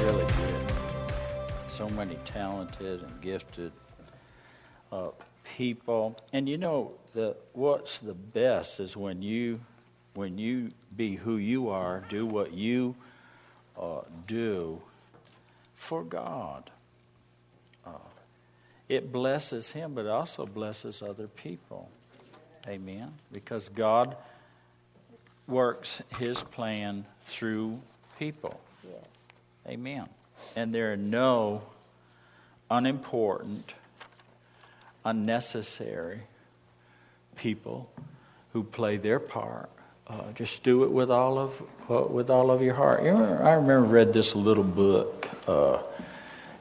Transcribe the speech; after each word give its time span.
really 0.00 0.26
good. 0.26 0.72
So 1.66 1.88
many 1.88 2.14
talented 2.24 3.02
and 3.02 3.20
gifted 3.20 3.72
uh, 4.92 5.08
people, 5.56 6.16
and 6.32 6.48
you 6.48 6.56
know 6.56 6.92
the 7.14 7.36
what's 7.52 7.98
the 7.98 8.14
best 8.14 8.78
is 8.78 8.96
when 8.96 9.22
you 9.22 9.58
when 10.18 10.36
you 10.36 10.68
be 10.96 11.14
who 11.14 11.36
you 11.36 11.68
are, 11.68 12.02
do 12.08 12.26
what 12.26 12.52
you 12.52 12.96
uh, 13.80 14.00
do 14.26 14.82
for 15.76 16.02
God. 16.02 16.70
Uh, 17.86 17.90
it 18.88 19.12
blesses 19.12 19.70
Him, 19.70 19.94
but 19.94 20.06
it 20.06 20.10
also 20.10 20.44
blesses 20.44 21.02
other 21.02 21.28
people. 21.28 21.88
Amen. 22.66 23.14
Because 23.32 23.68
God 23.68 24.16
works 25.46 26.02
His 26.18 26.42
plan 26.42 27.06
through 27.22 27.80
people. 28.18 28.60
Yes. 28.82 29.26
Amen. 29.68 30.08
And 30.56 30.74
there 30.74 30.92
are 30.92 30.96
no 30.96 31.62
unimportant, 32.68 33.72
unnecessary 35.04 36.22
people 37.36 37.88
who 38.52 38.64
play 38.64 38.96
their 38.96 39.20
part. 39.20 39.70
Uh, 40.08 40.32
just 40.34 40.62
do 40.62 40.84
it 40.84 40.90
with 40.90 41.10
all 41.10 41.38
of 41.38 41.62
uh, 41.90 42.00
with 42.00 42.30
all 42.30 42.50
of 42.50 42.62
your 42.62 42.72
heart. 42.72 43.02
You 43.02 43.10
I 43.10 43.52
remember 43.52 43.82
read 43.82 44.14
this 44.14 44.34
little 44.34 44.64
book. 44.64 45.28
Uh, 45.46 45.82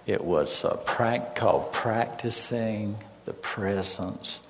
it 0.05 0.21
was 0.21 0.65
uh, 0.65 0.75
prac- 0.75 1.35
called 1.35 1.71
"Practicing 1.71 2.97
the 3.23 3.31
Presence 3.31 4.41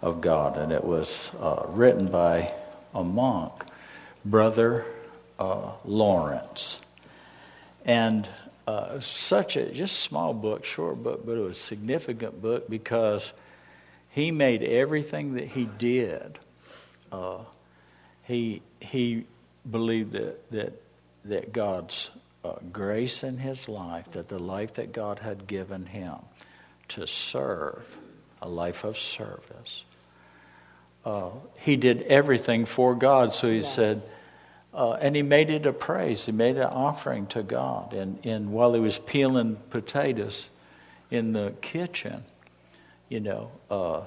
of 0.00 0.22
God," 0.22 0.56
and 0.56 0.72
it 0.72 0.82
was 0.82 1.30
uh, 1.40 1.64
written 1.68 2.06
by 2.06 2.54
a 2.94 3.04
monk, 3.04 3.64
Brother 4.24 4.86
uh, 5.38 5.72
Lawrence. 5.84 6.80
And 7.84 8.28
such 9.00 9.56
a 9.56 9.70
just 9.72 10.00
small 10.00 10.32
book, 10.32 10.64
short 10.64 11.02
book, 11.02 11.26
but 11.26 11.32
it 11.32 11.40
was 11.40 11.58
a 11.58 11.60
significant 11.60 12.40
book 12.40 12.70
because 12.70 13.32
he 14.08 14.30
made 14.30 14.62
everything 14.62 15.34
that 15.34 15.48
he 15.48 15.64
did. 15.78 16.38
Uh, 17.10 17.38
he 18.32 18.62
he 18.80 19.24
believed 19.70 20.12
that 20.12 20.50
that 20.50 20.72
that 21.24 21.52
God's 21.52 22.10
uh, 22.44 22.54
grace 22.72 23.22
in 23.22 23.38
his 23.38 23.68
life, 23.68 24.10
that 24.12 24.28
the 24.28 24.38
life 24.38 24.74
that 24.74 24.92
God 24.92 25.20
had 25.20 25.46
given 25.46 25.86
him 25.86 26.16
to 26.88 27.06
serve, 27.06 27.96
a 28.40 28.48
life 28.48 28.84
of 28.84 28.98
service. 28.98 29.84
Uh, 31.04 31.30
he 31.56 31.76
did 31.76 32.02
everything 32.02 32.64
for 32.64 32.94
God. 32.94 33.32
So 33.34 33.48
he 33.48 33.56
Yes. 33.56 33.74
said, 33.74 34.02
uh, 34.74 34.92
and 34.94 35.14
he 35.14 35.22
made 35.22 35.50
it 35.50 35.66
a 35.66 35.72
praise. 35.72 36.26
He 36.26 36.32
made 36.32 36.56
an 36.56 36.64
offering 36.70 37.26
to 37.28 37.42
God. 37.42 37.92
And, 37.92 38.18
and 38.24 38.52
while 38.52 38.74
he 38.74 38.80
was 38.80 38.98
peeling 38.98 39.56
potatoes 39.70 40.46
in 41.10 41.32
the 41.32 41.54
kitchen, 41.60 42.24
you 43.08 43.20
know, 43.20 43.50
uh, 43.70 44.02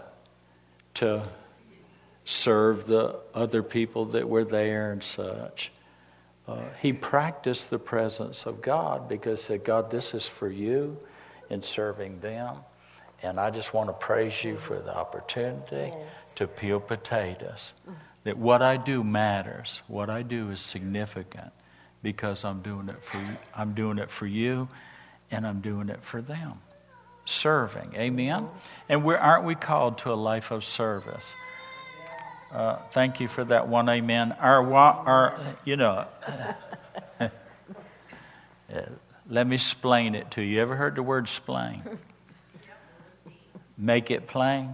to 0.96 1.28
serve 2.26 2.88
the 2.88 3.20
other 3.34 3.64
people 3.64 4.06
that 4.06 4.28
were 4.28 4.44
there 4.44 4.92
and 4.92 5.04
such, 5.04 5.72
uh, 6.48 6.60
he 6.82 6.92
practiced 6.92 7.70
the 7.70 7.80
presence 7.80 8.46
of 8.46 8.62
God 8.62 9.08
because 9.08 9.42
he 9.42 9.46
said, 9.48 9.64
God, 9.64 9.90
this 9.92 10.14
is 10.14 10.26
for 10.26 10.50
you 10.50 10.98
in 11.50 11.64
serving 11.64 12.20
them. 12.20 12.58
And 13.24 13.40
I 13.40 13.50
just 13.50 13.74
want 13.74 13.90
to 13.90 13.94
praise 13.94 14.44
you 14.44 14.58
for 14.58 14.78
the 14.80 14.96
opportunity 14.96 15.92
Yes. 15.94 16.34
to 16.36 16.48
peel 16.48 16.80
potatoes. 16.80 17.74
That 18.24 18.38
what 18.38 18.62
I 18.62 18.78
do 18.78 19.04
matters. 19.04 19.82
What 19.88 20.10
I 20.10 20.22
do 20.24 20.50
is 20.50 20.60
significant 20.60 21.52
because 22.02 22.44
I'm 22.44 22.62
doing 22.62 22.90
it 22.90 23.04
for 23.04 23.18
you. 23.18 23.38
I'm 23.56 23.74
doing 23.74 23.98
it 24.00 24.12
for 24.12 24.28
you 24.28 24.68
and 25.32 25.46
I'm 25.48 25.62
doing 25.62 25.90
it 25.90 26.04
for 26.04 26.22
them. 26.22 26.60
Serving. 27.26 27.94
Amen. 27.96 28.48
And 28.90 29.04
we're, 29.04 29.18
aren't 29.18 29.46
we 29.46 29.56
called 29.56 30.00
to 30.00 30.12
a 30.12 30.16
life 30.16 30.52
of 30.52 30.64
service? 30.64 31.34
Uh, 32.56 32.78
thank 32.92 33.20
you 33.20 33.28
for 33.28 33.44
that 33.44 33.68
one 33.68 33.90
amen. 33.90 34.32
Our, 34.40 34.74
our 34.74 35.38
you 35.66 35.76
know, 35.76 36.08
uh, 37.20 37.28
let 39.30 39.46
me 39.46 39.56
explain 39.56 40.16
it 40.16 40.32
to 40.32 40.42
you. 40.42 40.62
Ever 40.62 40.78
heard 40.78 40.96
the 40.96 41.04
word 41.04 41.26
explain? 41.26 41.84
Make 43.78 44.10
it 44.10 44.28
plain. 44.28 44.74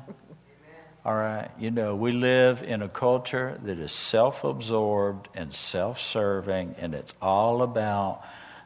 All 1.03 1.15
right. 1.15 1.49
You 1.57 1.71
know, 1.71 1.95
we 1.95 2.11
live 2.11 2.61
in 2.61 2.83
a 2.83 2.87
culture 2.87 3.59
that 3.63 3.79
is 3.79 3.91
self 3.91 4.43
absorbed 4.43 5.29
and 5.33 5.51
self 5.51 5.99
serving, 5.99 6.75
and 6.77 6.93
it's 6.93 7.15
all 7.19 7.63
about 7.63 8.23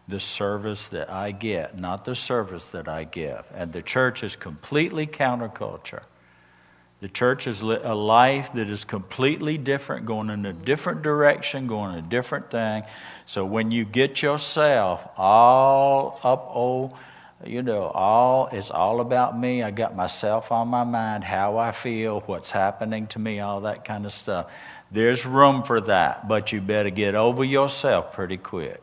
the 0.09 0.19
service 0.19 0.89
that 0.89 1.09
I 1.09 1.31
get, 1.31 1.79
not 1.79 2.03
the 2.03 2.15
service 2.15 2.65
that 2.65 2.89
I 2.89 3.05
give. 3.05 3.45
And 3.53 3.71
the 3.71 3.81
church 3.81 4.23
is 4.23 4.35
completely 4.35 5.07
counterculture. 5.07 6.03
The 7.05 7.09
church 7.09 7.45
is 7.45 7.61
a 7.61 7.93
life 7.93 8.53
that 8.53 8.67
is 8.67 8.83
completely 8.83 9.59
different, 9.59 10.07
going 10.07 10.31
in 10.31 10.43
a 10.43 10.53
different 10.53 11.03
direction, 11.03 11.67
going 11.67 11.93
a 11.93 12.01
different 12.01 12.49
thing. 12.49 12.81
So 13.27 13.45
when 13.45 13.69
you 13.69 13.85
get 13.85 14.23
yourself 14.23 15.07
all 15.15 16.19
up, 16.23 16.49
oh, 16.55 16.97
you 17.45 17.61
know, 17.61 17.83
all 17.83 18.49
it's 18.51 18.71
all 18.71 19.01
about 19.01 19.39
me. 19.39 19.61
I 19.61 19.69
got 19.69 19.95
myself 19.95 20.51
on 20.51 20.69
my 20.69 20.83
mind, 20.83 21.23
how 21.23 21.59
I 21.59 21.73
feel, 21.73 22.21
what's 22.21 22.49
happening 22.49 23.05
to 23.09 23.19
me, 23.19 23.39
all 23.39 23.61
that 23.61 23.85
kind 23.85 24.07
of 24.07 24.11
stuff. 24.11 24.51
There's 24.89 25.27
room 25.27 25.61
for 25.61 25.81
that, 25.81 26.27
but 26.27 26.51
you 26.51 26.59
better 26.59 26.89
get 26.89 27.13
over 27.13 27.43
yourself 27.43 28.13
pretty 28.13 28.37
quick. 28.37 28.81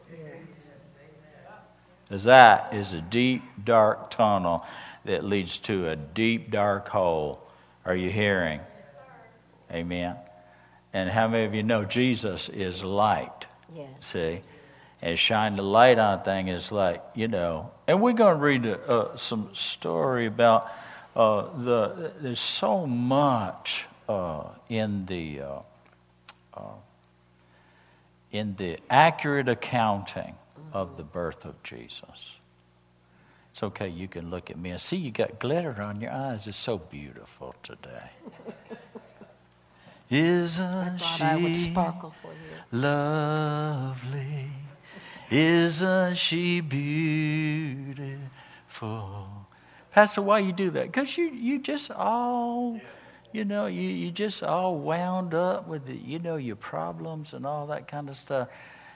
Because 2.05 2.23
that 2.23 2.73
is 2.73 2.95
a 2.95 3.01
deep, 3.01 3.43
dark 3.65 4.13
tunnel 4.13 4.65
that 5.07 5.25
leads 5.25 5.59
to 5.59 5.89
a 5.89 5.97
deep, 5.97 6.53
dark 6.53 6.89
hole. 6.89 7.42
Are 7.85 7.97
you 7.97 8.11
hearing? 8.11 8.61
Amen. 9.71 10.17
And 10.93 11.11
how 11.11 11.29
many 11.29 11.45
of 11.45 11.55
you 11.55 11.63
know 11.63 11.85
Jesus 11.85 12.49
is 12.49 12.85
light? 12.85 13.47
Yes. 13.75 13.89
See? 14.01 14.41
And 15.01 15.19
shine 15.19 15.57
the 15.57 15.63
light 15.63 15.99
on 15.99 16.23
thing 16.23 16.49
is 16.49 16.71
like, 16.71 17.03
you 17.15 17.27
know. 17.27 17.71
And 17.89 18.01
we're 18.01 18.13
going 18.13 18.37
to 18.37 18.43
read 18.43 18.67
uh, 18.67 19.17
some 19.17 19.51
story 19.55 20.27
about 20.27 20.71
uh, 21.17 21.49
the. 21.59 22.13
There's 22.21 22.39
so 22.39 22.87
much 22.87 23.87
uh, 24.09 24.45
in 24.69 25.07
the 25.07 25.41
uh, 25.41 25.59
uh, 26.55 26.61
in 28.31 28.55
the 28.57 28.79
accurate 28.89 29.49
accounting 29.49 30.35
of 30.73 30.97
the 30.97 31.03
birth 31.03 31.45
of 31.45 31.61
Jesus. 31.63 32.32
It's 33.53 33.63
okay. 33.63 33.89
You 33.89 34.09
can 34.09 34.31
look 34.31 34.51
at 34.51 34.59
me 34.59 34.71
and 34.71 34.81
see 34.81 34.97
you 34.97 35.11
got 35.11 35.39
glitter 35.39 35.83
on 35.83 36.01
your 36.01 36.11
eyes. 36.11 36.47
It's 36.47 36.57
so 36.57 36.79
beautiful 36.79 37.55
today. 37.63 38.11
Isn't 40.11 40.65
I 40.65 40.97
thought 40.97 41.01
she 41.01 41.23
I 41.23 41.37
would 41.37 41.55
sparkle 41.57 42.15
for 42.23 42.33
you. 42.33 42.79
lovely? 42.81 44.49
Isn't 45.31 46.17
she 46.17 46.61
beautiful? 46.61 48.19
Pastor, 49.91 50.23
why 50.23 50.39
you 50.39 50.53
do 50.53 50.71
that? 50.71 50.87
Because 50.87 51.19
you, 51.19 51.27
you 51.27 51.59
just 51.59 51.91
all, 51.91 52.81
you 53.33 53.45
know, 53.45 53.67
you, 53.67 53.83
you 53.83 54.11
just 54.11 54.43
all 54.43 54.79
wound 54.79 55.35
up 55.35 55.69
with, 55.69 55.87
the, 55.87 55.95
you 55.95 56.19
know, 56.19 56.37
your 56.37 56.57
problems 56.57 57.35
and 57.35 57.45
all 57.45 57.67
that 57.67 57.87
kind 57.87 58.09
of 58.09 58.17
stuff. 58.17 58.49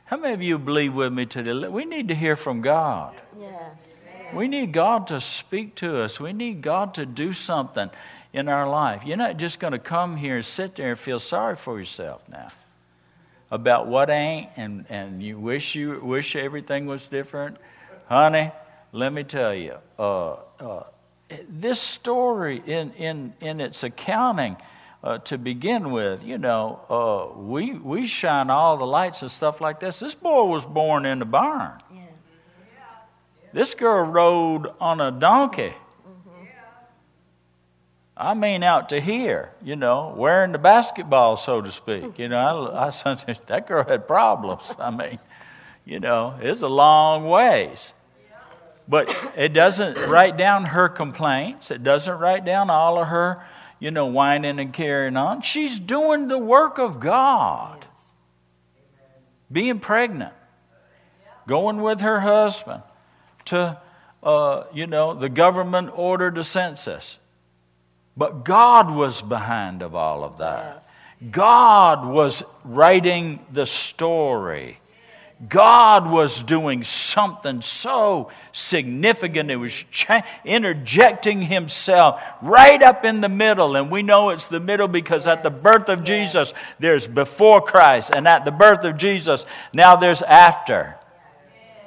How 0.06 0.16
many 0.16 0.32
of 0.32 0.40
you 0.40 0.58
believe 0.58 0.94
with 0.94 1.12
me 1.12 1.26
today? 1.26 1.52
We 1.68 1.84
need 1.84 2.08
to 2.08 2.14
hear 2.14 2.36
from 2.36 2.62
God. 2.62 3.14
Yes. 3.38 3.95
We 4.34 4.48
need 4.48 4.72
God 4.72 5.06
to 5.08 5.20
speak 5.20 5.76
to 5.76 6.02
us. 6.02 6.18
We 6.20 6.32
need 6.32 6.62
God 6.62 6.94
to 6.94 7.06
do 7.06 7.32
something 7.32 7.90
in 8.32 8.48
our 8.48 8.68
life. 8.68 9.02
You're 9.04 9.16
not 9.16 9.36
just 9.36 9.60
going 9.60 9.72
to 9.72 9.78
come 9.78 10.16
here 10.16 10.36
and 10.36 10.44
sit 10.44 10.76
there 10.76 10.90
and 10.90 10.98
feel 10.98 11.18
sorry 11.18 11.56
for 11.56 11.78
yourself 11.78 12.22
now 12.28 12.48
about 13.50 13.86
what 13.86 14.10
ain't 14.10 14.50
and, 14.56 14.84
and 14.88 15.22
you 15.22 15.38
wish 15.38 15.74
you 15.74 16.00
wish 16.02 16.34
everything 16.36 16.86
was 16.86 17.06
different. 17.06 17.56
Honey, 18.08 18.50
let 18.92 19.12
me 19.12 19.24
tell 19.24 19.54
you, 19.54 19.76
uh, 19.98 20.36
uh, 20.60 20.82
this 21.48 21.80
story 21.80 22.62
in, 22.66 22.92
in, 22.92 23.34
in 23.40 23.60
its 23.60 23.82
accounting 23.82 24.56
uh, 25.02 25.18
to 25.18 25.38
begin 25.38 25.90
with, 25.90 26.24
you 26.24 26.38
know, 26.38 26.80
uh, 26.88 27.38
we, 27.38 27.72
we 27.72 28.06
shine 28.06 28.50
all 28.50 28.76
the 28.76 28.86
lights 28.86 29.22
and 29.22 29.30
stuff 29.30 29.60
like 29.60 29.80
this. 29.80 29.98
This 29.98 30.14
boy 30.14 30.44
was 30.44 30.64
born 30.64 31.06
in 31.06 31.18
the 31.18 31.24
barn. 31.24 31.80
This 33.56 33.74
girl 33.74 34.04
rode 34.04 34.66
on 34.82 35.00
a 35.00 35.10
donkey. 35.10 35.72
I 38.14 38.34
mean, 38.34 38.62
out 38.62 38.90
to 38.90 39.00
here, 39.00 39.50
you 39.64 39.76
know, 39.76 40.12
wearing 40.14 40.52
the 40.52 40.58
basketball, 40.58 41.38
so 41.38 41.62
to 41.62 41.72
speak. 41.72 42.18
You 42.18 42.28
know, 42.28 42.66
I, 42.66 42.88
I, 42.88 43.16
that 43.46 43.66
girl 43.66 43.82
had 43.82 44.06
problems. 44.06 44.76
I 44.78 44.90
mean, 44.90 45.18
you 45.86 46.00
know, 46.00 46.34
it's 46.38 46.60
a 46.60 46.68
long 46.68 47.30
ways. 47.30 47.94
But 48.86 49.08
it 49.34 49.54
doesn't 49.54 49.96
write 50.06 50.36
down 50.36 50.66
her 50.66 50.90
complaints. 50.90 51.70
It 51.70 51.82
doesn't 51.82 52.18
write 52.18 52.44
down 52.44 52.68
all 52.68 53.00
of 53.00 53.08
her, 53.08 53.42
you 53.80 53.90
know, 53.90 54.04
whining 54.04 54.60
and 54.60 54.70
carrying 54.70 55.16
on. 55.16 55.40
She's 55.40 55.78
doing 55.78 56.28
the 56.28 56.38
work 56.38 56.76
of 56.76 57.00
God. 57.00 57.86
Being 59.50 59.80
pregnant, 59.80 60.34
going 61.46 61.80
with 61.80 62.02
her 62.02 62.20
husband 62.20 62.82
to, 63.46 63.80
uh, 64.22 64.64
you 64.72 64.86
know, 64.86 65.14
the 65.14 65.28
government 65.28 65.90
ordered 65.94 66.38
a 66.38 66.44
census. 66.44 67.18
But 68.16 68.44
God 68.44 68.90
was 68.90 69.20
behind 69.20 69.82
of 69.82 69.94
all 69.94 70.24
of 70.24 70.38
that. 70.38 70.76
Yes. 70.76 70.88
God 71.30 72.06
was 72.06 72.42
writing 72.64 73.44
the 73.52 73.66
story. 73.66 74.78
God 75.48 76.10
was 76.10 76.42
doing 76.42 76.82
something 76.82 77.60
so 77.60 78.30
significant. 78.52 79.50
It 79.50 79.56
was 79.56 79.84
cha- 79.90 80.24
interjecting 80.46 81.42
Himself 81.42 82.22
right 82.40 82.82
up 82.82 83.04
in 83.04 83.20
the 83.20 83.28
middle. 83.28 83.76
And 83.76 83.90
we 83.90 84.02
know 84.02 84.30
it's 84.30 84.48
the 84.48 84.60
middle 84.60 84.88
because 84.88 85.26
yes. 85.26 85.36
at 85.36 85.42
the 85.42 85.50
birth 85.50 85.90
of 85.90 86.00
yes. 86.00 86.08
Jesus, 86.08 86.54
there's 86.78 87.06
before 87.06 87.60
Christ. 87.60 88.12
And 88.14 88.26
at 88.26 88.46
the 88.46 88.50
birth 88.50 88.84
of 88.84 88.96
Jesus, 88.96 89.44
now 89.74 89.96
there's 89.96 90.22
after. 90.22 90.96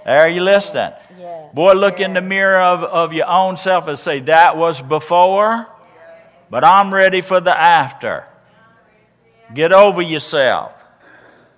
Are 0.06 0.30
you 0.30 0.42
listening? 0.42 0.92
Yes. 1.18 1.54
Boy, 1.54 1.74
look 1.74 2.00
in 2.00 2.14
the 2.14 2.22
mirror 2.22 2.62
of, 2.62 2.84
of 2.84 3.14
your 3.14 3.28
own 3.28 3.58
self 3.58 3.88
and 3.88 3.98
say, 3.98 4.22
That 4.22 4.58
was 4.58 4.82
before, 4.82 5.68
but 6.50 6.64
I'm 6.64 6.94
ready 6.94 7.22
for 7.22 7.40
the 7.40 7.58
after. 7.58 8.26
Get 9.54 9.72
over 9.72 10.02
yourself. 10.02 10.74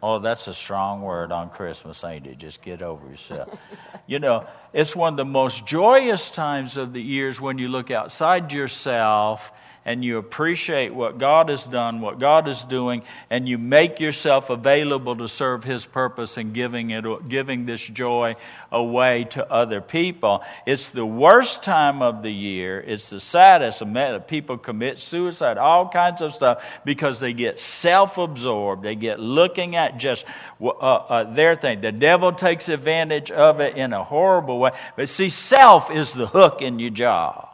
Oh, 0.03 0.17
that's 0.17 0.47
a 0.47 0.53
strong 0.53 1.01
word 1.01 1.31
on 1.31 1.49
Christmas, 1.51 2.03
ain't 2.03 2.25
it? 2.25 2.39
Just 2.39 2.61
get 2.63 2.81
over 2.81 3.07
yourself. 3.07 3.49
you 4.07 4.17
know, 4.17 4.47
it's 4.73 4.95
one 4.95 5.13
of 5.13 5.17
the 5.17 5.25
most 5.25 5.65
joyous 5.65 6.29
times 6.29 6.75
of 6.75 6.93
the 6.93 7.01
years 7.01 7.39
when 7.39 7.59
you 7.59 7.67
look 7.67 7.91
outside 7.91 8.51
yourself 8.51 9.51
and 9.83 10.05
you 10.05 10.17
appreciate 10.17 10.93
what 10.93 11.17
God 11.17 11.49
has 11.49 11.65
done, 11.65 12.01
what 12.01 12.19
God 12.19 12.47
is 12.47 12.63
doing, 12.63 13.01
and 13.29 13.49
you 13.49 13.57
make 13.57 13.99
yourself 13.99 14.49
available 14.49 15.15
to 15.15 15.27
serve 15.27 15.63
His 15.63 15.85
purpose 15.85 16.37
and 16.37 16.53
giving 16.53 16.91
it, 16.91 17.03
giving 17.27 17.65
this 17.65 17.81
joy 17.81 18.35
away 18.71 19.23
to 19.25 19.51
other 19.51 19.81
people. 19.81 20.43
It's 20.65 20.89
the 20.89 21.05
worst 21.05 21.63
time 21.63 22.01
of 22.01 22.21
the 22.21 22.31
year. 22.31 22.79
It's 22.79 23.09
the 23.09 23.19
saddest. 23.19 23.81
People 24.27 24.57
commit 24.57 24.99
suicide, 24.99 25.57
all 25.57 25.89
kinds 25.89 26.21
of 26.21 26.33
stuff, 26.33 26.63
because 26.85 27.19
they 27.19 27.33
get 27.33 27.59
self-absorbed. 27.59 28.83
They 28.83 28.95
get 28.95 29.19
looking 29.19 29.75
at 29.75 29.97
just 29.97 30.25
uh, 30.61 30.67
uh, 30.67 31.33
their 31.33 31.55
thing. 31.55 31.81
The 31.81 31.91
devil 31.91 32.31
takes 32.31 32.69
advantage 32.69 33.31
of 33.31 33.59
it 33.59 33.75
in 33.75 33.93
a 33.93 34.03
horrible 34.03 34.59
way. 34.59 34.71
But 34.95 35.09
see, 35.09 35.29
self 35.29 35.89
is 35.89 36.13
the 36.13 36.27
hook 36.27 36.61
in 36.61 36.77
your 36.77 36.91
jaw 36.91 37.50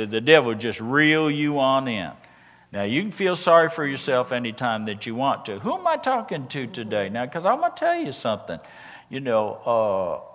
that 0.00 0.10
the 0.10 0.20
devil 0.20 0.54
just 0.54 0.80
reel 0.80 1.30
you 1.30 1.58
on 1.58 1.86
in. 1.86 2.10
Now, 2.72 2.84
you 2.84 3.02
can 3.02 3.10
feel 3.10 3.36
sorry 3.36 3.68
for 3.68 3.86
yourself 3.86 4.32
anytime 4.32 4.86
that 4.86 5.04
you 5.04 5.14
want 5.14 5.44
to. 5.46 5.58
Who 5.58 5.76
am 5.76 5.86
I 5.86 5.96
talking 5.98 6.48
to 6.48 6.66
today? 6.66 7.10
Now, 7.10 7.26
because 7.26 7.44
I'm 7.44 7.58
going 7.58 7.72
to 7.72 7.76
tell 7.76 7.96
you 7.96 8.12
something. 8.12 8.58
You 9.10 9.20
know, 9.20 9.60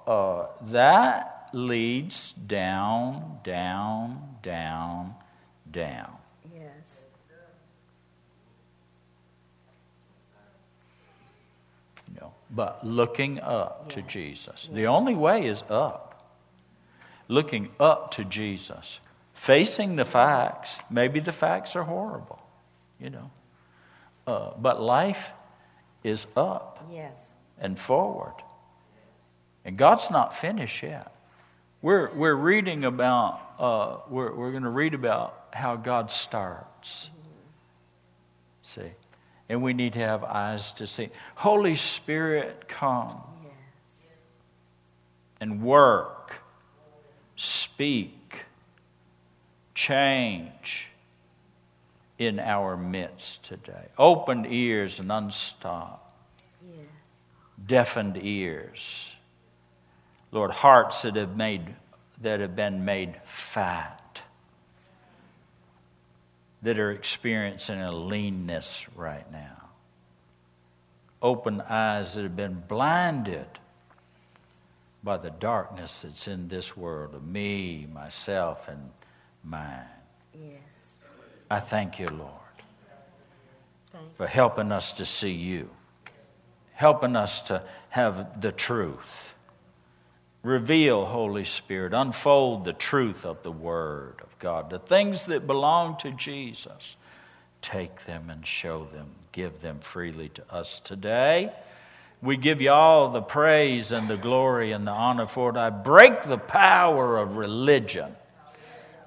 uh, 0.07 0.09
uh, 0.09 0.47
that 0.69 1.50
leads 1.53 2.33
down, 2.33 3.39
down, 3.44 4.35
down, 4.44 5.15
down. 5.71 6.12
Yes. 6.53 7.07
You 12.07 12.21
know, 12.21 12.33
but 12.51 12.85
looking 12.85 13.39
up 13.39 13.85
yes. 13.85 13.95
to 13.95 14.01
Jesus. 14.03 14.67
Yes. 14.67 14.75
The 14.75 14.85
only 14.85 15.15
way 15.15 15.47
is 15.47 15.63
up. 15.69 16.12
Looking 17.27 17.69
up 17.79 18.12
to 18.12 18.23
Jesus 18.23 19.00
facing 19.35 19.95
the 19.95 20.05
facts. 20.05 20.79
Maybe 20.89 21.19
the 21.19 21.31
facts 21.31 21.75
are 21.75 21.83
horrible, 21.83 22.41
you 22.99 23.11
know. 23.11 23.29
Uh, 24.25 24.51
but 24.57 24.81
life 24.81 25.31
is 26.03 26.25
up 26.35 26.83
yes. 26.91 27.19
and 27.59 27.77
forward. 27.77 28.33
And 29.63 29.77
God's 29.77 30.09
not 30.09 30.35
finished 30.35 30.81
yet. 30.81 31.11
We're, 31.81 32.11
we're 32.15 32.35
reading 32.35 32.83
about, 32.83 33.39
uh, 33.59 33.97
we're, 34.09 34.33
we're 34.33 34.51
going 34.51 34.63
to 34.63 34.69
read 34.69 34.95
about 34.95 35.47
how 35.51 35.75
God 35.75 36.09
starts. 36.09 37.09
Mm-hmm. 37.11 37.29
See? 38.63 38.91
And 39.49 39.61
we 39.61 39.73
need 39.73 39.93
to 39.93 39.99
have 39.99 40.23
eyes 40.23 40.71
to 40.73 40.88
see. 40.88 41.09
Holy 41.35 41.75
Spirit, 41.75 42.67
come 42.67 43.21
yes. 43.43 43.53
and 45.39 45.61
work, 45.61 46.33
speak, 47.35 48.14
change 49.75 50.88
in 52.18 52.39
our 52.39 52.75
midst 52.77 53.44
today. 53.44 53.89
Opened 53.98 54.48
ears 54.50 55.00
and 55.00 55.12
unstopped. 55.12 56.13
Yes. 56.66 56.88
Deafened 57.63 58.18
ears. 58.19 59.10
Lord, 60.31 60.51
hearts 60.51 61.04
that 61.04 61.16
have 61.18 61.36
made 61.36 61.75
that 62.22 62.39
have 62.39 62.56
been 62.56 62.86
made 62.86 63.16
fat. 63.25 64.22
That 66.63 66.80
are 66.80 66.92
experiencing 66.92 67.81
a 67.81 67.92
leanness 67.92 68.86
right 68.95 69.30
now. 69.31 69.69
Open 71.22 71.62
eyes 71.62 72.16
that 72.16 72.24
have 72.24 72.36
been 72.36 72.63
blinded 72.68 73.48
by 75.04 75.18
the 75.18 75.30
darkness 75.30 76.01
that's 76.01 76.27
in 76.27 76.48
this 76.48 76.75
world 76.75 77.13
of 77.13 77.24
me, 77.24 77.88
myself, 77.94 78.68
and 78.68 78.89
mine. 79.45 79.86
Yes. 80.33 80.97
I 81.50 81.59
thank 81.59 82.00
you, 82.00 82.07
Lord, 82.07 82.31
thank 83.92 84.18
for 84.18 84.27
helping 84.27 84.71
us 84.71 84.92
to 84.94 85.06
see 85.06 85.31
you, 85.31 85.69
helping 86.74 87.15
us 87.15 87.42
to 87.42 87.63
have 87.89 88.42
the 88.42 88.51
truth. 88.51 89.33
Reveal, 90.42 91.06
Holy 91.06 91.44
Spirit, 91.44 91.93
unfold 91.93 92.65
the 92.65 92.74
truth 92.74 93.25
of 93.25 93.41
the 93.43 93.51
Word 93.51 94.15
of 94.22 94.38
God. 94.39 94.69
The 94.69 94.79
things 94.79 95.25
that 95.25 95.48
belong 95.48 95.98
to 95.98 96.12
Jesus, 96.12 96.96
take 97.62 98.05
them 98.05 98.29
and 98.29 98.46
show 98.46 98.88
them, 98.93 99.08
give 99.31 99.62
them 99.62 99.79
freely 99.79 100.29
to 100.29 100.53
us 100.53 100.79
today. 100.84 101.51
We 102.22 102.38
give 102.38 102.62
you 102.62 102.72
all 102.72 103.10
the 103.10 103.22
praise 103.22 103.91
and 103.91 104.08
the 104.08 104.17
glory 104.17 104.72
and 104.72 104.88
the 104.88 104.91
honor 104.91 105.27
for 105.27 105.50
it. 105.50 105.58
I 105.58 105.69
break 105.69 106.24
the 106.24 106.38
power 106.38 107.17
of 107.17 107.38
religion 107.38 108.15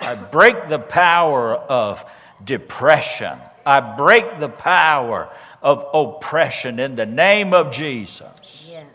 I 0.00 0.14
break 0.14 0.69
the 0.69 0.78
power 0.78 1.55
of 1.55 2.05
depression. 2.45 3.38
I 3.67 3.81
break 3.81 4.38
the 4.38 4.49
power 4.49 5.28
of 5.62 5.87
oppression 5.93 6.78
in 6.78 6.95
the 6.95 7.07
name 7.07 7.52
of 7.52 7.73
Jesus. 7.73 8.67
Yes. 8.71 8.87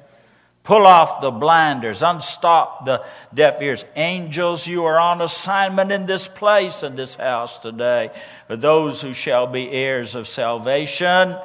Pull 0.64 0.88
off 0.88 1.20
the 1.20 1.30
blinders, 1.30 2.02
unstop 2.02 2.86
the 2.86 3.04
deaf 3.34 3.62
ears. 3.62 3.84
Angels, 3.98 4.66
you 4.66 4.86
are 4.86 4.98
on 4.98 5.22
assignment 5.22 5.92
in 5.92 6.06
this 6.06 6.30
place, 6.30 6.84
in 6.84 6.96
this 6.96 7.16
house 7.16 7.60
today, 7.60 8.12
for 8.48 8.56
those 8.56 9.02
who 9.02 9.12
shall 9.12 9.46
be 9.46 9.70
heirs 9.70 10.16
of 10.16 10.26
salvation. 10.26 11.38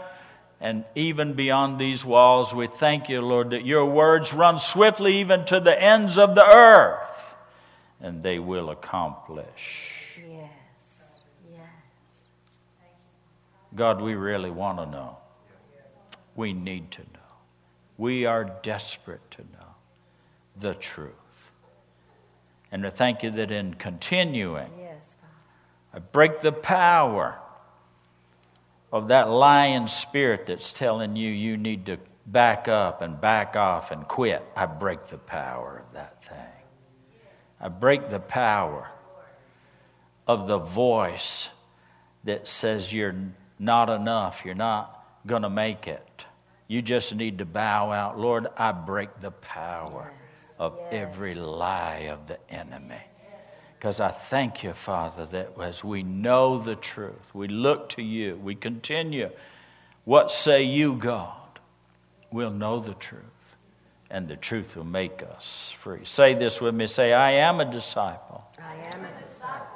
And 0.60 0.84
even 0.94 1.34
beyond 1.34 1.80
these 1.80 2.04
walls, 2.04 2.54
we 2.54 2.68
thank 2.68 3.08
you, 3.08 3.20
Lord, 3.20 3.50
that 3.50 3.66
your 3.66 3.86
words 3.86 4.32
run 4.32 4.60
swiftly 4.60 5.18
even 5.18 5.44
to 5.46 5.58
the 5.58 5.80
ends 5.80 6.16
of 6.16 6.36
the 6.36 6.46
earth 6.46 7.27
and 8.00 8.22
they 8.22 8.38
will 8.38 8.70
accomplish. 8.70 10.18
Yes, 10.28 10.50
yes. 11.50 11.60
God, 13.74 14.00
we 14.00 14.14
really 14.14 14.50
want 14.50 14.78
to 14.78 14.86
know. 14.86 15.18
We 16.36 16.52
need 16.52 16.90
to 16.92 17.00
know. 17.00 17.18
We 17.96 18.26
are 18.26 18.44
desperate 18.62 19.28
to 19.32 19.42
know 19.42 19.74
the 20.58 20.74
truth. 20.74 21.12
And 22.70 22.82
to 22.82 22.90
thank 22.90 23.22
you 23.22 23.30
that 23.30 23.50
in 23.50 23.74
continuing, 23.74 24.70
yes, 24.78 25.16
I 25.92 25.98
break 25.98 26.40
the 26.40 26.52
power 26.52 27.38
of 28.92 29.08
that 29.08 29.28
lying 29.28 29.88
spirit 29.88 30.46
that's 30.46 30.70
telling 30.70 31.16
you 31.16 31.30
you 31.30 31.56
need 31.56 31.86
to 31.86 31.98
back 32.26 32.68
up 32.68 33.00
and 33.00 33.20
back 33.20 33.56
off 33.56 33.90
and 33.90 34.06
quit. 34.06 34.44
I 34.54 34.66
break 34.66 35.06
the 35.06 35.18
power 35.18 35.82
of 35.86 35.94
that. 35.94 36.17
I 37.60 37.68
break 37.68 38.08
the 38.08 38.20
power 38.20 38.88
of 40.26 40.46
the 40.46 40.58
voice 40.58 41.48
that 42.24 42.46
says 42.46 42.92
you're 42.92 43.16
not 43.58 43.88
enough, 43.88 44.42
you're 44.44 44.54
not 44.54 45.04
going 45.26 45.42
to 45.42 45.50
make 45.50 45.88
it. 45.88 46.24
You 46.68 46.82
just 46.82 47.14
need 47.14 47.38
to 47.38 47.46
bow 47.46 47.90
out. 47.90 48.18
Lord, 48.18 48.46
I 48.56 48.72
break 48.72 49.20
the 49.20 49.30
power 49.30 50.12
yes. 50.12 50.54
of 50.58 50.78
yes. 50.78 50.88
every 50.92 51.34
lie 51.34 52.08
of 52.10 52.28
the 52.28 52.38
enemy. 52.50 53.00
Because 53.78 54.00
I 54.00 54.10
thank 54.10 54.64
you, 54.64 54.72
Father, 54.72 55.24
that 55.26 55.52
as 55.60 55.82
we 55.82 56.02
know 56.02 56.58
the 56.58 56.74
truth, 56.74 57.32
we 57.32 57.48
look 57.48 57.88
to 57.90 58.02
you, 58.02 58.36
we 58.42 58.54
continue. 58.54 59.30
What 60.04 60.30
say 60.30 60.64
you, 60.64 60.94
God? 60.94 61.36
We'll 62.32 62.50
know 62.50 62.80
the 62.80 62.94
truth, 62.94 63.22
and 64.10 64.28
the 64.28 64.36
truth 64.36 64.76
will 64.76 64.84
make 64.84 65.22
us 65.22 65.72
free. 65.78 66.04
Say 66.04 66.34
this 66.34 66.60
with 66.60 66.74
me 66.74 66.86
say, 66.86 67.12
I 67.12 67.32
am 67.32 67.60
a 67.60 67.70
disciple. 67.70 68.44
I 68.58 68.74
am 68.94 69.04
a 69.04 69.20
disciple. 69.20 69.66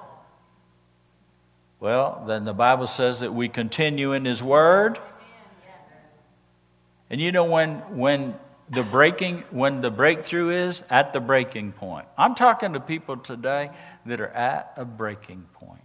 Well, 1.81 2.25
then 2.27 2.45
the 2.45 2.55
Bible 2.55 2.87
says 2.87 3.21
that 3.21 3.35
we 3.35 3.49
continue 3.49 4.13
in 4.13 4.25
His 4.25 4.43
Word. 4.43 4.99
And 7.11 7.21
you 7.21 7.33
know 7.33 7.45
when 7.45 7.75
when 7.97 8.37
the 8.71 8.83
breaking 8.83 9.45
when 9.51 9.83
the 9.83 9.91
breakthrough 9.91 10.67
is 10.67 10.83
at 10.89 11.13
the 11.13 11.21
breaking 11.21 11.73
point. 11.73 12.07
I'm 12.17 12.35
talking 12.35 12.73
to 12.73 12.81
people 12.81 13.19
today 13.19 13.71
that 14.07 14.21
are 14.21 14.29
at 14.29 14.73
a 14.77 14.85
breaking 14.85 15.45
point. 15.53 15.83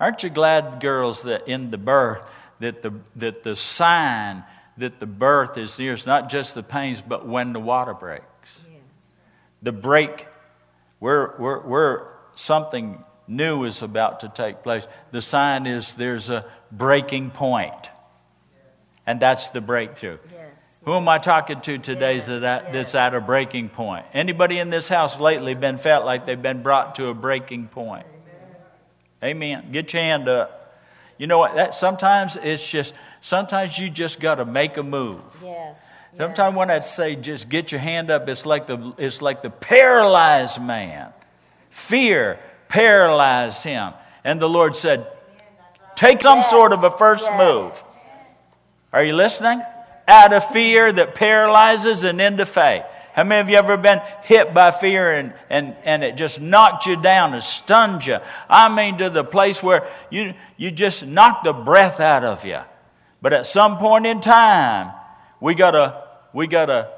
Aren't 0.00 0.24
you 0.24 0.30
glad, 0.30 0.80
girls, 0.80 1.22
that 1.22 1.46
in 1.46 1.70
the 1.70 1.78
birth 1.78 2.26
that 2.58 2.82
the 2.82 2.94
that 3.16 3.42
the 3.42 3.54
sign 3.54 4.42
that 4.78 5.00
the 5.00 5.06
birth 5.06 5.58
is 5.58 5.78
near 5.78 5.92
is 5.92 6.06
not 6.06 6.30
just 6.30 6.54
the 6.54 6.62
pains, 6.62 7.02
but 7.02 7.26
when 7.26 7.52
the 7.52 7.60
water 7.60 7.94
breaks. 7.94 8.60
Yes. 8.70 8.80
The 9.62 9.72
break 9.72 10.26
where 10.98 11.28
where 11.38 11.58
where 11.58 12.08
something 12.34 13.02
new 13.28 13.64
is 13.64 13.82
about 13.82 14.20
to 14.20 14.28
take 14.28 14.62
place. 14.62 14.86
The 15.10 15.20
sign 15.20 15.66
is 15.66 15.92
there's 15.92 16.30
a 16.30 16.44
breaking 16.70 17.30
point. 17.30 17.90
And 19.06 19.20
that's 19.20 19.48
the 19.48 19.60
breakthrough. 19.60 20.18
Yes. 20.32 20.80
Who 20.84 20.94
am 20.94 21.08
I 21.08 21.18
talking 21.18 21.60
to 21.62 21.78
today 21.78 22.16
Yes, 22.16 22.26
that, 22.26 22.72
that's 22.72 22.94
at 22.94 23.14
a 23.14 23.20
breaking 23.20 23.68
point? 23.68 24.04
Anybody 24.12 24.58
in 24.58 24.70
this 24.70 24.88
house 24.88 25.18
lately 25.18 25.54
been 25.54 25.78
felt 25.78 26.04
like 26.04 26.26
they've 26.26 26.40
been 26.40 26.62
brought 26.62 26.96
to 26.96 27.06
a 27.06 27.14
breaking 27.14 27.68
point? 27.68 28.06
Amen. 29.22 29.70
Get 29.70 29.92
your 29.92 30.02
hand 30.02 30.28
up. 30.28 30.80
You 31.18 31.28
know 31.28 31.38
what? 31.38 31.54
That 31.54 31.74
sometimes 31.74 32.36
it's 32.40 32.66
just 32.68 32.94
sometimes 33.22 33.78
you 33.78 33.88
just 33.88 34.20
got 34.20 34.34
to 34.34 34.44
make 34.44 34.76
a 34.76 34.82
move. 34.82 35.22
Yes. 35.42 35.78
Sometimes 36.18 36.54
when 36.54 36.70
I 36.70 36.80
say 36.80 37.16
just 37.16 37.48
get 37.48 37.72
your 37.72 37.80
hand 37.80 38.10
up, 38.10 38.28
it's 38.28 38.44
like 38.44 38.66
the 38.66 38.92
it's 38.98 39.22
like 39.22 39.42
the 39.42 39.48
paralyzed 39.48 40.60
man. 40.60 41.10
Fear 41.70 42.38
paralyzed 42.68 43.62
him, 43.62 43.94
and 44.22 44.38
the 44.38 44.48
Lord 44.48 44.76
said, 44.76 45.06
"Take 45.94 46.20
some 46.20 46.40
Yes, 46.40 46.50
sort 46.50 46.72
of 46.72 46.84
a 46.84 46.90
first 46.90 47.24
yes. 47.24 47.38
move." 47.38 47.84
Are 48.92 49.02
you 49.02 49.14
listening? 49.14 49.62
Out 50.06 50.34
of 50.34 50.44
fear 50.50 50.92
that 50.92 51.14
paralyzes 51.14 52.04
and 52.04 52.20
into 52.20 52.44
faith. 52.44 52.82
How 53.14 53.24
many 53.24 53.40
of 53.40 53.48
you 53.48 53.56
ever 53.56 53.76
been 53.76 54.00
hit 54.22 54.52
by 54.54 54.70
fear 54.70 55.12
and, 55.12 55.34
and, 55.50 55.76
and 55.84 56.02
it 56.02 56.16
just 56.16 56.40
knocked 56.40 56.86
you 56.86 57.00
down 57.00 57.34
and 57.34 57.42
stunned 57.42 58.06
you? 58.06 58.18
I 58.48 58.68
mean, 58.74 58.98
to 58.98 59.10
the 59.10 59.24
place 59.24 59.62
where 59.62 59.86
you, 60.10 60.34
you 60.56 60.70
just 60.70 61.06
knocked 61.06 61.44
the 61.44 61.52
breath 61.52 62.00
out 62.00 62.24
of 62.24 62.44
you. 62.46 62.60
But 63.22 63.32
at 63.32 63.46
some 63.46 63.78
point 63.78 64.04
in 64.04 64.20
time, 64.20 64.92
we 65.40 65.54
gotta, 65.54 66.02
we 66.32 66.48
gotta, 66.48 66.90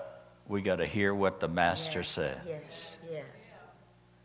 we 0.48 0.62
gotta 0.62 0.86
hear 0.86 1.14
what 1.14 1.38
the 1.38 1.48
Master 1.48 1.98
yes. 2.00 2.08
said. 2.08 2.40
Yes. 2.48 3.02
Yes. 3.12 3.54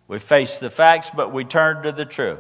We 0.08 0.18
face 0.18 0.60
the 0.60 0.70
facts, 0.70 1.12
but 1.13 1.34
we 1.34 1.44
turn 1.44 1.84
to 1.84 1.91
the 1.91 2.06
truth. 2.06 2.39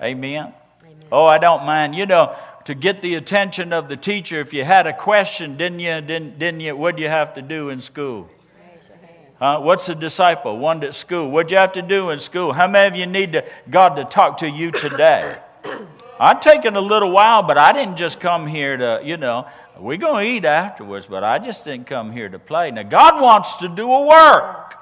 Amen. 0.00 0.54
Amen. 0.84 0.96
Oh, 1.10 1.26
I 1.26 1.38
don't 1.38 1.64
mind. 1.64 1.96
You 1.96 2.06
know, 2.06 2.36
to 2.66 2.74
get 2.74 3.02
the 3.02 3.16
attention 3.16 3.72
of 3.72 3.88
the 3.88 3.96
teacher, 3.96 4.40
if 4.40 4.54
you 4.54 4.64
had 4.64 4.86
a 4.86 4.92
question, 4.92 5.56
didn't 5.56 5.80
you? 5.80 6.00
Didn't, 6.00 6.38
didn't 6.38 6.60
you? 6.60 6.76
What 6.76 6.96
do 6.96 7.02
you 7.02 7.08
have 7.08 7.34
to 7.34 7.42
do 7.42 7.70
in 7.70 7.80
school? 7.80 8.30
Raise 8.72 8.88
your 8.88 8.96
hand. 8.98 9.10
Huh? 9.40 9.60
What's 9.60 9.88
a 9.88 9.96
disciple? 9.96 10.56
One 10.56 10.84
at 10.84 10.94
school. 10.94 11.30
What'd 11.30 11.50
you 11.50 11.58
have 11.58 11.72
to 11.72 11.82
do 11.82 12.10
in 12.10 12.20
school? 12.20 12.52
How 12.52 12.68
many 12.68 12.86
of 12.86 12.94
you 12.94 13.06
need 13.06 13.32
to, 13.32 13.44
God 13.68 13.96
to 13.96 14.04
talk 14.04 14.38
to 14.38 14.48
you 14.48 14.70
today? 14.70 15.38
I've 16.18 16.40
taken 16.40 16.76
a 16.76 16.80
little 16.80 17.10
while, 17.10 17.42
but 17.42 17.58
I 17.58 17.72
didn't 17.72 17.96
just 17.96 18.20
come 18.20 18.46
here 18.46 18.76
to, 18.76 19.00
you 19.04 19.16
know, 19.16 19.46
we're 19.78 19.98
going 19.98 20.26
to 20.26 20.32
eat 20.32 20.44
afterwards, 20.44 21.06
but 21.06 21.24
I 21.24 21.38
just 21.38 21.64
didn't 21.64 21.86
come 21.86 22.12
here 22.12 22.28
to 22.28 22.38
play. 22.38 22.70
Now, 22.70 22.84
God 22.84 23.20
wants 23.20 23.56
to 23.58 23.68
do 23.68 23.90
a 23.92 24.06
work. 24.06 24.74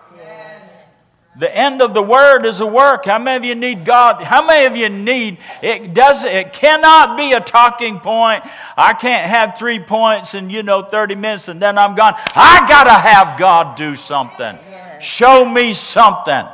The 1.39 1.55
end 1.55 1.81
of 1.81 1.95
the 1.95 2.03
word 2.03 2.45
is 2.45 2.61
a 2.61 2.67
work. 2.67 3.07
How 3.07 3.19
many 3.19 3.37
of 3.39 3.45
you 3.45 3.55
need 3.55 3.87
God? 3.87 4.23
How 4.23 4.45
many 4.45 4.67
of 4.67 4.77
you 4.77 4.91
need 4.91 5.39
it? 5.63 5.95
Does 5.95 6.25
it 6.25 6.53
cannot 6.53 7.17
be 7.17 7.33
a 7.33 7.41
talking 7.41 8.01
point? 8.01 8.45
I 8.77 8.93
can't 8.93 9.31
have 9.31 9.57
three 9.57 9.79
points 9.79 10.35
and 10.35 10.53
you 10.53 10.63
know 10.63 10.83
thirty 10.83 11.15
minutes 11.15 11.49
and 11.49 11.61
then 11.61 11.79
I'm 11.79 11.95
gone. 11.95 12.17
I 12.35 12.67
gotta 12.69 12.91
have 12.91 13.39
God 13.39 13.79
do 13.79 13.97
something. 13.97 14.59
Show 15.01 15.47
me 15.47 15.73
something. 15.73 16.45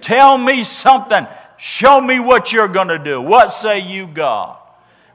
Tell 0.00 0.36
me 0.36 0.64
something. 0.64 1.24
Show 1.58 2.00
me 2.00 2.20
what 2.20 2.52
you're 2.52 2.68
gonna 2.68 2.98
do. 2.98 3.20
What 3.20 3.52
say 3.52 3.80
you, 3.80 4.06
God? 4.06 4.56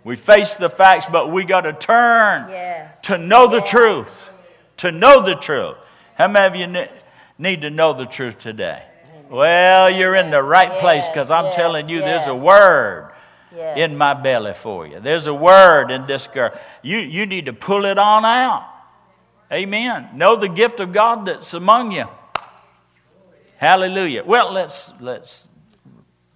We 0.03 0.17
face 0.17 0.55
the 0.55 0.69
facts, 0.69 1.05
but 1.11 1.31
we 1.31 1.45
got 1.45 1.61
to 1.61 1.71
turn 1.73 2.49
Yes. 2.49 2.99
to 3.01 3.17
know 3.17 3.47
the 3.47 3.59
Yes. 3.59 3.69
truth. 3.69 4.29
To 4.77 4.91
know 4.91 5.21
the 5.21 5.35
truth. 5.35 5.77
How 6.15 6.27
many 6.27 6.45
of 6.45 6.55
you 6.55 6.87
need 7.37 7.61
to 7.61 7.69
know 7.69 7.93
the 7.93 8.05
truth 8.05 8.37
today? 8.37 8.83
Well, 9.29 9.89
you're 9.89 10.15
in 10.15 10.29
the 10.29 10.43
right 10.43 10.77
place 10.79 11.07
because 11.07 11.31
I'm 11.31 11.45
Yes, 11.45 11.55
telling 11.55 11.87
you 11.89 12.01
there's 12.01 12.27
a 12.27 12.35
word 12.35 13.11
Yes. 13.55 13.77
in 13.77 13.97
my 13.97 14.13
belly 14.13 14.53
for 14.53 14.85
you. 14.85 14.99
There's 14.99 15.27
a 15.27 15.33
word 15.33 15.89
in 15.91 16.05
this 16.05 16.27
girl. 16.27 16.51
You, 16.81 16.97
you 16.97 17.25
need 17.25 17.45
to 17.45 17.53
pull 17.53 17.85
it 17.85 17.97
on 17.97 18.25
out. 18.25 18.65
Amen. 19.51 20.09
Know 20.13 20.35
the 20.35 20.49
gift 20.49 20.79
of 20.81 20.91
God 20.91 21.25
that's 21.25 21.53
among 21.53 21.93
you. 21.93 22.07
Hallelujah. 23.57 24.23
Well, 24.25 24.51
let's 24.51 24.91
let's 24.99 25.47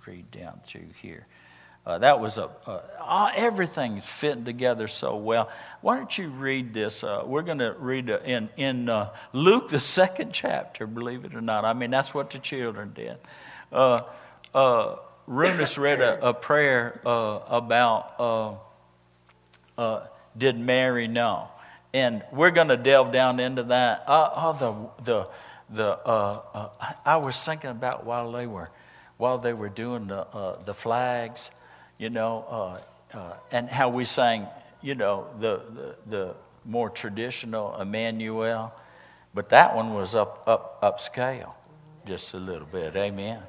read 0.08 0.32
down 0.32 0.60
through 0.66 0.88
here. 1.02 1.26
Uh, 1.86 2.00
that 2.00 2.20
was 2.20 2.38
a, 2.38 2.50
uh, 2.66 3.32
everything's 3.34 4.04
fitting 4.04 4.44
together 4.44 4.90
so 4.90 5.16
well. 5.16 5.50
Why 5.80 5.96
don't 5.96 6.18
you 6.18 6.28
read 6.28 6.74
this? 6.74 7.02
Uh, 7.02 7.24
we're 7.26 7.44
going 7.44 7.60
to 7.60 7.74
read 7.80 8.10
uh, 8.10 8.20
in 8.26 8.50
in 8.58 8.90
uh, 8.90 9.14
Luke 9.32 9.70
the 9.70 9.80
second 9.80 10.34
chapter. 10.34 10.86
Believe 10.86 11.24
it 11.24 11.34
or 11.34 11.40
not, 11.40 11.64
I 11.64 11.72
mean 11.72 11.92
that's 11.92 12.14
what 12.14 12.30
the 12.32 12.40
children 12.40 12.92
did. 12.94 13.18
Uh, 13.72 14.02
uh, 14.54 14.98
Runus 15.30 15.78
read 15.78 16.02
a, 16.02 16.30
a 16.30 16.34
prayer 16.34 17.00
about 17.06 18.60
did 20.38 20.60
Mary 20.60 21.08
know, 21.08 21.48
and 21.94 22.22
we're 22.34 22.52
going 22.52 22.68
to 22.68 22.78
delve 22.78 23.14
down 23.14 23.40
into 23.40 23.64
that. 23.64 24.04
Oh, 24.08 24.92
the 25.00 25.04
the 25.04 25.30
the 25.70 26.70
I 27.06 27.16
was 27.18 27.38
thinking 27.38 27.70
about 27.70 28.06
while 28.06 28.32
they 28.34 28.46
were 28.46 28.70
while 29.18 29.38
they 29.38 29.54
were 29.54 29.70
doing 29.70 30.08
the 30.08 30.22
uh, 30.28 30.62
the 30.64 30.74
flags, 30.74 31.52
you 31.98 32.10
know, 32.10 32.80
uh, 33.14 33.18
uh, 33.18 33.34
and 33.52 33.70
how 33.70 33.90
we 33.90 34.06
sang, 34.06 34.48
you 34.82 34.96
know, 34.96 35.28
the 35.40 35.62
the, 35.74 35.96
the 36.10 36.36
more 36.66 36.90
traditional 36.90 37.80
Emmanuel, 37.80 38.74
but 39.34 39.50
that 39.50 39.76
one 39.76 39.94
was 39.94 40.16
up 40.16 40.44
up 40.48 40.82
upscale, 40.82 41.54
just 42.06 42.34
a 42.34 42.38
little 42.38 42.68
bit. 42.68 42.96
Amen. 42.96 43.42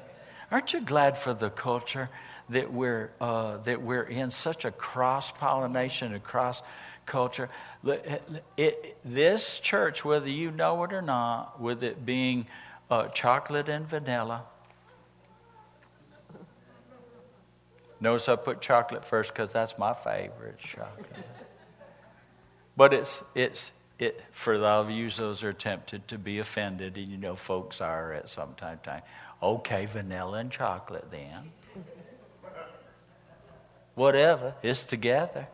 Aren't 0.51 0.73
you 0.73 0.81
glad 0.81 1.17
for 1.17 1.33
the 1.33 1.49
culture 1.49 2.09
that 2.49 2.71
we're 2.73 3.11
uh, 3.21 3.57
that 3.57 3.81
we're 3.81 4.03
in 4.03 4.31
such 4.31 4.65
a 4.65 4.71
cross 4.71 5.31
pollination 5.31 6.13
and 6.13 6.23
cross 6.23 6.61
culture? 7.05 7.49
It- 7.85 8.23
it- 8.57 8.97
this 9.05 9.59
church, 9.59 10.03
whether 10.03 10.29
you 10.29 10.51
know 10.51 10.83
it 10.83 10.93
or 10.93 11.01
not, 11.01 11.61
with 11.61 11.83
it 11.83 12.05
being 12.05 12.47
uh, 12.89 13.07
chocolate 13.09 13.69
and 13.69 13.87
vanilla. 13.87 14.43
Notice 18.01 18.29
I 18.29 18.35
put 18.35 18.61
chocolate 18.61 19.03
first 19.03 19.33
because 19.33 19.51
that's 19.51 19.77
my 19.77 19.93
favorite 19.93 20.57
chocolate. 20.57 21.25
But 22.77 22.93
it's 22.93 23.23
it's 23.35 23.71
it 23.97 24.21
for 24.31 24.55
of 24.55 24.89
you 24.89 25.09
those 25.09 25.43
are 25.43 25.51
tempted 25.51 26.07
to 26.07 26.17
be 26.17 26.39
offended, 26.39 26.97
and 26.97 27.11
you 27.11 27.17
know 27.17 27.35
folks 27.35 27.81
are 27.81 28.13
at 28.13 28.29
some 28.29 28.53
time 28.55 28.79
time. 28.83 29.01
Okay, 29.43 29.85
vanilla 29.85 30.37
and 30.37 30.51
chocolate 30.51 31.11
then. 31.11 31.51
Whatever, 33.95 34.55
it's 34.63 34.83
together. 34.83 35.47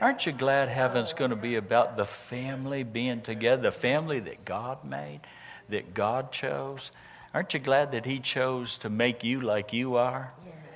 Aren't 0.00 0.26
you 0.26 0.32
glad 0.32 0.68
heaven's 0.68 1.12
going 1.12 1.30
to 1.30 1.36
be 1.36 1.56
about 1.56 1.96
the 1.96 2.06
family 2.06 2.82
being 2.82 3.20
together, 3.20 3.62
the 3.62 3.72
family 3.72 4.18
that 4.18 4.44
God 4.44 4.84
made, 4.84 5.20
that 5.68 5.94
God 5.94 6.32
chose? 6.32 6.90
Aren't 7.32 7.54
you 7.54 7.60
glad 7.60 7.92
that 7.92 8.06
He 8.06 8.18
chose 8.18 8.78
to 8.78 8.90
make 8.90 9.22
you 9.22 9.40
like 9.40 9.72
you 9.72 9.96
are 9.96 10.32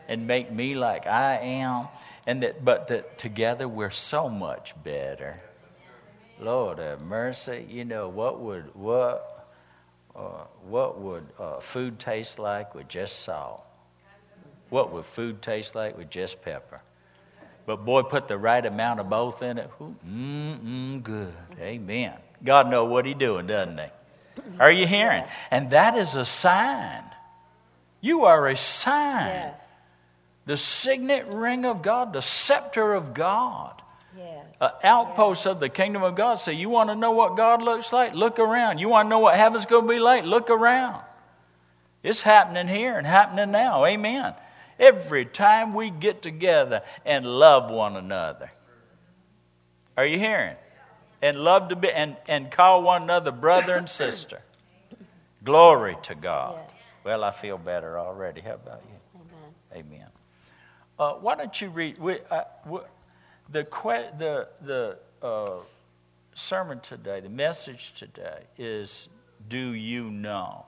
and 0.08 0.26
make 0.26 0.52
me 0.52 0.74
like 0.74 1.06
I 1.06 1.38
am? 1.38 1.88
And 2.26 2.42
that, 2.42 2.64
but 2.64 2.88
that 2.88 3.18
together 3.18 3.68
we're 3.68 3.90
so 3.90 4.28
much 4.28 4.74
better. 4.82 5.40
Lord 6.40 6.78
have 6.78 7.00
mercy. 7.00 7.66
You 7.68 7.84
know 7.84 8.08
what 8.08 8.40
would 8.40 8.74
what 8.74 9.48
uh, 10.16 10.44
what 10.66 11.00
would 11.00 11.26
uh, 11.38 11.60
food 11.60 11.98
taste 11.98 12.38
like 12.38 12.74
with 12.74 12.88
just 12.88 13.20
salt? 13.20 13.64
What 14.70 14.92
would 14.92 15.04
food 15.04 15.42
taste 15.42 15.74
like 15.74 15.96
with 15.96 16.10
just 16.10 16.42
pepper? 16.42 16.80
But 17.66 17.84
boy, 17.84 18.02
put 18.02 18.28
the 18.28 18.36
right 18.36 18.64
amount 18.64 19.00
of 19.00 19.08
both 19.08 19.42
in 19.42 19.58
it. 19.58 19.70
Mm 19.80 20.60
mm, 20.60 21.02
good. 21.02 21.34
Amen. 21.58 22.14
God 22.42 22.70
know 22.70 22.84
what 22.84 23.06
He 23.06 23.14
doing, 23.14 23.46
doesn't 23.46 23.78
He? 23.78 23.86
Are 24.60 24.70
you 24.70 24.86
hearing? 24.86 25.24
And 25.50 25.70
that 25.70 25.96
is 25.96 26.14
a 26.14 26.24
sign. 26.24 27.04
You 28.00 28.24
are 28.24 28.48
a 28.48 28.56
sign. 28.56 29.28
Yes. 29.28 29.60
The 30.46 30.56
signet 30.56 31.32
ring 31.32 31.64
of 31.64 31.82
God, 31.82 32.12
the 32.12 32.20
scepter 32.20 32.92
of 32.94 33.14
God, 33.14 33.80
Yes. 34.16 34.44
an 34.60 34.70
outpost 34.82 35.46
of 35.46 35.58
the 35.58 35.68
kingdom 35.68 36.02
of 36.02 36.14
God. 36.14 36.36
So, 36.36 36.50
you 36.50 36.68
want 36.68 36.90
to 36.90 36.94
know 36.94 37.12
what 37.12 37.36
God 37.36 37.62
looks 37.62 37.92
like? 37.92 38.14
Look 38.14 38.38
around. 38.38 38.78
You 38.78 38.88
want 38.88 39.06
to 39.06 39.10
know 39.10 39.18
what 39.18 39.36
heaven's 39.36 39.66
going 39.66 39.86
to 39.86 39.88
be 39.88 39.98
like? 39.98 40.24
Look 40.24 40.50
around. 40.50 41.02
It's 42.02 42.20
happening 42.20 42.68
here 42.68 42.96
and 42.98 43.06
happening 43.06 43.50
now. 43.50 43.84
Amen. 43.86 44.34
Every 44.78 45.24
time 45.24 45.72
we 45.72 45.88
get 45.90 46.20
together 46.20 46.82
and 47.04 47.24
love 47.24 47.70
one 47.70 47.96
another. 47.96 48.50
Are 49.96 50.04
you 50.04 50.18
hearing? 50.18 50.56
And 51.22 51.38
love 51.38 51.70
to 51.70 51.76
be 51.76 51.90
and, 51.90 52.16
and 52.28 52.50
call 52.50 52.82
one 52.82 53.04
another 53.04 53.30
brother 53.32 53.76
and 53.76 53.88
sister. 53.88 54.42
Glory 55.42 55.96
to 56.02 56.14
God. 56.14 56.56
Yes. 56.58 56.82
Well, 57.04 57.24
I 57.24 57.30
feel 57.30 57.56
better 57.56 57.98
already. 57.98 58.40
How 58.42 58.54
about 58.54 58.82
you? 58.88 59.20
Amen. 59.72 59.86
Amen. 59.86 60.03
Uh, 60.98 61.14
why 61.14 61.34
don't 61.34 61.60
you 61.60 61.68
read 61.68 61.98
we, 61.98 62.18
uh, 62.30 62.42
we, 62.66 62.80
the 63.50 63.66
the 64.18 64.48
the 64.62 64.98
uh, 65.22 65.56
sermon 66.34 66.80
today? 66.80 67.20
The 67.20 67.28
message 67.28 67.94
today 67.94 68.44
is 68.58 69.08
"Do 69.48 69.72
you 69.72 70.10
know?" 70.10 70.66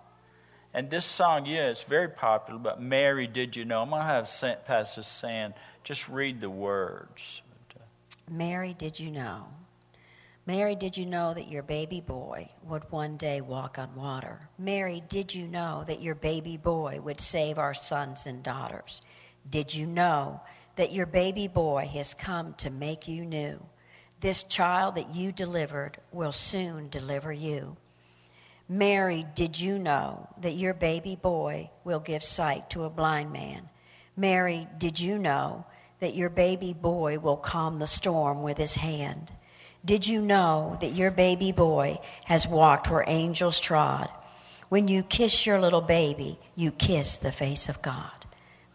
And 0.74 0.90
this 0.90 1.04
song, 1.04 1.46
yeah, 1.46 1.68
it's 1.68 1.84
very 1.84 2.08
popular. 2.08 2.58
But 2.58 2.82
Mary, 2.82 3.26
did 3.26 3.56
you 3.56 3.64
know? 3.64 3.82
I'm 3.82 3.90
gonna 3.90 4.04
have 4.04 4.28
Saint 4.28 4.64
Pastor 4.66 5.02
Sand 5.02 5.54
just 5.84 6.08
read 6.08 6.40
the 6.40 6.50
words. 6.50 7.40
Mary, 8.28 8.74
did 8.74 8.98
you 8.98 9.12
know? 9.12 9.44
Mary, 10.46 10.74
did 10.74 10.96
you 10.96 11.06
know 11.06 11.32
that 11.34 11.48
your 11.48 11.62
baby 11.62 12.00
boy 12.00 12.48
would 12.64 12.90
one 12.90 13.16
day 13.16 13.40
walk 13.40 13.78
on 13.78 13.94
water? 13.94 14.48
Mary, 14.58 15.02
did 15.08 15.34
you 15.34 15.46
know 15.46 15.84
that 15.86 16.02
your 16.02 16.14
baby 16.14 16.56
boy 16.56 17.00
would 17.00 17.20
save 17.20 17.58
our 17.58 17.74
sons 17.74 18.26
and 18.26 18.42
daughters? 18.42 19.00
Did 19.48 19.74
you 19.74 19.86
know 19.86 20.40
that 20.76 20.92
your 20.92 21.06
baby 21.06 21.48
boy 21.48 21.88
has 21.92 22.14
come 22.14 22.54
to 22.54 22.70
make 22.70 23.08
you 23.08 23.24
new? 23.24 23.60
This 24.20 24.42
child 24.42 24.96
that 24.96 25.14
you 25.14 25.30
delivered 25.32 25.98
will 26.12 26.32
soon 26.32 26.88
deliver 26.88 27.32
you. 27.32 27.76
Mary, 28.68 29.26
did 29.34 29.60
you 29.60 29.78
know 29.78 30.28
that 30.40 30.54
your 30.54 30.74
baby 30.74 31.16
boy 31.16 31.70
will 31.84 32.00
give 32.00 32.22
sight 32.22 32.68
to 32.70 32.84
a 32.84 32.90
blind 32.90 33.32
man? 33.32 33.68
Mary, 34.16 34.66
did 34.78 34.98
you 34.98 35.18
know 35.18 35.64
that 36.00 36.14
your 36.14 36.30
baby 36.30 36.72
boy 36.72 37.18
will 37.18 37.36
calm 37.36 37.78
the 37.78 37.86
storm 37.86 38.42
with 38.42 38.58
his 38.58 38.74
hand? 38.74 39.30
Did 39.84 40.06
you 40.06 40.20
know 40.20 40.76
that 40.80 40.92
your 40.92 41.12
baby 41.12 41.52
boy 41.52 42.00
has 42.24 42.48
walked 42.48 42.90
where 42.90 43.04
angels 43.06 43.60
trod? 43.60 44.08
When 44.68 44.88
you 44.88 45.04
kiss 45.04 45.46
your 45.46 45.60
little 45.60 45.80
baby, 45.80 46.38
you 46.56 46.72
kiss 46.72 47.18
the 47.18 47.30
face 47.30 47.68
of 47.68 47.82
God. 47.82 48.15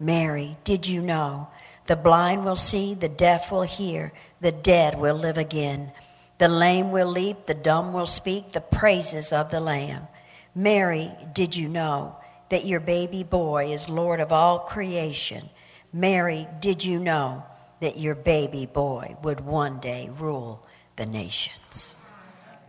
Mary, 0.01 0.57
did 0.63 0.87
you 0.87 0.99
know 0.99 1.47
the 1.85 1.95
blind 1.95 2.43
will 2.43 2.55
see, 2.55 2.95
the 2.95 3.07
deaf 3.07 3.51
will 3.51 3.61
hear, 3.61 4.11
the 4.39 4.51
dead 4.51 4.99
will 4.99 5.15
live 5.15 5.37
again? 5.37 5.91
The 6.39 6.47
lame 6.47 6.91
will 6.91 7.07
leap, 7.07 7.45
the 7.45 7.53
dumb 7.53 7.93
will 7.93 8.07
speak 8.07 8.51
the 8.51 8.61
praises 8.61 9.31
of 9.31 9.51
the 9.51 9.59
Lamb. 9.59 10.07
Mary, 10.55 11.11
did 11.33 11.55
you 11.55 11.69
know 11.69 12.15
that 12.49 12.65
your 12.65 12.79
baby 12.79 13.23
boy 13.23 13.71
is 13.71 13.87
Lord 13.87 14.19
of 14.19 14.31
all 14.31 14.57
creation? 14.57 15.47
Mary, 15.93 16.47
did 16.59 16.83
you 16.83 16.97
know 16.97 17.45
that 17.79 17.99
your 17.99 18.15
baby 18.15 18.65
boy 18.65 19.15
would 19.21 19.41
one 19.41 19.79
day 19.79 20.09
rule 20.17 20.65
the 20.95 21.05
nations? 21.05 21.93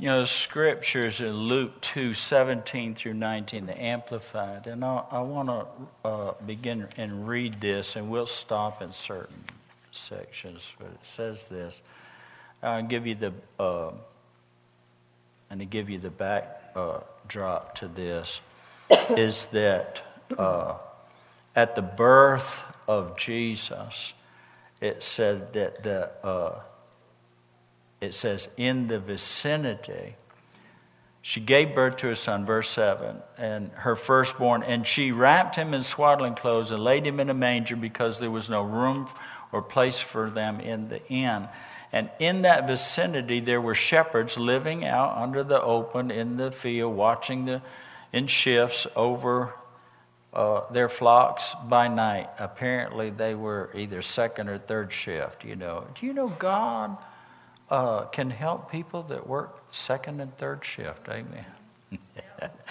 You 0.03 0.09
know, 0.09 0.23
the 0.23 0.27
scriptures 0.27 1.21
in 1.21 1.33
Luke 1.33 1.81
2 1.81 2.13
17 2.13 2.97
through 2.97 3.15
19, 3.15 3.67
the 3.67 3.81
Amplified. 3.81 4.67
And 4.67 4.85
I, 4.85 5.05
I 5.09 5.21
want 5.21 5.49
to 5.49 5.67
uh, 6.05 6.33
begin 6.45 6.89
and 6.97 7.29
read 7.29 7.61
this, 7.61 7.95
and 7.95 8.11
we'll 8.11 8.27
stop 8.27 8.83
in 8.83 8.93
certain 8.93 9.45
sections. 9.93 10.73
But 10.77 10.89
it 10.89 11.05
says 11.05 11.49
this 11.49 11.83
I'll 12.65 12.83
give 12.83 13.07
you 13.07 13.15
the, 13.15 13.33
uh, 13.61 13.93
and 15.51 15.61
to 15.61 15.67
give 15.67 15.89
you 15.89 15.99
the 15.99 16.11
backdrop 16.11 17.77
to 17.77 17.87
this, 17.87 18.41
is 19.11 19.47
that 19.53 20.03
uh, 20.37 20.79
at 21.55 21.77
the 21.77 21.83
birth 21.83 22.61
of 22.89 23.17
Jesus, 23.17 24.15
it 24.81 25.05
said 25.05 25.53
that 25.53 25.85
the. 25.85 26.11
It 28.03 28.15
says, 28.15 28.49
in 28.57 28.89
the 28.89 28.99
vicinity, 28.99 30.17
she 31.23 31.41
gave 31.41 31.73
birth 31.73 31.99
to 31.99 32.11
a 32.11 32.17
son, 32.17 32.45
verse 32.45 32.69
7, 32.71 33.17
and 33.39 33.71
her 33.75 33.95
firstborn, 33.95 34.65
and 34.65 34.85
she 34.85 35.13
wrapped 35.13 35.55
him 35.55 35.73
in 35.73 35.85
swaddling 35.85 36.35
clothes 36.35 36.73
and 36.73 36.83
laid 36.83 37.07
him 37.07 37.21
in 37.21 37.31
a 37.31 37.35
manger 37.35 37.77
because 37.77 38.19
there 38.19 38.31
was 38.31 38.51
no 38.51 38.63
room 38.63 39.09
or 39.53 39.63
place 39.63 40.01
for 40.01 40.29
them 40.31 40.59
in 40.59 40.89
the 40.89 41.07
inn. 41.07 41.49
And 41.93 42.11
in 42.19 42.43
that 42.43 42.67
vicinity, 42.67 43.39
there 43.39 43.61
were 43.61 43.75
shepherds 43.75 44.37
living 44.37 44.85
out 44.85 45.17
under 45.17 45.45
the 45.45 45.63
open 45.63 46.11
in 46.11 46.39
the 46.39 46.51
field, 46.51 46.97
watching 46.97 47.45
the, 47.45 47.63
in 48.13 48.27
shifts 48.27 48.89
over 48.97 49.55
uh, 50.33 50.63
their 50.73 50.89
flocks 50.89 51.55
by 51.69 51.87
night. 51.87 52.31
Apparently, 52.37 53.11
they 53.11 53.37
were 53.37 53.71
either 53.77 54.03
second 54.03 54.49
or 54.49 54.59
third 54.59 54.93
shift. 54.93 55.45
You 55.45 55.55
know, 55.55 55.87
do 55.95 56.05
you 56.05 56.13
know 56.13 56.31
God? 56.31 56.97
Uh, 57.73 58.05
can 58.05 58.29
help 58.29 58.71
people 58.71 59.03
that 59.05 59.27
work 59.27 59.59
second 59.73 60.21
and 60.21 60.37
third 60.37 60.63
shift. 60.63 61.09
Amen. 61.09 61.47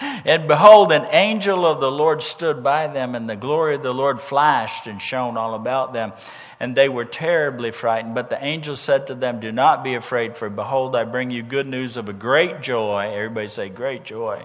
and 0.00 0.46
behold, 0.46 0.92
an 0.92 1.08
angel 1.10 1.66
of 1.66 1.80
the 1.80 1.90
Lord 1.90 2.22
stood 2.22 2.62
by 2.62 2.86
them, 2.86 3.16
and 3.16 3.28
the 3.28 3.34
glory 3.34 3.74
of 3.74 3.82
the 3.82 3.92
Lord 3.92 4.20
flashed 4.20 4.86
and 4.86 5.02
shone 5.02 5.36
all 5.36 5.54
about 5.54 5.92
them. 5.92 6.12
And 6.60 6.76
they 6.76 6.88
were 6.88 7.04
terribly 7.04 7.72
frightened. 7.72 8.14
But 8.14 8.30
the 8.30 8.42
angel 8.42 8.76
said 8.76 9.08
to 9.08 9.16
them, 9.16 9.40
Do 9.40 9.50
not 9.50 9.82
be 9.82 9.96
afraid, 9.96 10.36
for 10.36 10.48
behold, 10.48 10.94
I 10.94 11.02
bring 11.02 11.32
you 11.32 11.42
good 11.42 11.66
news 11.66 11.96
of 11.96 12.08
a 12.08 12.12
great 12.12 12.60
joy. 12.60 13.12
Everybody 13.12 13.48
say, 13.48 13.68
Great 13.70 14.04
joy. 14.04 14.44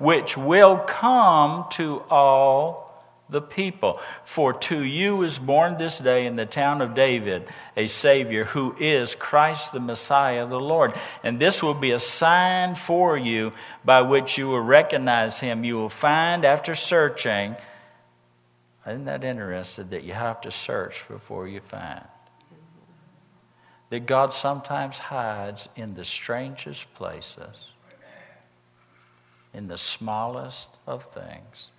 Which 0.00 0.36
will 0.36 0.76
come 0.76 1.64
to 1.70 2.02
all 2.10 2.87
the 3.30 3.40
people. 3.40 4.00
For 4.24 4.52
to 4.52 4.82
you 4.82 5.22
is 5.22 5.38
born 5.38 5.78
this 5.78 5.98
day 5.98 6.26
in 6.26 6.36
the 6.36 6.46
town 6.46 6.80
of 6.80 6.94
David 6.94 7.48
a 7.76 7.86
Savior 7.86 8.44
who 8.44 8.74
is 8.78 9.14
Christ 9.14 9.72
the 9.72 9.80
Messiah, 9.80 10.46
the 10.46 10.60
Lord. 10.60 10.94
And 11.22 11.38
this 11.38 11.62
will 11.62 11.74
be 11.74 11.90
a 11.90 12.00
sign 12.00 12.74
for 12.74 13.16
you 13.16 13.52
by 13.84 14.02
which 14.02 14.38
you 14.38 14.48
will 14.48 14.60
recognize 14.60 15.40
him. 15.40 15.64
You 15.64 15.76
will 15.76 15.88
find 15.88 16.44
after 16.44 16.74
searching. 16.74 17.56
Isn't 18.86 19.04
that 19.04 19.24
interesting 19.24 19.90
that 19.90 20.04
you 20.04 20.14
have 20.14 20.40
to 20.42 20.50
search 20.50 21.06
before 21.08 21.46
you 21.46 21.60
find? 21.60 22.04
That 23.90 24.06
God 24.06 24.32
sometimes 24.34 24.98
hides 24.98 25.68
in 25.76 25.94
the 25.94 26.04
strangest 26.04 26.92
places, 26.94 27.66
in 29.52 29.68
the 29.68 29.78
smallest 29.78 30.68
of 30.86 31.04
things. 31.12 31.70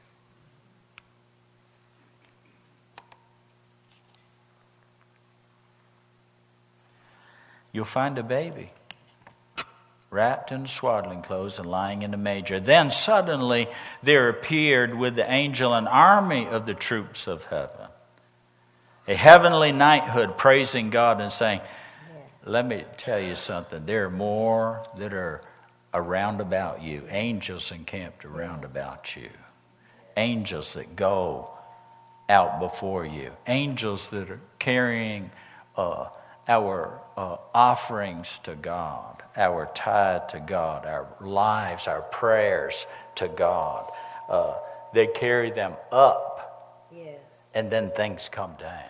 You'll 7.71 7.85
find 7.85 8.17
a 8.17 8.23
baby 8.23 8.71
wrapped 10.09 10.51
in 10.51 10.65
swaddling 10.65 11.21
clothes 11.21 11.59
and 11.59 11.69
lying 11.69 12.01
in 12.01 12.13
a 12.13 12.17
manger. 12.17 12.59
Then 12.59 12.89
suddenly 12.89 13.67
there 14.01 14.29
appeared 14.29 14.97
with 14.97 15.15
the 15.15 15.31
angel 15.31 15.73
an 15.73 15.87
army 15.87 16.47
of 16.47 16.65
the 16.65 16.73
troops 16.73 17.27
of 17.27 17.45
heaven, 17.45 17.87
a 19.07 19.15
heavenly 19.15 19.71
knighthood 19.71 20.37
praising 20.37 20.89
God 20.89 21.21
and 21.21 21.31
saying, 21.31 21.61
Let 22.43 22.65
me 22.65 22.85
tell 22.97 23.19
you 23.19 23.35
something. 23.35 23.85
There 23.85 24.05
are 24.05 24.09
more 24.09 24.83
that 24.97 25.13
are 25.13 25.41
around 25.93 26.41
about 26.41 26.81
you, 26.81 27.03
angels 27.09 27.71
encamped 27.71 28.25
around 28.25 28.63
about 28.63 29.15
you, 29.15 29.29
angels 30.17 30.73
that 30.73 30.95
go 30.95 31.49
out 32.27 32.59
before 32.59 33.05
you, 33.05 33.31
angels 33.47 34.09
that 34.09 34.29
are 34.31 34.39
carrying. 34.57 35.29
Uh, 35.75 36.07
our 36.49 36.99
uh, 37.15 37.37
offerings 37.53 38.39
to 38.43 38.55
God, 38.55 39.23
our 39.37 39.69
tithe 39.75 40.27
to 40.29 40.39
God, 40.39 40.85
our 40.85 41.07
lives, 41.21 41.87
our 41.87 42.01
prayers 42.01 42.87
to 43.15 43.27
God. 43.29 43.89
Uh, 44.27 44.55
they 44.93 45.07
carry 45.07 45.51
them 45.51 45.73
up, 45.91 46.89
Yes. 46.91 47.19
and 47.53 47.71
then 47.71 47.91
things 47.91 48.29
come 48.31 48.55
down. 48.59 48.83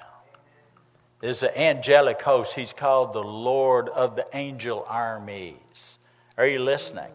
There's 1.19 1.43
an 1.43 1.51
angelic 1.57 2.21
host. 2.21 2.55
He's 2.55 2.71
called 2.71 3.11
the 3.11 3.23
Lord 3.23 3.89
of 3.89 4.15
the 4.15 4.25
angel 4.33 4.85
armies. 4.87 5.97
Are 6.37 6.47
you 6.47 6.59
listening? 6.59 7.11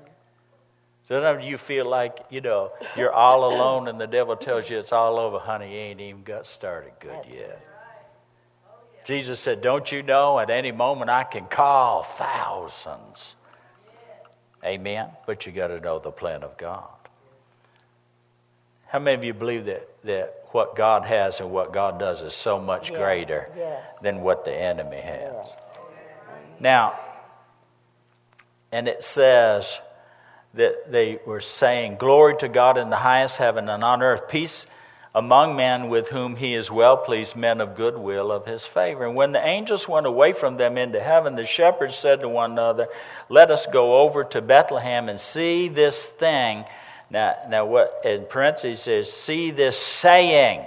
Sometimes 1.04 1.44
you 1.44 1.57
feel 1.57 1.88
like, 1.88 2.18
you 2.30 2.42
know, 2.42 2.70
you're 2.96 3.12
all 3.12 3.50
alone 3.50 3.88
and 3.88 3.98
the 3.98 4.07
devil 4.07 4.37
tells 4.37 4.68
you 4.68 4.78
it's 4.78 4.92
all 4.92 5.18
over. 5.18 5.38
Honey, 5.38 5.72
you 5.72 5.78
ain't 5.78 6.00
even 6.00 6.22
got 6.22 6.46
started 6.46 6.92
good 7.00 7.12
That's 7.24 7.35
yet. 7.35 7.66
Jesus 9.05 9.38
said, 9.38 9.61
Don't 9.61 9.90
you 9.93 10.03
know 10.03 10.38
at 10.38 10.51
any 10.51 10.73
moment 10.73 11.11
I 11.11 11.25
can 11.25 11.47
call 11.47 12.03
thousands? 12.03 13.37
Amen. 14.64 15.09
But 15.27 15.45
you 15.45 15.53
got 15.53 15.69
to 15.69 15.79
know 15.81 15.99
the 15.99 16.11
plan 16.11 16.43
of 16.43 16.57
God. 16.57 16.88
How 18.87 18.99
many 18.99 19.17
of 19.17 19.25
you 19.25 19.35
believe 19.35 19.67
that, 19.67 19.87
that 20.05 20.47
what 20.53 20.75
God 20.77 21.05
has 21.05 21.40
and 21.40 21.51
what 21.51 21.73
God 21.73 21.99
does 21.99 22.23
is 22.23 22.33
so 22.33 22.59
much 22.61 22.90
Yes, 22.90 22.99
greater 22.99 23.49
yes. 23.57 23.88
than 24.01 24.21
what 24.23 24.45
the 24.45 24.55
enemy 24.55 25.01
has? 25.01 25.35
Yes. 25.35 25.55
Now, 26.61 26.99
and 28.73 28.88
it 28.88 29.03
says 29.05 29.79
that 30.55 30.90
they 30.90 31.19
were 31.27 31.40
saying, 31.40 31.97
Glory 31.97 32.37
to 32.38 32.49
God 32.49 32.79
in 32.79 32.88
the 32.88 32.97
highest 32.97 33.37
heaven 33.37 33.69
and 33.69 33.85
on 33.85 34.03
earth, 34.03 34.29
peace 34.29 34.64
among 35.14 35.55
men 35.55 35.88
with 35.88 36.09
whom 36.09 36.35
he 36.37 36.55
is 36.55 36.70
well 36.70 36.96
pleased, 36.96 37.37
men 37.37 37.61
of 37.61 37.77
good 37.77 37.96
will 37.96 38.33
of 38.33 38.46
his 38.46 38.66
favor. 38.66 39.07
And 39.07 39.14
when 39.14 39.31
the 39.31 39.46
angels 39.46 39.88
went 39.88 40.07
away 40.07 40.33
from 40.33 40.57
them 40.57 40.77
into 40.77 41.00
heaven, 41.00 41.37
the 41.37 41.46
shepherds 41.46 41.94
said 41.94 42.20
to 42.20 42.29
one 42.29 42.53
another, 42.53 42.88
Let 43.29 43.50
us 43.53 43.66
go 43.66 44.00
over 44.00 44.24
to 44.24 44.42
Bethlehem 44.42 45.09
and 45.09 45.20
see 45.20 45.68
this 45.68 46.07
thing. 46.07 46.64
Now, 47.11 47.37
now 47.48 47.64
what 47.64 48.00
in 48.05 48.24
parentheses 48.24 48.88
is, 48.88 49.12
see 49.12 49.53
this 49.53 49.79
saying 49.79 50.66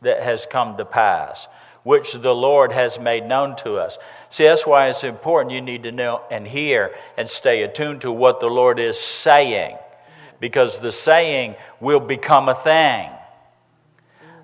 that 0.00 0.22
has 0.22 0.46
come 0.46 0.78
to 0.78 0.86
pass, 0.86 1.46
which 1.82 2.14
the 2.14 2.34
Lord 2.34 2.72
has 2.72 2.98
made 2.98 3.26
known 3.26 3.56
to 3.56 3.76
us. 3.76 3.98
See, 4.30 4.44
that's 4.44 4.66
why 4.66 4.88
it's 4.88 5.04
important 5.04 5.52
you 5.52 5.60
need 5.60 5.82
to 5.82 5.92
know 5.92 6.22
and 6.30 6.46
hear 6.46 6.94
and 7.18 7.28
stay 7.28 7.62
attuned 7.62 8.02
to 8.02 8.12
what 8.12 8.40
the 8.40 8.46
Lord 8.46 8.78
is 8.78 8.98
saying, 8.98 9.76
because 10.40 10.78
the 10.78 10.92
saying 10.92 11.56
will 11.78 12.00
become 12.00 12.48
a 12.48 12.54
thing. 12.54 13.10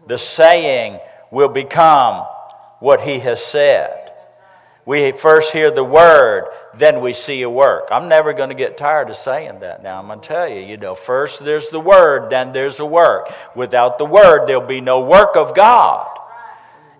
The 0.06 0.18
saying 0.18 1.00
will 1.30 1.48
become 1.48 2.26
what 2.80 3.00
He 3.00 3.18
has 3.20 3.44
said. 3.44 4.06
We 4.86 5.10
first 5.10 5.52
hear 5.52 5.72
the 5.72 5.82
word, 5.82 6.44
then 6.72 7.00
we 7.00 7.12
see 7.12 7.42
a 7.42 7.50
work. 7.50 7.88
I'm 7.90 8.08
never 8.08 8.32
going 8.32 8.50
to 8.50 8.54
get 8.54 8.76
tired 8.76 9.10
of 9.10 9.16
saying 9.16 9.58
that 9.60 9.82
now. 9.82 9.98
I'm 9.98 10.06
going 10.06 10.20
to 10.20 10.28
tell 10.28 10.48
you, 10.48 10.60
you 10.60 10.76
know, 10.76 10.94
first 10.94 11.44
there's 11.44 11.70
the 11.70 11.80
word, 11.80 12.30
then 12.30 12.52
there's 12.52 12.78
a 12.78 12.86
work. 12.86 13.32
Without 13.56 13.98
the 13.98 14.04
word, 14.04 14.46
there'll 14.46 14.64
be 14.64 14.80
no 14.80 15.00
work 15.00 15.34
of 15.34 15.56
God. 15.56 16.16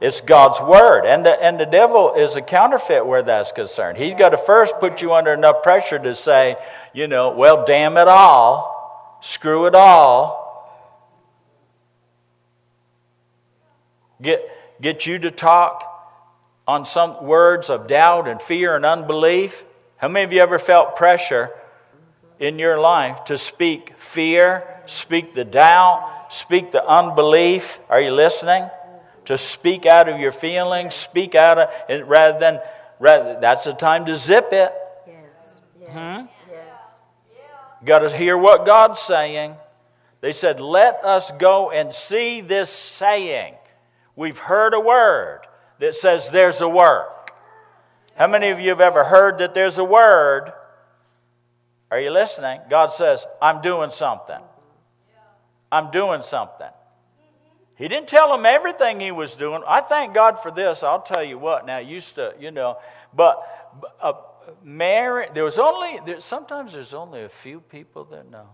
It's 0.00 0.20
God's 0.20 0.60
word. 0.60 1.06
And 1.06 1.24
the, 1.24 1.40
and 1.40 1.60
the 1.60 1.64
devil 1.64 2.14
is 2.14 2.34
a 2.34 2.42
counterfeit 2.42 3.06
where 3.06 3.22
that's 3.22 3.52
concerned. 3.52 3.98
He's 3.98 4.14
got 4.14 4.30
to 4.30 4.36
first 4.36 4.74
put 4.80 5.00
you 5.00 5.14
under 5.14 5.32
enough 5.32 5.62
pressure 5.62 5.98
to 6.00 6.14
say, 6.16 6.56
you 6.92 7.06
know, 7.06 7.30
well, 7.30 7.64
damn 7.64 7.96
it 7.96 8.08
all, 8.08 9.18
screw 9.20 9.66
it 9.66 9.76
all. 9.76 10.45
Get, 14.20 14.48
get 14.80 15.06
you 15.06 15.18
to 15.20 15.30
talk 15.30 15.92
on 16.66 16.84
some 16.84 17.24
words 17.24 17.70
of 17.70 17.86
doubt 17.86 18.28
and 18.28 18.40
fear 18.40 18.74
and 18.74 18.84
unbelief. 18.84 19.64
How 19.96 20.08
many 20.08 20.24
of 20.24 20.32
you 20.32 20.40
ever 20.40 20.58
felt 20.58 20.96
pressure 20.96 21.50
in 22.38 22.58
your 22.58 22.78
life 22.78 23.24
to 23.26 23.36
speak 23.36 23.94
fear, 23.98 24.82
speak 24.86 25.34
the 25.34 25.44
doubt, 25.44 26.26
speak 26.30 26.72
the 26.72 26.86
unbelief? 26.86 27.78
Are 27.88 28.00
you 28.00 28.10
listening? 28.10 28.68
To 29.26 29.38
speak 29.38 29.86
out 29.86 30.08
of 30.08 30.20
your 30.20 30.32
feelings, 30.32 30.94
speak 30.94 31.34
out 31.34 31.58
of 31.58 31.70
it 31.88 32.06
rather 32.06 32.38
than 32.38 32.60
rather 32.98 33.38
that's 33.40 33.64
the 33.64 33.72
time 33.72 34.06
to 34.06 34.14
zip 34.14 34.48
it. 34.52 34.72
Yes. 35.06 35.16
Yes. 35.80 35.90
Hmm? 35.90 36.26
Yes. 36.50 36.80
Got 37.84 37.98
to 38.00 38.16
hear 38.16 38.38
what 38.38 38.66
God's 38.66 39.00
saying. 39.00 39.56
They 40.20 40.32
said, 40.32 40.60
Let 40.60 41.04
us 41.04 41.30
go 41.38 41.70
and 41.70 41.94
see 41.94 42.40
this 42.40 42.70
saying. 42.70 43.54
We've 44.16 44.38
heard 44.38 44.74
a 44.74 44.80
word 44.80 45.42
that 45.78 45.94
says 45.94 46.30
there's 46.30 46.60
a 46.62 46.68
work. 46.68 47.30
How 48.16 48.26
many 48.26 48.48
of 48.48 48.58
you 48.58 48.70
have 48.70 48.80
ever 48.80 49.04
heard 49.04 49.38
that 49.38 49.52
there's 49.52 49.78
a 49.78 49.84
word? 49.84 50.52
Are 51.90 52.00
you 52.00 52.10
listening? 52.10 52.60
God 52.70 52.94
says, 52.94 53.26
I'm 53.40 53.60
doing 53.60 53.90
something. 53.90 54.40
I'm 55.70 55.90
doing 55.90 56.22
something. 56.22 56.70
He 57.76 57.88
didn't 57.88 58.08
tell 58.08 58.30
them 58.34 58.46
everything 58.46 59.00
he 59.00 59.12
was 59.12 59.34
doing. 59.34 59.62
I 59.68 59.82
thank 59.82 60.14
God 60.14 60.42
for 60.42 60.50
this. 60.50 60.82
I'll 60.82 61.02
tell 61.02 61.22
you 61.22 61.38
what. 61.38 61.66
Now, 61.66 61.78
used 61.78 62.14
to, 62.14 62.34
you 62.40 62.50
know, 62.50 62.78
but 63.14 63.36
uh, 64.00 64.14
Mary, 64.64 65.28
there 65.34 65.44
was 65.44 65.58
only, 65.58 66.00
there, 66.06 66.20
sometimes 66.20 66.72
there's 66.72 66.94
only 66.94 67.22
a 67.22 67.28
few 67.28 67.60
people 67.60 68.04
that 68.06 68.30
know. 68.30 68.48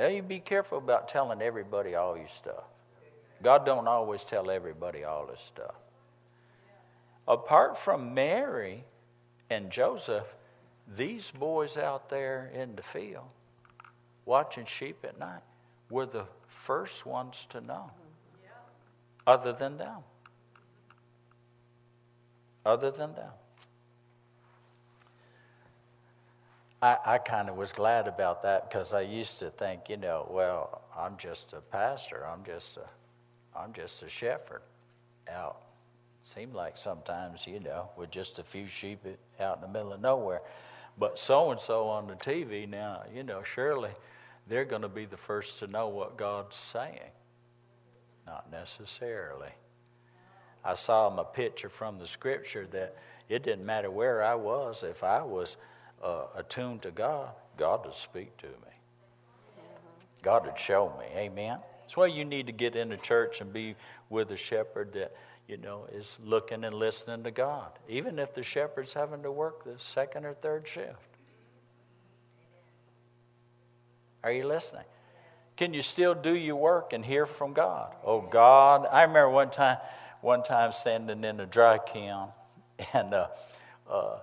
Now 0.00 0.06
you 0.06 0.22
be 0.22 0.40
careful 0.40 0.78
about 0.78 1.10
telling 1.10 1.42
everybody 1.42 1.94
all 1.94 2.16
your 2.16 2.28
stuff. 2.28 2.64
God 3.42 3.66
don't 3.66 3.86
always 3.86 4.24
tell 4.24 4.50
everybody 4.50 5.04
all 5.04 5.26
his 5.26 5.40
stuff. 5.40 5.74
Apart 7.28 7.78
from 7.78 8.14
Mary 8.14 8.84
and 9.50 9.70
Joseph, 9.70 10.24
these 10.96 11.30
boys 11.30 11.76
out 11.76 12.08
there 12.08 12.50
in 12.54 12.76
the 12.76 12.82
field 12.82 13.28
watching 14.24 14.64
sheep 14.64 15.04
at 15.04 15.18
night 15.18 15.42
were 15.90 16.06
the 16.06 16.24
first 16.46 17.04
ones 17.04 17.46
to 17.50 17.60
know. 17.60 17.90
Other 19.26 19.52
than 19.52 19.76
them. 19.76 19.98
Other 22.64 22.90
than 22.90 23.12
them. 23.14 23.32
I, 26.82 26.96
I 27.04 27.18
kind 27.18 27.48
of 27.48 27.56
was 27.56 27.72
glad 27.72 28.08
about 28.08 28.42
that 28.42 28.68
because 28.68 28.92
I 28.92 29.02
used 29.02 29.38
to 29.40 29.50
think, 29.50 29.88
you 29.88 29.98
know, 29.98 30.26
well, 30.30 30.82
I'm 30.96 31.16
just 31.18 31.52
a 31.52 31.60
pastor. 31.60 32.26
I'm 32.26 32.42
just 32.44 32.78
a, 32.78 33.58
I'm 33.58 33.72
just 33.72 34.02
a 34.02 34.08
shepherd 34.08 34.62
out. 35.30 35.60
Seemed 36.22 36.54
like 36.54 36.78
sometimes, 36.78 37.46
you 37.46 37.60
know, 37.60 37.90
with 37.96 38.10
just 38.10 38.38
a 38.38 38.42
few 38.42 38.66
sheep 38.66 39.04
out 39.40 39.56
in 39.56 39.62
the 39.62 39.68
middle 39.68 39.92
of 39.92 40.00
nowhere. 40.00 40.40
But 40.98 41.18
so 41.18 41.50
and 41.50 41.60
so 41.60 41.88
on 41.88 42.06
the 42.06 42.14
TV 42.14 42.68
now, 42.68 43.02
you 43.14 43.24
know, 43.24 43.42
surely 43.42 43.90
they're 44.48 44.64
going 44.64 44.82
to 44.82 44.88
be 44.88 45.06
the 45.06 45.16
first 45.16 45.58
to 45.58 45.66
know 45.66 45.88
what 45.88 46.16
God's 46.16 46.56
saying. 46.56 47.10
Not 48.26 48.50
necessarily. 48.50 49.50
I 50.64 50.74
saw 50.74 51.08
them 51.08 51.18
a 51.18 51.24
picture 51.24 51.68
from 51.68 51.98
the 51.98 52.06
scripture 52.06 52.66
that 52.70 52.96
it 53.28 53.42
didn't 53.42 53.64
matter 53.64 53.90
where 53.90 54.22
I 54.22 54.34
was, 54.34 54.82
if 54.82 55.02
I 55.02 55.22
was 55.22 55.56
uh, 56.02 56.24
attuned 56.36 56.82
to 56.82 56.90
God, 56.90 57.30
God 57.56 57.84
would 57.84 57.94
speak 57.94 58.36
to 58.38 58.46
me. 58.46 58.52
God 60.22 60.46
would 60.46 60.58
show 60.58 60.92
me. 60.98 61.06
Amen. 61.18 61.58
That's 61.82 61.96
why 61.96 62.06
you 62.06 62.24
need 62.24 62.46
to 62.46 62.52
get 62.52 62.76
into 62.76 62.96
church 62.96 63.40
and 63.40 63.52
be 63.52 63.74
with 64.10 64.30
a 64.30 64.36
shepherd 64.36 64.92
that 64.94 65.14
you 65.48 65.56
know 65.56 65.86
is 65.92 66.18
looking 66.24 66.64
and 66.64 66.74
listening 66.74 67.24
to 67.24 67.30
God, 67.30 67.72
even 67.88 68.18
if 68.18 68.34
the 68.34 68.42
shepherd's 68.42 68.92
having 68.92 69.22
to 69.22 69.32
work 69.32 69.64
the 69.64 69.74
second 69.78 70.24
or 70.24 70.34
third 70.34 70.68
shift. 70.68 70.96
Are 74.22 74.32
you 74.32 74.46
listening? 74.46 74.84
Can 75.56 75.74
you 75.74 75.82
still 75.82 76.14
do 76.14 76.34
your 76.34 76.56
work 76.56 76.92
and 76.92 77.04
hear 77.04 77.26
from 77.26 77.52
God? 77.52 77.94
Oh 78.04 78.20
God, 78.20 78.86
I 78.90 79.02
remember 79.02 79.30
one 79.30 79.50
time, 79.50 79.78
one 80.20 80.42
time 80.42 80.72
standing 80.72 81.24
in 81.24 81.40
a 81.40 81.46
dry 81.46 81.78
kiln 81.78 82.28
and 82.92 83.12
uh, 83.12 83.28
uh, 83.90 84.18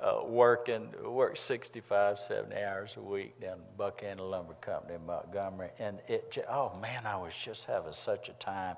uh, 0.00 0.20
working, 0.24 0.88
worked 1.04 1.38
65, 1.38 2.20
70 2.20 2.54
hours 2.56 2.94
a 2.96 3.00
week 3.00 3.40
down 3.40 3.58
at 3.80 4.20
Lumber 4.20 4.54
Company 4.60 4.94
in 4.94 5.04
Montgomery. 5.04 5.70
And 5.78 5.98
it, 6.06 6.38
oh 6.48 6.76
man, 6.80 7.04
I 7.04 7.16
was 7.16 7.34
just 7.34 7.64
having 7.64 7.92
such 7.92 8.28
a 8.28 8.32
time. 8.34 8.76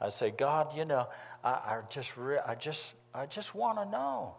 I 0.00 0.08
say, 0.08 0.30
God, 0.30 0.76
you 0.76 0.84
know, 0.84 1.08
I, 1.44 1.50
I 1.50 1.80
just, 1.90 2.16
re- 2.16 2.40
I 2.46 2.54
just, 2.54 2.94
I 3.14 3.26
just 3.26 3.54
want 3.54 3.78
to 3.78 3.84
know. 3.84 4.34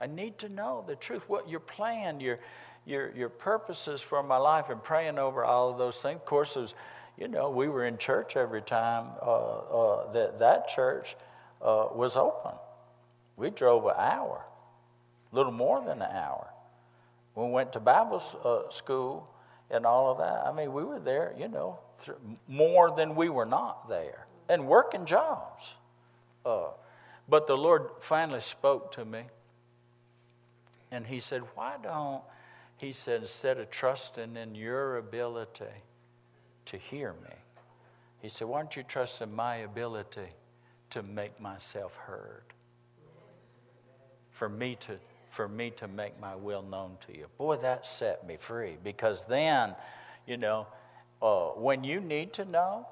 I 0.00 0.06
need 0.06 0.38
to 0.38 0.48
know 0.48 0.84
the 0.86 0.94
truth, 0.94 1.28
what 1.28 1.48
your 1.48 1.60
plan, 1.60 2.20
your, 2.20 2.38
your, 2.86 3.12
your 3.16 3.28
purposes 3.28 4.00
for 4.00 4.22
my 4.22 4.36
life, 4.36 4.70
and 4.70 4.82
praying 4.82 5.18
over 5.18 5.44
all 5.44 5.70
of 5.70 5.78
those 5.78 5.96
things. 5.96 6.16
Of 6.16 6.24
course, 6.24 6.54
was, 6.54 6.74
you 7.18 7.26
know, 7.26 7.50
we 7.50 7.68
were 7.68 7.84
in 7.84 7.98
church 7.98 8.36
every 8.36 8.62
time 8.62 9.08
uh, 9.20 9.26
uh, 9.26 10.12
that 10.12 10.38
that 10.38 10.68
church 10.68 11.16
uh, 11.60 11.88
was 11.92 12.16
open. 12.16 12.52
We 13.36 13.50
drove 13.50 13.86
an 13.86 13.94
hour 13.98 14.44
a 15.32 15.36
little 15.36 15.52
more 15.52 15.80
than 15.80 16.02
an 16.02 16.10
hour. 16.10 16.48
We 17.34 17.48
went 17.48 17.72
to 17.74 17.80
Bible 17.80 18.22
uh, 18.44 18.70
school 18.70 19.28
and 19.70 19.86
all 19.86 20.10
of 20.10 20.18
that. 20.18 20.46
I 20.46 20.52
mean, 20.52 20.72
we 20.72 20.82
were 20.82 20.98
there, 20.98 21.34
you 21.38 21.48
know, 21.48 21.78
th- 22.04 22.16
more 22.48 22.94
than 22.96 23.14
we 23.14 23.28
were 23.28 23.46
not 23.46 23.88
there 23.88 24.26
and 24.48 24.66
working 24.66 25.06
jobs. 25.06 25.74
Uh, 26.44 26.68
but 27.28 27.46
the 27.46 27.56
Lord 27.56 27.90
finally 28.00 28.40
spoke 28.40 28.92
to 28.92 29.04
me 29.04 29.24
and 30.90 31.06
He 31.06 31.20
said, 31.20 31.42
Why 31.54 31.76
don't, 31.82 32.22
He 32.76 32.92
said, 32.92 33.22
instead 33.22 33.58
of 33.58 33.70
trusting 33.70 34.36
in 34.36 34.54
your 34.54 34.96
ability 34.96 35.64
to 36.66 36.76
hear 36.76 37.12
me, 37.12 37.34
He 38.20 38.28
said, 38.28 38.48
Why 38.48 38.60
don't 38.60 38.74
you 38.74 38.82
trust 38.82 39.20
in 39.20 39.34
my 39.34 39.56
ability 39.56 40.28
to 40.90 41.02
make 41.02 41.38
myself 41.40 41.94
heard? 41.94 42.42
For 44.30 44.48
me 44.48 44.76
to 44.80 44.98
for 45.30 45.48
me 45.48 45.70
to 45.70 45.88
make 45.88 46.18
my 46.20 46.34
will 46.34 46.62
known 46.62 46.96
to 47.06 47.16
you. 47.16 47.26
Boy, 47.36 47.56
that 47.56 47.86
set 47.86 48.26
me 48.26 48.36
free 48.38 48.76
because 48.82 49.24
then, 49.26 49.74
you 50.26 50.36
know, 50.36 50.66
uh, 51.20 51.48
when 51.48 51.84
you 51.84 52.00
need 52.00 52.32
to 52.34 52.44
know, 52.44 52.86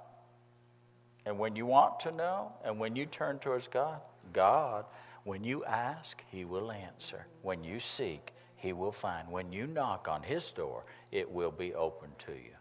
and 1.24 1.38
when 1.38 1.56
you 1.56 1.66
want 1.66 2.00
to 2.00 2.12
know, 2.12 2.52
and 2.64 2.78
when 2.78 2.94
you 2.94 3.06
turn 3.06 3.38
towards 3.38 3.68
God, 3.68 4.00
God, 4.32 4.84
when 5.24 5.42
you 5.42 5.64
ask, 5.64 6.22
He 6.30 6.44
will 6.44 6.70
answer. 6.70 7.26
When 7.42 7.64
you 7.64 7.80
seek, 7.80 8.32
He 8.56 8.72
will 8.72 8.92
find. 8.92 9.28
When 9.28 9.52
you 9.52 9.66
knock 9.66 10.06
on 10.08 10.22
his 10.22 10.50
door, 10.50 10.84
it 11.10 11.30
will 11.30 11.50
be 11.50 11.74
open 11.74 12.10
to 12.26 12.32
you. 12.32 12.54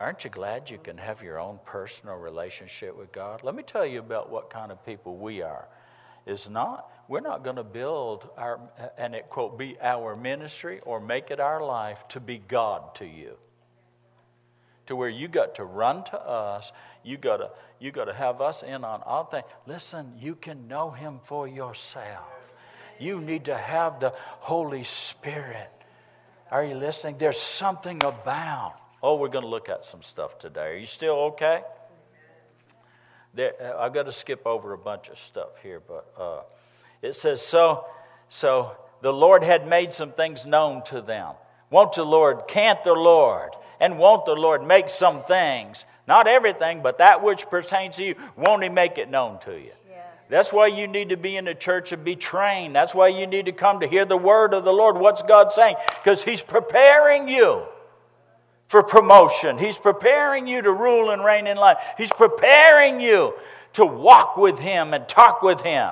Aren't 0.00 0.24
you 0.24 0.30
glad 0.30 0.70
you 0.70 0.78
can 0.78 0.98
have 0.98 1.22
your 1.22 1.38
own 1.38 1.60
personal 1.64 2.16
relationship 2.16 2.96
with 2.96 3.12
God? 3.12 3.44
Let 3.44 3.54
me 3.54 3.62
tell 3.62 3.86
you 3.86 4.00
about 4.00 4.30
what 4.30 4.50
kind 4.50 4.72
of 4.72 4.84
people 4.84 5.16
we 5.16 5.42
are. 5.42 5.68
Is 6.26 6.48
not 6.48 6.90
we're 7.08 7.20
not 7.20 7.44
going 7.44 7.56
to 7.56 7.64
build 7.64 8.28
our 8.36 8.60
and 8.96 9.14
it 9.14 9.28
quote 9.28 9.58
be 9.58 9.76
our 9.80 10.16
ministry 10.16 10.80
or 10.84 11.00
make 11.00 11.30
it 11.30 11.40
our 11.40 11.62
life 11.62 11.98
to 12.08 12.20
be 12.20 12.38
God 12.38 12.94
to 12.96 13.06
you. 13.06 13.36
To 14.86 14.96
where 14.96 15.08
you 15.08 15.28
got 15.28 15.54
to 15.56 15.64
run 15.64 16.04
to 16.04 16.20
us, 16.20 16.72
you 17.02 17.16
got 17.16 17.38
to 17.38 17.50
you 17.80 17.90
got 17.90 18.04
to 18.06 18.14
have 18.14 18.40
us 18.40 18.62
in 18.62 18.84
on 18.84 19.02
all 19.02 19.24
things. 19.24 19.44
Listen, 19.66 20.12
you 20.18 20.34
can 20.34 20.68
know 20.68 20.90
Him 20.90 21.20
for 21.24 21.48
yourself. 21.48 22.28
You 22.98 23.20
need 23.20 23.46
to 23.46 23.56
have 23.56 24.00
the 24.00 24.12
Holy 24.16 24.84
Spirit. 24.84 25.70
Are 26.50 26.64
you 26.64 26.74
listening? 26.74 27.16
There's 27.18 27.40
something 27.40 28.00
about 28.04 28.74
Oh, 29.06 29.16
we're 29.16 29.28
going 29.28 29.44
to 29.44 29.50
look 29.50 29.68
at 29.68 29.84
some 29.84 30.00
stuff 30.00 30.38
today. 30.38 30.68
Are 30.68 30.76
you 30.78 30.86
still 30.86 31.16
okay? 31.32 31.60
There, 33.34 33.52
I've 33.78 33.92
got 33.92 34.04
to 34.04 34.12
skip 34.12 34.46
over 34.46 34.72
a 34.72 34.78
bunch 34.78 35.10
of 35.10 35.18
stuff 35.18 35.50
here, 35.62 35.78
but 35.86 36.10
uh, 36.18 36.40
it 37.04 37.14
says 37.14 37.42
so. 37.42 37.86
So 38.28 38.76
the 39.02 39.12
Lord 39.12 39.44
had 39.44 39.68
made 39.68 39.92
some 39.92 40.12
things 40.12 40.46
known 40.46 40.82
to 40.84 41.00
them. 41.00 41.34
Won't 41.70 41.92
the 41.92 42.04
Lord? 42.04 42.42
Can't 42.48 42.82
the 42.84 42.94
Lord? 42.94 43.50
And 43.80 43.98
won't 43.98 44.24
the 44.24 44.34
Lord 44.34 44.66
make 44.66 44.88
some 44.88 45.24
things? 45.24 45.84
Not 46.06 46.26
everything, 46.26 46.82
but 46.82 46.98
that 46.98 47.22
which 47.22 47.48
pertains 47.48 47.96
to 47.96 48.04
you. 48.04 48.14
Won't 48.36 48.62
He 48.62 48.68
make 48.68 48.98
it 48.98 49.10
known 49.10 49.38
to 49.40 49.52
you? 49.52 49.72
That's 50.30 50.52
why 50.52 50.68
you 50.68 50.86
need 50.86 51.10
to 51.10 51.16
be 51.16 51.36
in 51.36 51.44
the 51.44 51.54
church 51.54 51.92
and 51.92 52.02
be 52.02 52.16
trained. 52.16 52.74
That's 52.74 52.94
why 52.94 53.08
you 53.08 53.26
need 53.26 53.44
to 53.44 53.52
come 53.52 53.80
to 53.80 53.86
hear 53.86 54.04
the 54.06 54.16
word 54.16 54.54
of 54.54 54.64
the 54.64 54.72
Lord. 54.72 54.96
What's 54.96 55.22
God 55.22 55.52
saying? 55.52 55.76
Because 56.02 56.24
He's 56.24 56.42
preparing 56.42 57.28
you 57.28 57.64
for 58.68 58.82
promotion. 58.82 59.58
He's 59.58 59.76
preparing 59.76 60.46
you 60.46 60.62
to 60.62 60.72
rule 60.72 61.10
and 61.10 61.22
reign 61.22 61.46
in 61.46 61.58
life. 61.58 61.76
He's 61.98 62.10
preparing 62.10 63.00
you 63.00 63.34
to 63.74 63.84
walk 63.84 64.36
with 64.36 64.58
Him 64.58 64.94
and 64.94 65.06
talk 65.06 65.42
with 65.42 65.60
Him. 65.60 65.90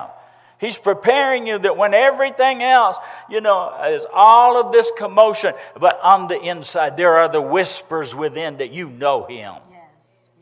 He's 0.59 0.77
preparing 0.77 1.45
you 1.45 1.59
that 1.59 1.75
when 1.75 1.93
everything 1.93 2.63
else, 2.63 2.97
you 3.29 3.41
know, 3.41 3.73
is 3.85 4.05
all 4.13 4.57
of 4.57 4.71
this 4.71 4.91
commotion, 4.97 5.53
but 5.79 5.99
on 6.01 6.27
the 6.27 6.39
inside, 6.39 6.95
there 6.95 7.17
are 7.17 7.27
the 7.27 7.41
whispers 7.41 8.15
within 8.15 8.57
that 8.57 8.71
you 8.71 8.89
know 8.89 9.25
Him. 9.25 9.55
Yes, 9.69 9.81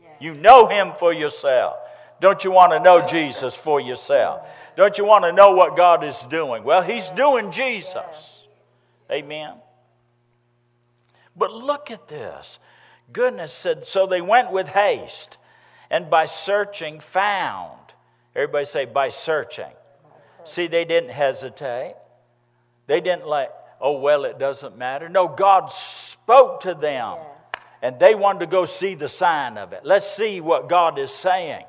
yes. 0.02 0.16
You 0.20 0.34
know 0.34 0.68
Him 0.68 0.92
for 0.98 1.12
yourself. 1.12 1.76
Don't 2.20 2.44
you 2.44 2.52
want 2.52 2.72
to 2.72 2.78
know 2.78 3.06
Jesus 3.06 3.56
for 3.56 3.80
yourself? 3.80 4.46
Don't 4.76 4.96
you 4.96 5.04
want 5.04 5.24
to 5.24 5.32
know 5.32 5.50
what 5.52 5.76
God 5.76 6.04
is 6.04 6.22
doing? 6.22 6.62
Well, 6.62 6.82
He's 6.82 7.08
doing 7.10 7.50
Jesus. 7.50 8.46
Amen. 9.10 9.54
But 11.36 11.52
look 11.52 11.90
at 11.90 12.06
this. 12.08 12.60
Goodness 13.12 13.52
said, 13.52 13.84
so 13.86 14.06
they 14.06 14.20
went 14.20 14.52
with 14.52 14.68
haste, 14.68 15.36
and 15.90 16.08
by 16.08 16.26
searching 16.26 17.00
found. 17.00 17.78
Everybody 18.34 18.64
say, 18.64 18.84
by 18.84 19.08
searching. 19.08 19.72
See, 20.44 20.66
they 20.66 20.84
didn't 20.84 21.10
hesitate. 21.10 21.94
They 22.86 23.00
didn't 23.00 23.26
like, 23.26 23.50
oh, 23.80 23.98
well, 23.98 24.24
it 24.24 24.38
doesn't 24.38 24.76
matter. 24.76 25.08
No, 25.08 25.28
God 25.28 25.70
spoke 25.70 26.62
to 26.62 26.74
them, 26.74 27.18
and 27.80 27.98
they 27.98 28.14
wanted 28.14 28.40
to 28.40 28.46
go 28.46 28.64
see 28.64 28.94
the 28.94 29.08
sign 29.08 29.58
of 29.58 29.72
it. 29.72 29.80
Let's 29.84 30.10
see 30.10 30.40
what 30.40 30.68
God 30.68 30.98
is 30.98 31.10
saying 31.10 31.64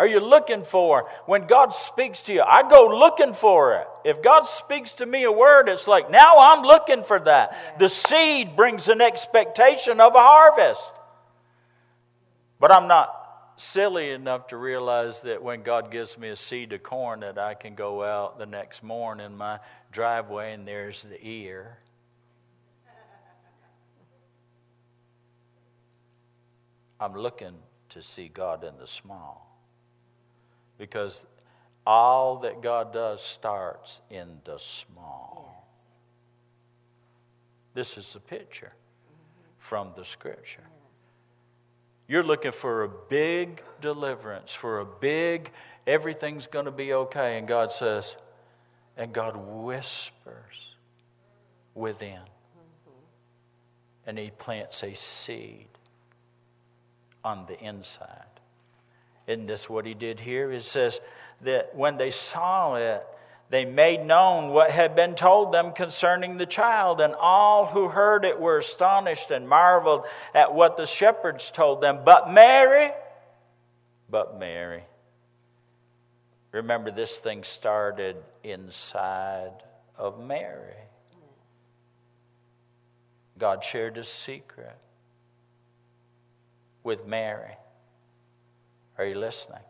are 0.00 0.06
you 0.06 0.20
looking 0.20 0.64
for? 0.64 1.10
When 1.26 1.46
God 1.46 1.74
speaks 1.74 2.22
to 2.22 2.32
you, 2.32 2.40
I 2.40 2.66
go 2.66 2.86
looking 2.86 3.34
for 3.34 3.74
it. 3.74 3.86
If 4.02 4.22
God 4.22 4.44
speaks 4.44 4.92
to 4.92 5.04
me 5.04 5.24
a 5.24 5.30
word, 5.30 5.68
it's 5.68 5.86
like, 5.86 6.10
now 6.10 6.38
I'm 6.38 6.62
looking 6.62 7.04
for 7.04 7.20
that. 7.20 7.50
Yeah. 7.52 7.78
The 7.80 7.88
seed 7.90 8.56
brings 8.56 8.88
an 8.88 9.02
expectation 9.02 10.00
of 10.00 10.14
a 10.14 10.18
harvest. 10.18 10.80
But 12.58 12.72
I'm 12.72 12.88
not 12.88 13.19
silly 13.60 14.10
enough 14.10 14.48
to 14.48 14.56
realize 14.56 15.20
that 15.22 15.42
when 15.42 15.62
God 15.62 15.90
gives 15.90 16.16
me 16.16 16.30
a 16.30 16.36
seed 16.36 16.72
of 16.72 16.82
corn, 16.82 17.20
that 17.20 17.38
I 17.38 17.54
can 17.54 17.74
go 17.74 18.02
out 18.02 18.38
the 18.38 18.46
next 18.46 18.82
morning 18.82 19.26
in 19.26 19.36
my 19.36 19.60
driveway 19.92 20.54
and 20.54 20.66
there's 20.66 21.02
the 21.02 21.18
ear. 21.22 21.78
I'm 26.98 27.14
looking 27.14 27.54
to 27.90 28.02
see 28.02 28.28
God 28.28 28.64
in 28.64 28.76
the 28.78 28.86
small 28.86 29.58
because 30.76 31.24
all 31.86 32.38
that 32.40 32.62
God 32.62 32.92
does 32.92 33.22
starts 33.22 34.00
in 34.10 34.38
the 34.44 34.58
small. 34.58 35.66
Yes. 37.74 37.86
This 37.94 37.98
is 37.98 38.12
the 38.12 38.20
picture 38.20 38.72
mm-hmm. 38.72 39.44
from 39.58 39.92
the 39.96 40.04
scripture. 40.04 40.64
You're 42.10 42.24
looking 42.24 42.50
for 42.50 42.82
a 42.82 42.88
big 42.88 43.62
deliverance, 43.80 44.52
for 44.52 44.80
a 44.80 44.84
big, 44.84 45.52
everything's 45.86 46.48
going 46.48 46.64
to 46.64 46.72
be 46.72 46.92
okay. 46.92 47.38
And 47.38 47.46
God 47.46 47.70
says, 47.70 48.16
and 48.96 49.12
God 49.12 49.36
whispers 49.36 50.74
within. 51.72 52.18
And 54.04 54.18
He 54.18 54.30
plants 54.30 54.82
a 54.82 54.92
seed 54.92 55.68
on 57.22 57.46
the 57.46 57.56
inside. 57.60 58.24
Isn't 59.28 59.46
this 59.46 59.70
what 59.70 59.86
he 59.86 59.94
did 59.94 60.18
here? 60.18 60.50
It 60.50 60.64
says 60.64 60.98
that 61.42 61.76
when 61.76 61.96
they 61.96 62.10
saw 62.10 62.74
it, 62.74 63.06
they 63.50 63.64
made 63.64 64.06
known 64.06 64.52
what 64.52 64.70
had 64.70 64.94
been 64.94 65.16
told 65.16 65.52
them 65.52 65.72
concerning 65.72 66.36
the 66.36 66.46
child, 66.46 67.00
and 67.00 67.14
all 67.16 67.66
who 67.66 67.88
heard 67.88 68.24
it 68.24 68.38
were 68.40 68.58
astonished 68.58 69.32
and 69.32 69.48
marveled 69.48 70.04
at 70.32 70.54
what 70.54 70.76
the 70.76 70.86
shepherds 70.86 71.50
told 71.50 71.80
them. 71.80 72.00
But 72.04 72.30
Mary, 72.30 72.92
but 74.08 74.38
Mary, 74.38 74.84
remember 76.52 76.92
this 76.92 77.18
thing 77.18 77.42
started 77.42 78.16
inside 78.44 79.64
of 79.98 80.24
Mary. 80.24 80.74
God 83.36 83.64
shared 83.64 83.98
a 83.98 84.04
secret 84.04 84.76
with 86.84 87.04
Mary. 87.04 87.56
Are 88.96 89.06
you 89.06 89.18
listening? 89.18 89.62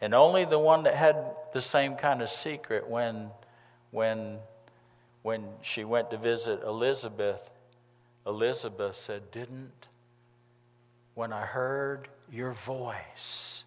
And 0.00 0.14
only 0.14 0.44
the 0.44 0.58
one 0.58 0.84
that 0.84 0.94
had 0.94 1.16
the 1.52 1.60
same 1.60 1.96
kind 1.96 2.22
of 2.22 2.28
secret 2.28 2.88
when, 2.88 3.30
when, 3.90 4.38
when 5.22 5.44
she 5.62 5.84
went 5.84 6.10
to 6.10 6.16
visit 6.16 6.62
Elizabeth, 6.62 7.50
Elizabeth 8.26 8.94
said, 8.94 9.30
Didn't, 9.30 9.88
when 11.14 11.32
I 11.32 11.46
heard 11.46 12.08
your 12.30 12.52
voice, 12.52 13.64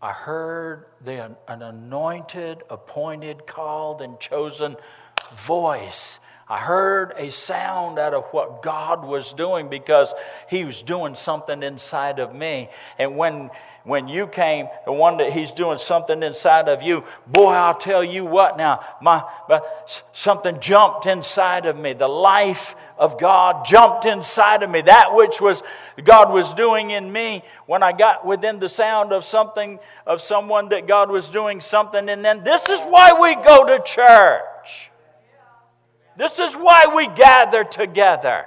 I 0.00 0.12
heard 0.12 0.86
the, 1.04 1.36
an 1.48 1.62
anointed, 1.62 2.62
appointed, 2.70 3.46
called, 3.46 4.00
and 4.00 4.18
chosen 4.20 4.76
voice 5.34 6.20
I 6.48 6.58
heard 6.60 7.12
a 7.16 7.28
sound 7.28 7.98
out 7.98 8.14
of 8.14 8.24
what 8.26 8.62
God 8.62 9.04
was 9.04 9.32
doing 9.32 9.68
because 9.68 10.14
He 10.48 10.64
was 10.64 10.80
doing 10.80 11.16
something 11.16 11.60
inside 11.64 12.20
of 12.20 12.36
me. 12.36 12.68
And 13.00 13.16
when, 13.16 13.50
when 13.82 14.06
you 14.06 14.28
came, 14.28 14.68
the 14.84 14.92
one 14.92 15.16
that 15.16 15.32
He's 15.32 15.50
doing 15.50 15.78
something 15.78 16.22
inside 16.22 16.68
of 16.68 16.82
you, 16.82 17.02
boy, 17.26 17.48
I'll 17.48 17.76
tell 17.76 18.04
you 18.04 18.24
what 18.24 18.56
now, 18.56 18.78
my, 19.02 19.24
my, 19.48 19.60
something 20.12 20.60
jumped 20.60 21.06
inside 21.06 21.66
of 21.66 21.76
me. 21.76 21.94
The 21.94 22.06
life 22.06 22.76
of 22.96 23.18
God 23.18 23.66
jumped 23.66 24.04
inside 24.04 24.62
of 24.62 24.70
me. 24.70 24.82
That 24.82 25.16
which 25.16 25.40
was 25.40 25.64
God 26.04 26.32
was 26.32 26.54
doing 26.54 26.92
in 26.92 27.10
me 27.10 27.42
when 27.66 27.82
I 27.82 27.90
got 27.90 28.24
within 28.24 28.60
the 28.60 28.68
sound 28.68 29.12
of 29.12 29.24
something, 29.24 29.80
of 30.06 30.20
someone 30.20 30.68
that 30.68 30.86
God 30.86 31.10
was 31.10 31.28
doing 31.28 31.60
something. 31.60 32.08
And 32.08 32.24
then 32.24 32.44
this 32.44 32.68
is 32.68 32.78
why 32.84 33.18
we 33.20 33.34
go 33.34 33.66
to 33.66 33.82
church. 33.84 34.92
This 36.16 36.38
is 36.38 36.54
why 36.54 36.86
we 36.94 37.08
gather 37.08 37.64
together. 37.64 38.46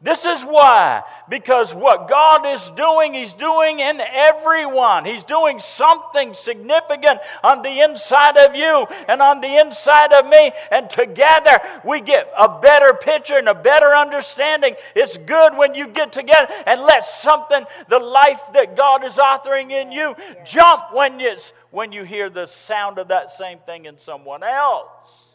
This 0.00 0.26
is 0.26 0.44
why. 0.44 1.02
Because 1.28 1.74
what 1.74 2.08
God 2.08 2.46
is 2.46 2.70
doing, 2.70 3.14
He's 3.14 3.32
doing 3.32 3.80
in 3.80 4.00
everyone. 4.00 5.04
He's 5.04 5.24
doing 5.24 5.58
something 5.58 6.34
significant 6.34 7.18
on 7.42 7.62
the 7.62 7.80
inside 7.80 8.38
of 8.38 8.54
you 8.54 8.86
and 9.08 9.20
on 9.20 9.40
the 9.40 9.60
inside 9.60 10.14
of 10.14 10.26
me. 10.26 10.52
And 10.70 10.88
together 10.88 11.58
we 11.84 12.00
get 12.00 12.32
a 12.38 12.60
better 12.60 12.94
picture 12.94 13.38
and 13.38 13.48
a 13.48 13.54
better 13.54 13.88
understanding. 13.88 14.76
It's 14.94 15.18
good 15.18 15.56
when 15.56 15.74
you 15.74 15.88
get 15.88 16.12
together 16.12 16.46
and 16.64 16.82
let 16.82 17.04
something, 17.04 17.64
the 17.88 17.98
life 17.98 18.40
that 18.54 18.76
God 18.76 19.04
is 19.04 19.14
authoring 19.14 19.72
in 19.72 19.90
you, 19.90 20.14
jump 20.44 20.94
when, 20.94 21.20
it's, 21.20 21.52
when 21.72 21.90
you 21.90 22.04
hear 22.04 22.30
the 22.30 22.46
sound 22.46 22.98
of 22.98 23.08
that 23.08 23.32
same 23.32 23.58
thing 23.66 23.86
in 23.86 23.98
someone 23.98 24.44
else 24.44 25.27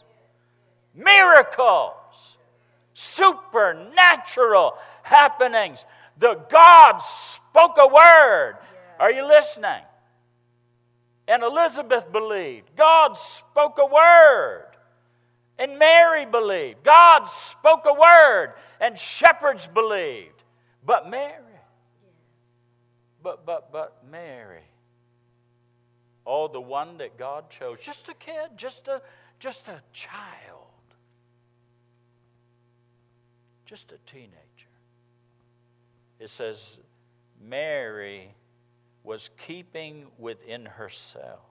miracles, 0.94 2.38
supernatural 2.94 4.74
happenings. 5.04 5.86
The 6.18 6.36
God 6.50 7.00
spoke 7.00 7.78
a 7.78 7.88
word. 7.88 8.58
Are 9.00 9.12
you 9.12 9.28
listening? 9.28 9.82
And 11.28 11.44
Elizabeth 11.44 12.12
believed. 12.12 12.76
God 12.76 13.18
spoke 13.18 13.78
a 13.78 13.86
word. 13.86 14.68
And 15.58 15.80
Mary 15.80 16.26
believed. 16.26 16.84
God 16.84 17.26
spoke 17.26 17.86
a 17.86 17.94
word. 17.94 18.54
And 18.80 18.98
shepherds 18.98 19.68
believed. 19.68 20.44
But 20.86 21.10
Mary. 21.10 21.40
But, 23.22 23.46
but, 23.46 23.72
but 23.72 24.04
Mary. 24.12 24.64
Oh, 26.26 26.48
the 26.48 26.60
one 26.60 26.98
that 26.98 27.18
God 27.18 27.50
chose. 27.50 27.80
Just 27.82 28.10
a 28.10 28.14
kid, 28.14 28.52
just 28.58 28.88
a, 28.88 29.02
just 29.40 29.68
a 29.68 29.82
child. 29.94 30.63
Just 33.66 33.92
a 33.92 33.98
teenager. 34.06 34.34
It 36.20 36.30
says, 36.30 36.78
Mary 37.42 38.34
was 39.04 39.30
keeping 39.46 40.06
within 40.18 40.66
herself 40.66 41.42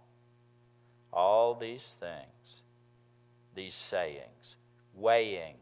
all 1.12 1.54
these 1.54 1.96
things, 2.00 2.62
these 3.54 3.74
sayings, 3.74 4.56
weighing 4.94 5.56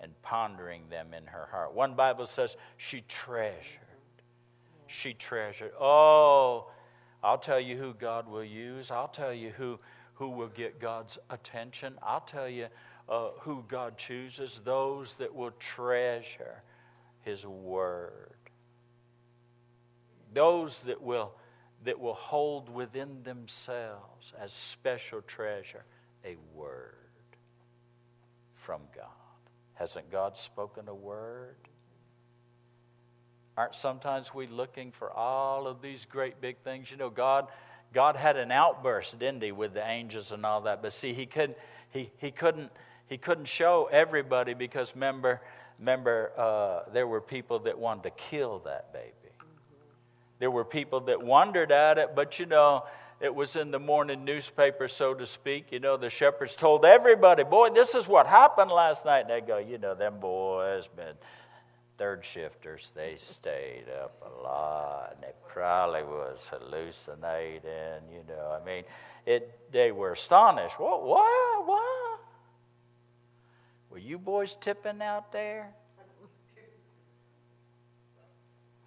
and 0.00 0.12
pondering 0.22 0.82
them 0.90 1.14
in 1.14 1.26
her 1.26 1.48
heart. 1.50 1.74
One 1.74 1.94
Bible 1.94 2.26
says 2.26 2.56
she 2.76 3.02
treasured. 3.08 3.80
She 4.86 5.14
treasured. 5.14 5.72
Oh, 5.80 6.70
I'll 7.22 7.38
tell 7.38 7.58
you 7.58 7.76
who 7.76 7.94
God 7.94 8.28
will 8.28 8.44
use. 8.44 8.90
I'll 8.90 9.08
tell 9.08 9.32
you 9.32 9.50
who, 9.50 9.80
who 10.14 10.28
will 10.28 10.48
get 10.48 10.78
God's 10.78 11.18
attention. 11.30 11.94
I'll 12.02 12.20
tell 12.20 12.48
you 12.48 12.66
uh, 13.08 13.28
who 13.40 13.64
God 13.68 13.98
chooses 13.98 14.60
those 14.64 15.14
that 15.14 15.34
will 15.34 15.52
treasure 15.52 16.62
His 17.22 17.46
Word 17.46 18.34
those 20.34 20.80
that 20.80 21.00
will, 21.00 21.32
that 21.84 21.98
will 21.98 22.14
hold 22.14 22.68
within 22.68 23.22
themselves 23.22 24.34
as 24.38 24.52
special 24.52 25.22
treasure 25.22 25.84
a 26.24 26.36
word 26.54 26.94
from 28.54 28.80
God. 28.94 29.06
Hasn't 29.74 30.10
God 30.10 30.36
spoken 30.36 30.88
a 30.88 30.94
word? 30.94 31.56
Aren't 33.56 33.74
sometimes 33.74 34.34
we 34.34 34.46
looking 34.48 34.90
for 34.90 35.10
all 35.12 35.66
of 35.66 35.80
these 35.80 36.04
great 36.04 36.40
big 36.40 36.58
things? 36.58 36.90
You 36.90 36.96
know, 36.96 37.10
God, 37.10 37.46
God 37.92 38.16
had 38.16 38.36
an 38.36 38.50
outburst, 38.50 39.18
didn't 39.18 39.42
he, 39.42 39.52
with 39.52 39.74
the 39.74 39.86
angels 39.86 40.32
and 40.32 40.44
all 40.44 40.62
that. 40.62 40.82
But 40.82 40.92
see, 40.92 41.14
he 41.14 41.26
couldn't, 41.26 41.56
he, 41.90 42.10
he 42.18 42.32
couldn't, 42.32 42.72
he 43.08 43.18
couldn't 43.18 43.46
show 43.46 43.88
everybody 43.92 44.54
because 44.54 44.94
remember, 44.94 45.40
remember 45.78 46.32
uh, 46.36 46.90
there 46.92 47.06
were 47.06 47.20
people 47.20 47.58
that 47.60 47.78
wanted 47.78 48.04
to 48.04 48.10
kill 48.10 48.60
that 48.60 48.92
baby. 48.92 49.12
There 50.38 50.50
were 50.50 50.64
people 50.64 51.00
that 51.00 51.22
wondered 51.22 51.70
at 51.70 51.98
it, 51.98 52.10
but 52.14 52.38
you 52.38 52.46
know, 52.46 52.84
it 53.20 53.34
was 53.34 53.56
in 53.56 53.70
the 53.70 53.78
morning 53.78 54.24
newspaper, 54.24 54.88
so 54.88 55.14
to 55.14 55.26
speak. 55.26 55.70
You 55.70 55.78
know, 55.78 55.96
the 55.96 56.10
shepherds 56.10 56.56
told 56.56 56.84
everybody, 56.84 57.44
Boy, 57.44 57.70
this 57.70 57.94
is 57.94 58.08
what 58.08 58.26
happened 58.26 58.70
last 58.70 59.04
night. 59.04 59.20
And 59.20 59.30
they 59.30 59.40
go, 59.40 59.58
You 59.58 59.78
know, 59.78 59.94
them 59.94 60.18
boys 60.20 60.88
been 60.96 61.14
third 61.96 62.24
shifters. 62.24 62.90
They 62.94 63.16
stayed 63.18 63.84
up 64.02 64.20
a 64.22 64.42
lot. 64.42 65.12
And 65.14 65.22
they 65.22 65.32
probably 65.48 66.02
was 66.02 66.40
hallucinating. 66.50 68.02
You 68.12 68.24
know, 68.28 68.58
I 68.60 68.64
mean, 68.64 68.84
it, 69.24 69.58
they 69.72 69.92
were 69.92 70.12
astonished. 70.12 70.78
What? 70.78 71.04
What? 71.04 71.66
What? 71.66 72.03
Were 73.94 74.00
you 74.00 74.18
boys 74.18 74.56
tipping 74.60 75.00
out 75.00 75.30
there? 75.30 75.72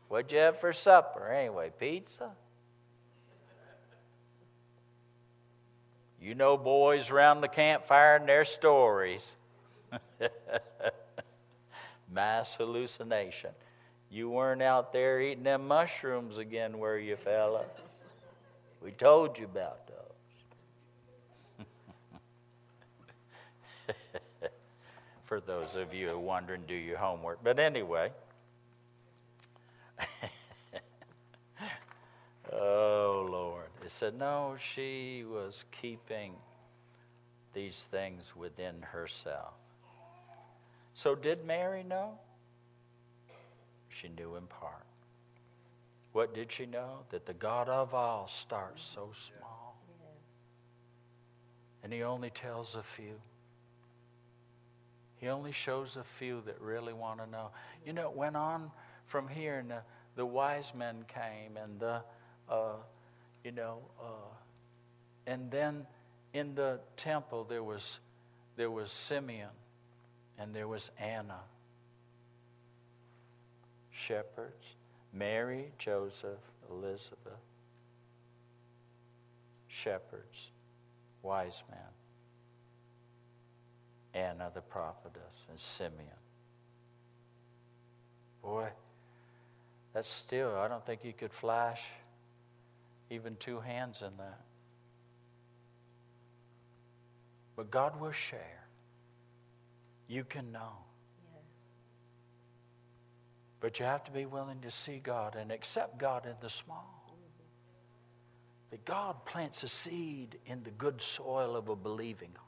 What'd 0.10 0.34
you 0.34 0.40
have 0.40 0.60
for 0.60 0.74
supper 0.74 1.30
anyway? 1.30 1.72
Pizza? 1.80 2.32
You 6.22 6.36
know 6.36 6.58
boys 6.58 7.10
around 7.10 7.40
the 7.40 7.48
campfire 7.48 8.18
and 8.18 8.28
their 8.28 8.44
stories. 8.44 9.38
Mass 12.12 12.56
hallucination. 12.56 13.52
You 14.10 14.30
weren't 14.30 14.62
out 14.62 14.92
there 14.92 15.22
eating 15.22 15.46
them 15.46 15.70
mushrooms 15.70 16.38
again, 16.38 16.80
were 16.80 17.00
you, 17.00 17.16
fella? 17.16 17.64
We 18.84 18.92
told 18.92 19.40
you 19.40 19.46
about 19.46 19.88
those. 19.88 20.07
For 25.28 25.40
those 25.42 25.76
of 25.76 25.94
you 25.94 26.18
wondering, 26.18 26.64
do 26.68 26.74
your 26.74 26.98
homework. 26.98 27.44
But 27.44 27.60
anyway. 27.60 28.12
oh, 32.54 33.28
Lord. 33.30 33.66
It 33.84 33.92
said, 33.92 34.18
no, 34.18 34.56
she 34.58 35.26
was 35.30 35.66
keeping 35.72 36.32
these 37.54 37.76
things 37.92 38.38
within 38.38 38.82
herself. 38.82 39.54
So, 40.94 41.14
did 41.14 41.46
Mary 41.46 41.84
know? 41.84 42.18
She 43.90 44.08
knew 44.08 44.38
in 44.38 44.48
part. 44.48 44.86
What 46.14 46.34
did 46.34 46.54
she 46.54 46.66
know? 46.66 47.00
That 47.10 47.26
the 47.26 47.34
God 47.34 47.68
of 47.68 47.94
all 47.94 48.30
starts 48.30 48.82
so 48.82 49.12
small. 49.14 49.78
And 51.84 51.92
He 51.92 52.02
only 52.04 52.30
tells 52.30 52.76
a 52.76 52.84
few. 52.84 53.20
He 55.20 55.28
only 55.28 55.52
shows 55.52 55.98
a 55.98 56.04
few 56.04 56.42
that 56.46 56.62
really 56.62 56.94
want 56.94 57.20
to 57.20 57.30
know. 57.30 57.50
You 57.86 57.94
know, 57.94 58.10
it 58.10 58.16
went 58.16 58.38
on 58.38 58.72
from 59.08 59.28
here, 59.28 59.58
and 59.58 59.72
the, 59.72 59.82
the 60.16 60.26
wise 60.26 60.74
men 60.76 61.06
came, 61.08 61.58
and 61.58 61.80
the, 61.80 62.02
uh, 62.50 62.76
you 63.44 63.52
know, 63.52 63.80
uh, 64.00 64.36
and 65.26 65.50
then 65.50 65.88
in 66.34 66.56
the 66.56 66.80
temple 66.96 67.44
there 67.44 67.64
was 67.64 68.00
there 68.56 68.72
was 68.72 68.92
Simeon, 68.92 69.50
and 70.40 70.54
there 70.54 70.68
was 70.68 70.90
Anna, 71.00 71.42
shepherds, 73.92 74.76
Mary, 75.14 75.72
Joseph, 75.78 76.40
Elizabeth, 76.70 77.40
shepherds, 79.68 80.52
wise 81.22 81.64
men, 81.70 81.80
Anna 84.18 84.52
the 84.54 84.62
prophetess, 84.62 85.46
and 85.50 85.60
Simeon. 85.60 86.08
Boy, 88.42 88.68
that's 89.94 90.12
still, 90.12 90.56
I 90.56 90.68
don't 90.68 90.84
think 90.86 91.04
you 91.04 91.14
could 91.14 91.32
flash 91.32 91.84
even 93.12 93.36
two 93.36 93.60
hands 93.60 94.02
in 94.02 94.18
that. 94.18 94.42
But 97.56 97.70
God 97.70 98.00
will 98.00 98.12
share. 98.12 98.66
You 100.08 100.24
can 100.24 100.52
know. 100.52 100.74
Yes. 101.34 101.44
But 103.60 103.80
you 103.80 103.86
have 103.86 104.04
to 104.06 104.12
be 104.12 104.26
willing 104.26 104.62
to 104.62 104.72
see 104.72 105.00
God 105.04 105.36
and 105.36 105.52
accept 105.52 106.00
God 106.00 106.26
in 106.26 106.36
the 106.42 106.50
small. 106.50 107.04
Mm-hmm. 107.08 108.72
That 108.72 108.86
God 108.86 109.26
plants 109.26 109.64
a 109.64 109.68
seed 109.68 110.38
in 110.46 110.64
the 110.64 110.72
good 110.72 111.02
soil 111.02 111.56
of 111.56 111.70
a 111.70 111.76
believing 111.76 112.32
heart. 112.36 112.47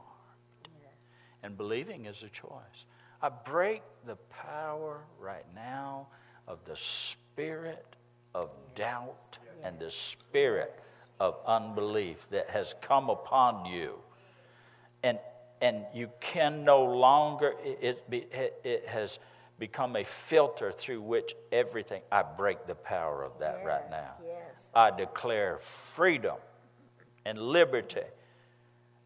And 1.44 1.58
believing 1.58 2.06
is 2.06 2.24
a 2.24 2.30
choice. 2.30 2.86
I 3.22 3.30
break 3.30 3.82
the 4.06 4.16
power 4.30 5.02
right 5.20 5.46
now 5.56 6.08
of 6.48 6.60
the 6.66 6.76
spirit 6.76 7.96
of 8.34 8.50
doubt 8.76 9.38
and 9.64 9.80
the 9.80 9.92
spirit 9.92 10.80
of 11.20 11.38
unbelief 11.46 12.18
that 12.32 12.50
has 12.50 12.76
come 12.82 13.10
upon 13.10 13.66
you. 13.66 13.96
And, 15.04 15.20
and 15.62 15.86
you 15.94 16.10
can 16.20 16.64
no 16.64 16.86
longer, 16.86 17.54
it, 17.64 18.04
it, 18.10 18.62
it 18.64 18.88
has 18.88 19.20
become 19.60 19.96
a 19.98 20.06
filter 20.06 20.72
through 20.72 21.02
which 21.02 21.36
everything, 21.52 22.02
I 22.12 22.24
break 22.24 22.66
the 22.66 22.76
power 22.76 23.24
of 23.24 23.40
that 23.40 23.58
yes, 23.60 23.68
right 23.68 23.92
now. 23.92 24.14
Yes. 24.26 24.68
I 24.74 24.92
declare 24.92 25.60
freedom 25.62 26.38
and 27.26 27.38
liberty 27.38 28.02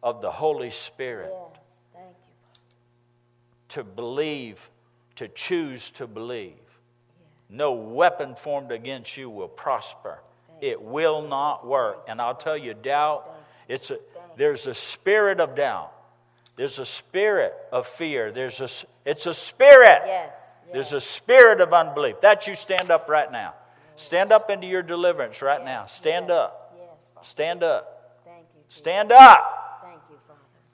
of 0.02 0.22
the 0.22 0.30
Holy 0.30 0.70
Spirit. 0.70 1.32
Yes, 1.32 1.40
thank 1.42 1.54
you. 1.56 1.63
To 3.74 3.84
believe, 3.84 4.68
to 5.16 5.28
choose 5.28 5.90
to 5.90 6.06
believe 6.08 6.54
no 7.54 7.72
weapon 7.72 8.34
formed 8.34 8.72
against 8.72 9.16
you 9.16 9.30
will 9.30 9.48
prosper. 9.48 10.20
It 10.60 10.82
will 10.82 11.22
not 11.22 11.66
work. 11.66 12.04
And 12.08 12.20
I'll 12.20 12.34
tell 12.34 12.56
you, 12.56 12.74
doubt, 12.74 13.30
it's 13.68 13.90
a, 13.92 13.98
there's 14.36 14.66
a 14.66 14.74
spirit 14.74 15.40
of 15.40 15.54
doubt. 15.54 15.92
There's 16.56 16.78
a 16.78 16.84
spirit 16.84 17.54
of 17.72 17.86
fear. 17.86 18.32
There's 18.32 18.60
a, 18.60 18.68
it's 19.08 19.26
a 19.26 19.34
spirit. 19.34 20.02
Yes, 20.04 20.32
yes. 20.32 20.72
There's 20.72 20.92
a 20.92 21.00
spirit 21.00 21.60
of 21.60 21.72
unbelief. 21.72 22.20
That 22.22 22.46
you 22.46 22.54
stand 22.54 22.90
up 22.90 23.08
right 23.08 23.30
now. 23.30 23.54
Stand 23.96 24.32
up 24.32 24.50
into 24.50 24.66
your 24.66 24.82
deliverance 24.82 25.40
right 25.40 25.60
yes, 25.60 25.66
now. 25.66 25.86
Stand 25.86 26.30
up. 26.30 26.60
Stand 27.22 27.62
up. 27.62 28.18
Stand 28.68 29.12
up. 29.12 29.63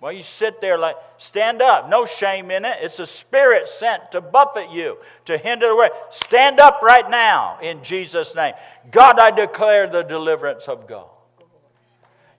Well, 0.00 0.12
you 0.12 0.22
sit 0.22 0.62
there 0.62 0.78
like, 0.78 0.96
stand 1.18 1.60
up. 1.60 1.90
No 1.90 2.06
shame 2.06 2.50
in 2.50 2.64
it. 2.64 2.78
It's 2.80 3.00
a 3.00 3.06
spirit 3.06 3.68
sent 3.68 4.12
to 4.12 4.22
buffet 4.22 4.70
you, 4.70 4.96
to 5.26 5.36
hinder 5.36 5.68
the 5.68 5.76
way. 5.76 5.90
Stand 6.10 6.58
up 6.58 6.80
right 6.82 7.08
now 7.10 7.58
in 7.60 7.82
Jesus' 7.84 8.34
name. 8.34 8.54
God, 8.90 9.18
I 9.18 9.30
declare 9.30 9.88
the 9.88 10.02
deliverance 10.02 10.68
of 10.68 10.88
God. 10.88 11.08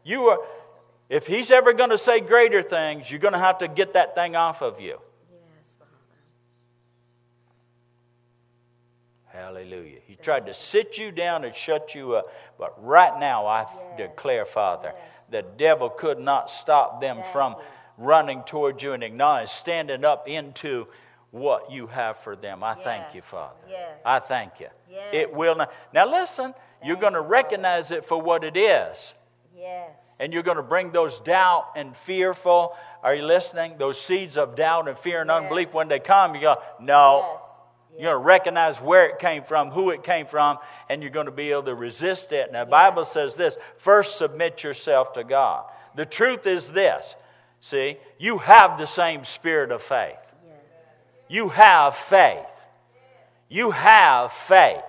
You 0.03 0.30
are, 0.30 0.39
if 1.07 1.28
he's 1.28 1.51
ever 1.51 1.74
going 1.74 1.91
to 1.91 1.99
say 1.99 2.20
greater 2.20 2.64
things, 2.64 3.12
you're 3.12 3.20
going 3.20 3.34
to 3.34 3.39
have 3.39 3.59
to 3.59 3.68
get 3.68 3.93
that 3.93 4.16
thing 4.16 4.36
off 4.36 4.64
of 4.64 4.82
you. 4.82 4.97
Yes, 5.32 5.76
Hallelujah. 9.28 9.99
He 10.07 10.16
tried 10.16 10.47
to 10.47 10.53
sit 10.55 10.97
you 10.97 11.12
down 11.12 11.43
and 11.43 11.55
shut 11.55 11.93
you 11.93 12.16
up. 12.16 12.26
But 12.57 12.84
right 12.84 13.20
now, 13.20 13.45
I 13.45 13.68
declare, 13.97 14.45
Father, 14.45 14.93
the 15.32 15.44
devil 15.58 15.90
could 15.90 16.20
not 16.20 16.50
stop 16.50 17.02
them 17.02 17.18
Thank 17.18 17.28
from 17.28 17.56
running 17.98 18.44
towards 18.44 18.84
you 18.84 18.94
and 18.94 19.04
acknowledging, 19.04 19.48
standing 19.48 20.06
up 20.06 20.28
into 20.28 20.88
what 21.32 21.72
you 21.72 21.88
have 21.88 22.18
for 22.18 22.36
them. 22.36 22.64
I 22.64 22.74
thank 22.74 23.16
you, 23.16 23.22
Father. 23.22 23.56
Yes. 23.70 24.00
I 24.06 24.20
thank 24.20 24.60
you. 24.60 24.68
It 25.14 25.32
will 25.32 25.56
not. 25.56 25.74
Now, 25.94 26.10
listen, 26.10 26.54
you're 26.84 26.98
going 26.98 27.14
to 27.14 27.22
recognize 27.22 27.92
it 27.92 28.06
for 28.06 28.22
what 28.22 28.44
it 28.44 28.58
is. 28.58 29.14
Yes. 29.56 30.14
And 30.20 30.34
you're 30.34 30.44
going 30.44 30.58
to 30.58 30.64
bring 30.64 30.92
those 30.92 31.20
doubt 31.20 31.68
and 31.76 31.96
fearful, 31.96 32.76
are 33.04 33.16
you 33.16 33.24
listening? 33.24 33.76
Those 33.78 34.02
seeds 34.02 34.38
of 34.38 34.56
doubt 34.56 34.88
and 34.90 34.98
fear 34.98 35.22
and 35.22 35.30
Yes. 35.30 35.42
unbelief, 35.44 35.74
when 35.74 35.88
they 35.88 36.00
come, 36.00 36.36
you 36.36 36.42
go, 36.42 36.62
no. 36.80 37.38
Yes. 37.94 38.02
You're 38.02 38.12
going 38.14 38.22
to 38.22 38.26
recognize 38.26 38.82
where 38.82 39.08
it 39.08 39.20
came 39.20 39.44
from, 39.44 39.72
who 39.72 39.89
it 39.92 40.04
came 40.04 40.26
from, 40.26 40.58
and 40.89 41.02
you're 41.02 41.12
going 41.12 41.26
to 41.26 41.32
be 41.32 41.52
able 41.52 41.64
to 41.64 41.76
resist 41.76 42.32
it. 42.32 42.52
Now, 42.52 42.66
the 42.66 42.72
Bible 42.72 43.06
says 43.06 43.36
this 43.36 43.58
first 43.78 44.18
submit 44.18 44.64
yourself 44.64 45.14
to 45.14 45.24
God. 45.24 45.66
The 45.96 46.06
truth 46.06 46.48
is 46.48 46.70
this 46.70 47.16
see, 47.60 47.98
you 48.18 48.39
have 48.39 48.78
the 48.78 48.88
same 48.88 49.24
spirit 49.24 49.72
of 49.72 49.84
faith. 49.84 50.16
Yes. 50.46 50.56
You 51.30 51.50
have 51.50 51.96
faith. 51.96 52.46
You 53.50 53.72
have 53.72 54.32
faith 54.32 54.82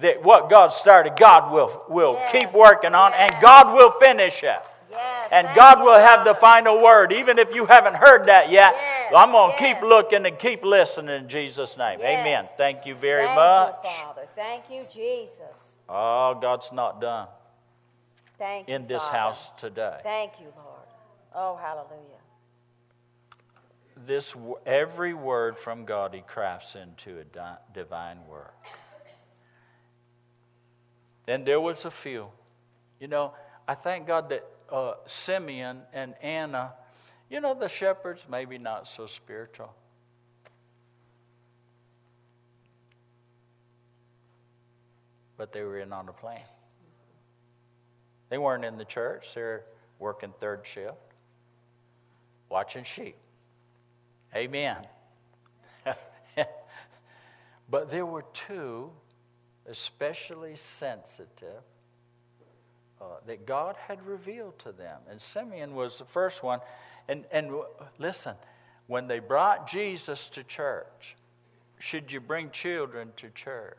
that 0.00 0.22
what 0.22 0.50
God 0.50 0.68
started, 0.72 1.16
God 1.16 1.52
will, 1.52 1.84
will 1.88 2.14
Yes. 2.14 2.32
keep 2.32 2.52
working 2.52 2.94
on, 2.94 3.14
and 3.14 3.32
God 3.40 3.74
will 3.74 3.92
finish 3.92 4.42
it. 4.42 4.58
Yes. 4.96 5.28
And 5.32 5.48
God 5.54 5.80
will 5.84 5.94
have 5.98 6.24
the 6.24 6.34
final 6.34 6.82
word. 6.82 7.12
Even 7.12 7.38
if 7.38 7.54
you 7.54 7.66
haven't 7.66 7.96
heard 7.96 8.26
that 8.26 8.50
yet, 8.50 8.72
Yes, 8.74 9.12
I'm 9.16 9.32
going 9.32 9.56
to 9.56 9.62
yes. 9.62 9.74
keep 9.74 9.88
looking 9.88 10.26
and 10.26 10.38
keep 10.38 10.64
listening 10.64 11.14
in 11.22 11.28
Jesus' 11.28 11.76
name. 11.76 12.00
Amen. 12.00 12.48
Thank 12.56 12.86
you 12.86 12.94
very 12.94 13.24
Thank 13.26 13.36
much. 13.36 13.76
You, 13.84 13.90
Father. 13.90 14.22
Thank 14.34 14.64
you, 14.70 14.84
Jesus. 14.92 15.74
Oh, 15.88 16.34
God's 16.40 16.72
not 16.72 17.00
done 17.00 17.28
Thank 18.38 18.68
you. 18.68 18.74
in 18.74 18.86
this 18.86 19.02
Father. 19.02 19.18
house 19.18 19.50
today. 19.58 19.98
Thank 20.02 20.32
you, 20.40 20.46
Lord. 20.56 20.88
Oh, 21.34 21.56
hallelujah. 21.56 22.00
This 24.06 24.34
every 24.66 25.14
word 25.14 25.58
from 25.58 25.84
God 25.84 26.12
He 26.14 26.20
crafts 26.20 26.74
into 26.74 27.18
a 27.18 27.24
di- 27.24 27.56
divine 27.74 28.18
work. 28.28 28.54
Then 31.26 31.44
there 31.44 31.60
was 31.60 31.84
a 31.84 31.90
few. 31.90 32.28
You 33.00 33.08
know, 33.08 33.32
I 33.66 33.74
thank 33.74 34.06
God 34.06 34.28
that 34.30 34.44
uh, 34.70 34.94
Simeon 35.06 35.82
and 35.92 36.14
Anna, 36.22 36.72
you 37.30 37.40
know, 37.40 37.54
the 37.54 37.68
shepherds 37.68 38.24
maybe 38.30 38.58
not 38.58 38.86
so 38.86 39.06
spiritual. 39.06 39.74
But 45.36 45.52
they 45.52 45.62
were 45.62 45.78
in 45.78 45.92
on 45.92 46.06
the 46.06 46.12
plan. 46.12 46.40
They 48.28 48.38
weren't 48.38 48.64
in 48.64 48.78
the 48.78 48.84
church. 48.84 49.34
They're 49.34 49.64
working 49.98 50.32
third 50.40 50.66
shift, 50.66 50.94
watching 52.48 52.84
sheep. 52.84 53.16
Amen. 54.34 54.86
but 57.70 57.90
there 57.90 58.06
were 58.06 58.24
two 58.32 58.90
especially 59.66 60.56
sensitive 60.56 61.62
uh, 63.00 63.04
that 63.26 63.46
God 63.46 63.76
had 63.88 64.04
revealed 64.06 64.58
to 64.60 64.72
them. 64.72 65.00
And 65.10 65.20
Simeon 65.20 65.74
was 65.74 65.98
the 65.98 66.04
first 66.04 66.42
one. 66.42 66.60
And, 67.08 67.24
and 67.30 67.50
listen, 67.98 68.34
when 68.86 69.06
they 69.06 69.18
brought 69.18 69.68
Jesus 69.68 70.28
to 70.28 70.42
church, 70.42 71.16
should 71.78 72.10
you 72.10 72.20
bring 72.20 72.50
children 72.50 73.12
to 73.16 73.30
church? 73.30 73.76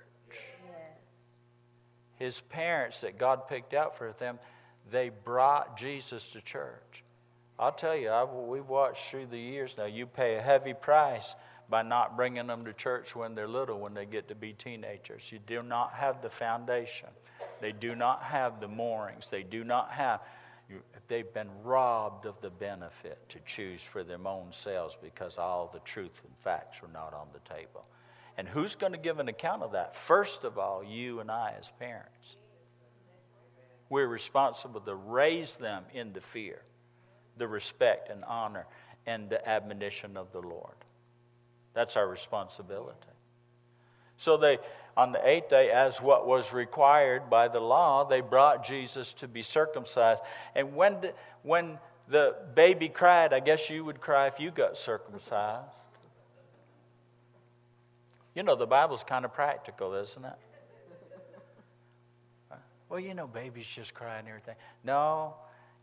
His 2.16 2.42
parents 2.42 3.02
that 3.02 3.20
God 3.20 3.48
picked 3.48 3.74
out 3.74 3.98
for 3.98 4.12
them, 4.14 4.40
they 4.92 5.10
brought 5.10 5.78
Jesus 5.78 6.30
to 6.30 6.42
church. 6.42 7.04
I'll 7.60 7.72
tell 7.72 7.96
you, 7.96 8.12
I've, 8.12 8.30
we've 8.30 8.68
watched 8.68 9.10
through 9.10 9.28
the 9.28 9.40
years 9.40 9.76
now, 9.78 9.86
you 9.86 10.06
pay 10.06 10.36
a 10.36 10.42
heavy 10.42 10.74
price 10.74 11.36
by 11.70 11.82
not 11.82 12.16
bringing 12.16 12.48
them 12.48 12.66
to 12.66 12.74
church 12.74 13.16
when 13.16 13.36
they're 13.36 13.48
little, 13.48 13.80
when 13.80 13.94
they 13.94 14.06
get 14.06 14.28
to 14.30 14.36
be 14.36 14.54
teenagers. 14.54 15.32
You 15.32 15.40
do 15.46 15.62
not 15.62 15.94
have 15.94 16.22
the 16.22 16.30
foundation, 16.30 17.10
they 17.62 17.72
do 17.72 17.96
not 17.96 18.24
have 18.24 18.60
the 18.60 18.68
moorings, 18.68 19.30
they 19.30 19.44
do 19.44 19.64
not 19.64 19.92
have. 19.92 20.22
They've 21.08 21.34
been 21.34 21.50
robbed 21.64 22.26
of 22.26 22.42
the 22.42 22.50
benefit 22.50 23.30
to 23.30 23.40
choose 23.46 23.82
for 23.82 24.04
their 24.04 24.26
own 24.28 24.48
selves 24.52 24.98
because 25.02 25.38
all 25.38 25.70
the 25.72 25.80
truth 25.80 26.20
and 26.26 26.38
facts 26.44 26.80
are 26.84 26.92
not 26.92 27.14
on 27.14 27.28
the 27.32 27.40
table. 27.54 27.86
And 28.38 28.48
who's 28.48 28.76
going 28.76 28.92
to 28.92 28.98
give 29.00 29.20
an 29.20 29.30
account 29.30 29.64
of 29.64 29.72
that? 29.72 29.96
First 29.96 30.44
of 30.44 30.58
all, 30.58 30.84
you 30.84 31.22
and 31.22 31.32
I 31.32 31.54
as 31.58 31.72
parents. 31.80 32.36
We're 33.90 34.08
responsible 34.08 34.82
to 34.82 34.96
raise 34.96 35.56
them 35.56 35.84
in 35.94 36.12
the 36.12 36.22
fear, 36.22 36.62
the 37.38 37.48
respect 37.48 38.10
and 38.10 38.26
honor, 38.26 38.66
and 39.06 39.30
the 39.30 39.48
admonition 39.48 40.18
of 40.18 40.34
the 40.34 40.42
Lord. 40.42 40.76
That's 41.74 41.96
our 41.96 42.08
responsibility. 42.08 43.08
So 44.18 44.38
they, 44.38 44.58
on 44.96 45.12
the 45.12 45.28
eighth 45.28 45.50
day, 45.50 45.72
as 45.72 46.02
what 46.02 46.28
was 46.28 46.54
required 46.54 47.30
by 47.30 47.48
the 47.48 47.60
law, 47.60 48.04
they 48.04 48.22
brought 48.22 48.66
Jesus 48.66 49.14
to 49.14 49.28
be 49.28 49.42
circumcised. 49.42 50.24
And 50.56 50.76
when 50.76 51.02
the, 51.02 51.14
when 51.44 51.80
the 52.08 52.36
baby 52.56 52.90
cried, 52.90 53.34
I 53.34 53.40
guess 53.40 53.70
you 53.70 53.86
would 53.86 54.02
cry 54.02 54.28
if 54.28 54.40
you 54.40 54.52
got 54.52 54.78
circumcised. 54.78 55.70
You 58.34 58.44
know, 58.44 58.56
the 58.56 58.68
Bible's 58.68 59.04
kind 59.04 59.26
of 59.26 59.34
practical, 59.34 59.94
isn't 59.96 60.24
it? 60.24 60.34
Well, 62.90 63.00
you 63.00 63.14
know, 63.14 63.28
babies 63.28 63.66
just 63.66 63.94
cry 63.94 64.18
and 64.18 64.28
everything. 64.28 64.56
No, 64.84 65.34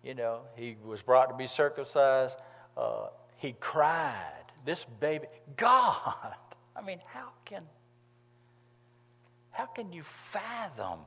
you 0.03 0.15
know, 0.15 0.41
he 0.57 0.77
was 0.85 1.03
brought 1.03 1.29
to 1.31 1.37
be 1.37 1.47
circumcised. 1.47 2.37
Uh, 2.77 3.09
he 3.37 3.55
cried. 3.61 4.45
This 4.65 4.87
baby, 5.01 5.27
God. 5.57 6.35
I 6.75 6.81
mean, 6.83 7.01
how 7.07 7.29
can, 7.45 7.63
how 9.55 9.67
can 9.67 9.93
you 9.93 10.03
fathom? 10.03 10.99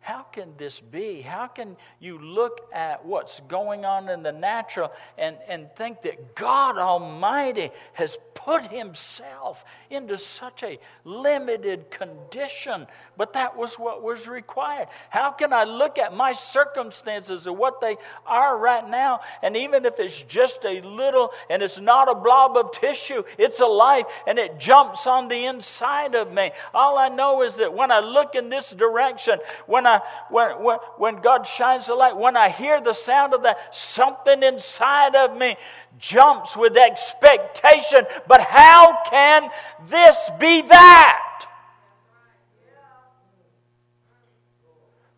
How 0.00 0.22
can 0.22 0.54
this 0.56 0.80
be? 0.80 1.20
How 1.20 1.46
can 1.46 1.76
you 2.00 2.18
look 2.18 2.62
at 2.72 3.04
what's 3.04 3.40
going 3.40 3.84
on 3.84 4.08
in 4.08 4.22
the 4.22 4.32
natural 4.32 4.90
and, 5.18 5.36
and 5.46 5.70
think 5.76 6.02
that 6.02 6.34
God 6.34 6.78
Almighty 6.78 7.70
has 7.92 8.16
put 8.34 8.64
Himself 8.66 9.62
into 9.90 10.16
such 10.16 10.62
a 10.62 10.78
limited 11.04 11.90
condition? 11.90 12.86
But 13.18 13.34
that 13.34 13.58
was 13.58 13.74
what 13.74 14.02
was 14.02 14.26
required. 14.26 14.88
How 15.10 15.32
can 15.32 15.52
I 15.52 15.64
look 15.64 15.98
at 15.98 16.16
my 16.16 16.32
circumstances 16.32 17.46
and 17.46 17.58
what 17.58 17.82
they 17.82 17.98
are 18.26 18.56
right 18.56 18.88
now, 18.88 19.20
and 19.42 19.54
even 19.54 19.84
if 19.84 20.00
it's 20.00 20.22
just 20.22 20.64
a 20.64 20.80
little 20.80 21.30
and 21.50 21.62
it's 21.62 21.78
not 21.78 22.10
a 22.10 22.14
blob 22.14 22.56
of 22.56 22.72
tissue, 22.72 23.22
it's 23.36 23.60
a 23.60 23.66
life 23.66 24.06
and 24.26 24.38
it 24.38 24.58
jumps 24.58 25.06
on 25.06 25.28
the 25.28 25.44
inside 25.44 26.14
of 26.14 26.32
me? 26.32 26.52
All 26.72 26.96
I 26.96 27.08
know 27.08 27.42
is 27.42 27.56
that 27.56 27.74
when 27.74 27.90
I 27.90 28.00
look 28.00 28.34
in 28.34 28.48
this 28.48 28.70
direction, 28.70 29.38
when 29.66 29.86
I 29.86 29.89
when, 30.30 30.62
when, 30.62 30.78
when 30.96 31.16
God 31.16 31.46
shines 31.46 31.88
the 31.88 31.94
light, 31.94 32.16
when 32.16 32.36
I 32.36 32.48
hear 32.48 32.80
the 32.80 32.92
sound 32.92 33.34
of 33.34 33.42
that, 33.42 33.74
something 33.74 34.42
inside 34.42 35.16
of 35.16 35.36
me 35.36 35.56
jumps 35.98 36.56
with 36.56 36.76
expectation. 36.76 38.06
But 38.28 38.40
how 38.42 39.02
can 39.10 39.50
this 39.88 40.30
be 40.38 40.62
that? 40.62 41.26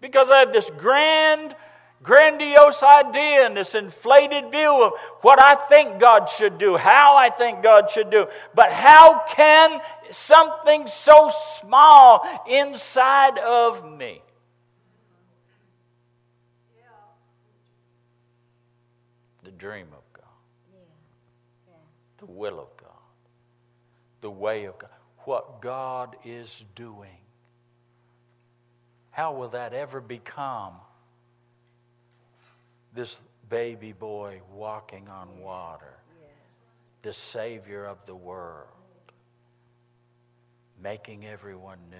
Because 0.02 0.32
I 0.32 0.40
have 0.40 0.52
this 0.52 0.68
grand, 0.76 1.54
grandiose 2.02 2.82
idea 2.82 3.46
and 3.46 3.56
this 3.56 3.76
inflated 3.76 4.50
view 4.50 4.84
of 4.84 4.92
what 5.20 5.40
I 5.40 5.54
think 5.54 6.00
God 6.00 6.28
should 6.28 6.58
do, 6.58 6.76
how 6.76 7.16
I 7.16 7.30
think 7.30 7.62
God 7.62 7.88
should 7.88 8.10
do. 8.10 8.26
But 8.52 8.72
how 8.72 9.22
can 9.28 9.80
something 10.10 10.88
so 10.88 11.30
small 11.60 12.26
inside 12.48 13.38
of 13.38 13.88
me? 13.88 14.22
The 19.44 19.51
dream 19.62 19.86
of 19.92 20.12
God, 20.12 20.24
the 22.18 22.26
will 22.26 22.58
of 22.58 22.76
God, 22.76 22.90
the 24.20 24.30
way 24.30 24.64
of 24.64 24.76
God, 24.76 24.90
what 25.18 25.62
God 25.62 26.16
is 26.24 26.64
doing. 26.74 27.20
How 29.12 29.32
will 29.34 29.50
that 29.50 29.72
ever 29.72 30.00
become 30.00 30.72
this 32.92 33.20
baby 33.48 33.92
boy 33.92 34.40
walking 34.52 35.08
on 35.12 35.28
water, 35.38 35.94
the 37.02 37.12
Savior 37.12 37.84
of 37.84 38.04
the 38.04 38.16
world, 38.16 38.66
making 40.82 41.24
everyone 41.24 41.78
new? 41.88 41.96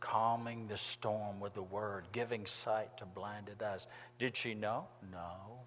calming 0.00 0.68
the 0.68 0.76
storm 0.76 1.40
with 1.40 1.54
the 1.54 1.62
word, 1.62 2.04
giving 2.12 2.46
sight 2.46 2.96
to 2.96 3.04
blinded 3.04 3.60
eyes. 3.60 3.88
Did 4.20 4.36
she 4.36 4.54
know? 4.54 4.86
No. 5.10 5.58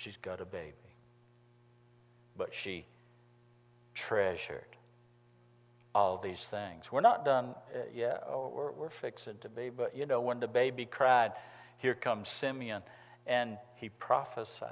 She's 0.00 0.16
got 0.16 0.40
a 0.40 0.46
baby. 0.46 0.72
But 2.34 2.54
she 2.54 2.86
treasured 3.94 4.64
all 5.94 6.16
these 6.16 6.40
things. 6.40 6.90
We're 6.90 7.02
not 7.02 7.22
done 7.22 7.54
uh, 7.74 7.80
yet. 7.94 8.24
Oh, 8.26 8.50
we're, 8.54 8.72
we're 8.72 8.88
fixing 8.88 9.36
to 9.42 9.50
be. 9.50 9.68
But 9.68 9.94
you 9.94 10.06
know, 10.06 10.22
when 10.22 10.40
the 10.40 10.48
baby 10.48 10.86
cried, 10.86 11.32
here 11.76 11.94
comes 11.94 12.30
Simeon, 12.30 12.82
and 13.26 13.58
he 13.74 13.90
prophesied. 13.90 14.70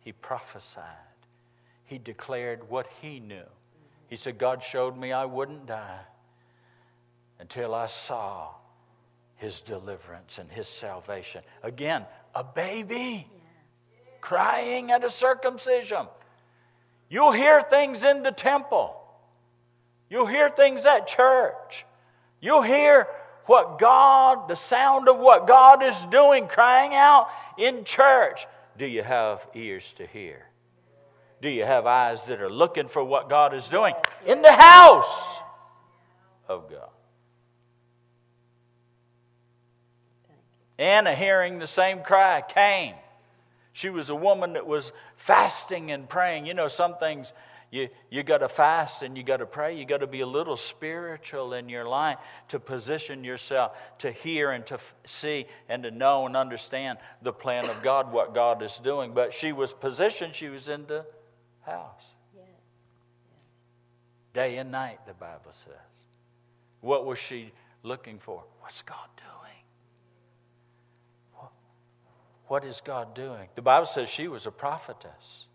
He 0.00 0.12
prophesied. 0.12 0.84
He 1.84 1.98
declared 1.98 2.70
what 2.70 2.86
he 3.02 3.20
knew. 3.20 3.44
He 4.08 4.16
said, 4.16 4.38
God 4.38 4.62
showed 4.62 4.96
me 4.96 5.12
I 5.12 5.26
wouldn't 5.26 5.66
die 5.66 6.00
until 7.38 7.74
I 7.74 7.88
saw 7.88 8.52
his 9.36 9.60
deliverance 9.60 10.38
and 10.38 10.50
his 10.50 10.66
salvation. 10.66 11.42
Again, 11.62 12.06
a 12.34 12.42
baby 12.42 13.26
crying 14.20 14.90
at 14.90 15.04
a 15.04 15.10
circumcision. 15.10 16.06
You'll 17.08 17.32
hear 17.32 17.60
things 17.62 18.04
in 18.04 18.22
the 18.22 18.32
temple. 18.32 18.94
You'll 20.10 20.26
hear 20.26 20.50
things 20.50 20.86
at 20.86 21.06
church. 21.06 21.84
You'll 22.40 22.62
hear 22.62 23.06
what 23.46 23.78
God, 23.78 24.48
the 24.48 24.54
sound 24.54 25.08
of 25.08 25.18
what 25.18 25.46
God 25.46 25.82
is 25.82 26.04
doing, 26.06 26.46
crying 26.48 26.94
out 26.94 27.28
in 27.56 27.84
church. 27.84 28.46
Do 28.76 28.86
you 28.86 29.02
have 29.02 29.46
ears 29.54 29.92
to 29.96 30.06
hear? 30.06 30.46
Do 31.40 31.48
you 31.48 31.64
have 31.64 31.86
eyes 31.86 32.22
that 32.24 32.40
are 32.40 32.50
looking 32.50 32.88
for 32.88 33.02
what 33.02 33.28
God 33.28 33.54
is 33.54 33.68
doing 33.68 33.94
in 34.26 34.42
the 34.42 34.52
house 34.52 35.38
of 36.48 36.70
God? 36.70 36.90
Anna, 40.78 41.14
hearing 41.14 41.58
the 41.58 41.66
same 41.66 42.02
cry, 42.02 42.42
came. 42.42 42.94
She 43.78 43.90
was 43.90 44.10
a 44.10 44.14
woman 44.16 44.54
that 44.54 44.66
was 44.66 44.90
fasting 45.14 45.92
and 45.92 46.08
praying. 46.08 46.46
You 46.46 46.54
know, 46.54 46.66
some 46.66 46.96
things 46.96 47.32
you, 47.70 47.88
you 48.10 48.24
got 48.24 48.38
to 48.38 48.48
fast 48.48 49.04
and 49.04 49.16
you 49.16 49.22
got 49.22 49.36
to 49.36 49.46
pray. 49.46 49.78
You 49.78 49.84
got 49.84 50.00
to 50.00 50.08
be 50.08 50.22
a 50.22 50.26
little 50.26 50.56
spiritual 50.56 51.52
in 51.52 51.68
your 51.68 51.84
life 51.84 52.18
to 52.48 52.58
position 52.58 53.22
yourself 53.22 53.76
to 53.98 54.10
hear 54.10 54.50
and 54.50 54.66
to 54.66 54.74
f- 54.74 54.94
see 55.04 55.46
and 55.68 55.84
to 55.84 55.92
know 55.92 56.26
and 56.26 56.36
understand 56.36 56.98
the 57.22 57.32
plan 57.32 57.66
of 57.66 57.80
God, 57.80 58.12
what 58.12 58.34
God 58.34 58.64
is 58.64 58.78
doing. 58.78 59.12
But 59.14 59.32
she 59.32 59.52
was 59.52 59.72
positioned, 59.72 60.34
she 60.34 60.48
was 60.48 60.68
in 60.68 60.84
the 60.86 61.06
house. 61.60 62.04
Yes. 62.34 62.46
Day 64.34 64.56
and 64.56 64.72
night, 64.72 65.06
the 65.06 65.14
Bible 65.14 65.52
says. 65.52 66.02
What 66.80 67.06
was 67.06 67.20
she 67.20 67.52
looking 67.84 68.18
for? 68.18 68.42
What's 68.58 68.82
God 68.82 69.06
doing? 69.16 69.37
What 72.48 72.64
is 72.64 72.80
God 72.80 73.14
doing? 73.14 73.48
The 73.54 73.62
Bible 73.62 73.86
says 73.86 74.08
she 74.08 74.26
was 74.26 74.46
a 74.46 74.50
prophetess. 74.50 75.46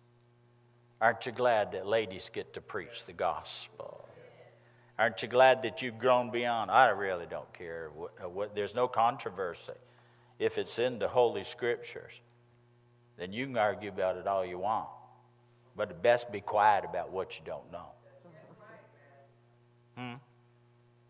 Aren't 1.02 1.26
you 1.26 1.32
glad 1.32 1.74
that 1.74 1.88
ladies 1.88 2.30
get 2.32 2.54
to 2.54 2.62
preach 2.62 3.06
the 3.06 3.14
gospel? 3.14 4.08
Aren't 4.98 5.24
you 5.24 5.28
glad 5.28 5.64
that 5.64 5.82
you've 5.82 5.98
grown 5.98 6.30
beyond? 6.30 6.70
I 6.70 6.90
really 6.90 7.26
don't 7.28 7.52
care. 7.52 7.90
Uh, 8.24 8.46
there's 8.54 8.76
no 8.76 8.88
controversy. 8.88 9.74
If 10.38 10.60
it's 10.60 10.78
in 10.78 11.00
the 11.00 11.08
Holy 11.08 11.44
Scriptures, 11.44 12.14
then 13.18 13.34
you 13.34 13.48
can 13.48 13.58
argue 13.58 13.90
about 13.90 14.18
it 14.18 14.28
all 14.28 14.46
you 14.46 14.60
want. 14.60 14.88
But 15.76 15.90
it 15.90 16.02
best 16.04 16.32
be 16.32 16.42
quiet 16.42 16.86
about 16.86 17.12
what 17.12 17.40
you 17.40 17.46
don't 17.46 17.72
know. 17.72 17.88
Hmm? 19.98 20.14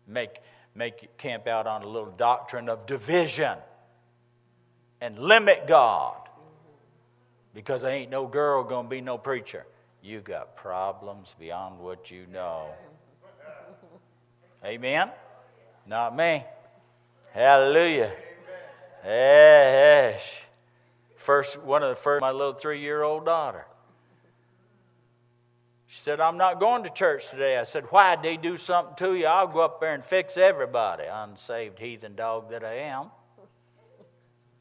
Make, 0.06 0.38
make 0.74 1.16
camp 1.18 1.46
out 1.46 1.66
on 1.66 1.82
a 1.82 1.86
little 1.86 2.12
doctrine 2.16 2.70
of 2.70 2.86
division 2.86 3.58
and 5.04 5.18
limit 5.18 5.66
God. 5.66 6.16
Because 7.52 7.82
there 7.82 7.90
ain't 7.90 8.10
no 8.10 8.26
girl 8.26 8.64
going 8.64 8.86
to 8.86 8.90
be 8.90 9.02
no 9.02 9.18
preacher. 9.18 9.66
You 10.02 10.20
got 10.20 10.56
problems 10.56 11.34
beyond 11.38 11.78
what 11.78 12.10
you 12.10 12.26
know. 12.32 12.68
Amen? 14.64 15.10
Not 15.86 16.16
me. 16.16 16.42
Hallelujah. 17.32 18.12
Yes. 19.04 20.22
First, 21.16 21.60
one 21.60 21.82
of 21.82 21.90
the 21.90 22.00
first, 22.00 22.22
my 22.22 22.30
little 22.30 22.54
three 22.54 22.80
year 22.80 23.02
old 23.02 23.26
daughter. 23.26 23.66
She 25.86 26.02
said, 26.02 26.18
I'm 26.18 26.38
not 26.38 26.58
going 26.58 26.82
to 26.84 26.90
church 26.90 27.28
today. 27.28 27.58
I 27.58 27.64
said, 27.64 27.84
Why'd 27.84 28.22
They 28.22 28.38
do 28.38 28.56
something 28.56 28.96
to 28.96 29.14
you? 29.14 29.26
I'll 29.26 29.46
go 29.46 29.60
up 29.60 29.80
there 29.80 29.94
and 29.94 30.04
fix 30.04 30.38
everybody. 30.38 31.04
Unsaved 31.04 31.78
heathen 31.78 32.14
dog 32.16 32.50
that 32.50 32.64
I 32.64 32.78
am. 32.78 33.10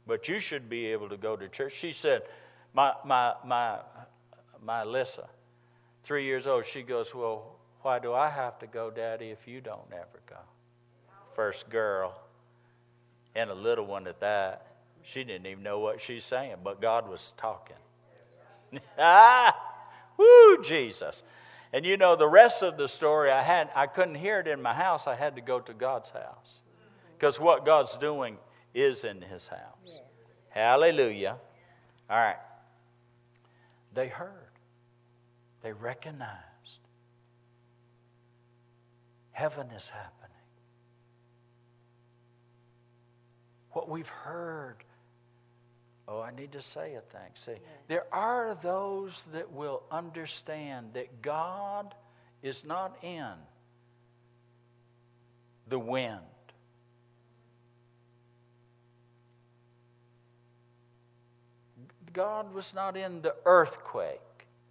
But 0.05 0.27
you 0.27 0.39
should 0.39 0.69
be 0.69 0.87
able 0.87 1.09
to 1.09 1.17
go 1.17 1.35
to 1.35 1.47
church. 1.47 1.73
She 1.73 1.91
said, 1.91 2.23
My, 2.73 2.93
my, 3.05 3.33
my, 3.45 3.79
my 4.61 4.83
Alyssa, 4.83 5.27
three 6.03 6.25
years 6.25 6.47
old, 6.47 6.65
she 6.65 6.81
goes, 6.81 7.15
Well, 7.15 7.55
why 7.81 7.99
do 7.99 8.13
I 8.13 8.29
have 8.29 8.59
to 8.59 8.67
go, 8.67 8.91
Daddy, 8.91 9.27
if 9.27 9.47
you 9.47 9.61
don't 9.61 9.91
ever 9.91 10.21
go? 10.29 10.37
First 11.35 11.69
girl, 11.69 12.19
and 13.35 13.49
a 13.49 13.55
little 13.55 13.85
one 13.85 14.07
at 14.07 14.19
that. 14.19 14.67
She 15.03 15.23
didn't 15.23 15.47
even 15.47 15.63
know 15.63 15.79
what 15.79 15.99
she's 15.99 16.23
saying, 16.23 16.57
but 16.63 16.81
God 16.81 17.09
was 17.09 17.33
talking. 17.37 17.75
ah, 18.97 19.55
woo, 20.17 20.63
Jesus. 20.63 21.23
And 21.73 21.85
you 21.85 21.97
know 21.97 22.15
the 22.15 22.27
rest 22.27 22.61
of 22.61 22.77
the 22.77 22.87
story 22.87 23.31
I 23.31 23.41
had 23.41 23.69
I 23.75 23.87
couldn't 23.87 24.15
hear 24.15 24.39
it 24.39 24.47
in 24.47 24.61
my 24.61 24.73
house. 24.73 25.07
I 25.07 25.15
had 25.15 25.35
to 25.35 25.41
go 25.41 25.59
to 25.59 25.73
God's 25.73 26.11
house. 26.11 26.59
Because 27.17 27.39
what 27.39 27.65
God's 27.65 27.97
doing 27.97 28.37
is 28.73 29.03
in 29.03 29.21
his 29.21 29.47
house. 29.47 29.59
Yes. 29.85 29.99
Hallelujah. 30.49 31.37
All 32.09 32.17
right. 32.17 32.37
They 33.93 34.07
heard. 34.07 34.29
They 35.61 35.71
recognized. 35.71 36.39
Heaven 39.31 39.67
is 39.71 39.89
happening. 39.89 40.29
What 43.71 43.89
we've 43.89 44.07
heard 44.09 44.83
Oh, 46.07 46.19
I 46.19 46.31
need 46.31 46.51
to 46.51 46.61
say 46.61 46.95
a 46.95 47.01
thing. 47.01 47.31
See, 47.33 47.51
yes. 47.51 47.61
there 47.87 48.05
are 48.13 48.57
those 48.61 49.25
that 49.31 49.51
will 49.53 49.83
understand 49.89 50.93
that 50.93 51.21
God 51.21 51.95
is 52.41 52.65
not 52.65 52.97
in 53.01 53.31
the 55.67 55.79
wind. 55.79 56.19
God 62.13 62.53
was 62.53 62.73
not 62.73 62.95
in 62.95 63.21
the 63.21 63.35
earthquake, 63.45 64.19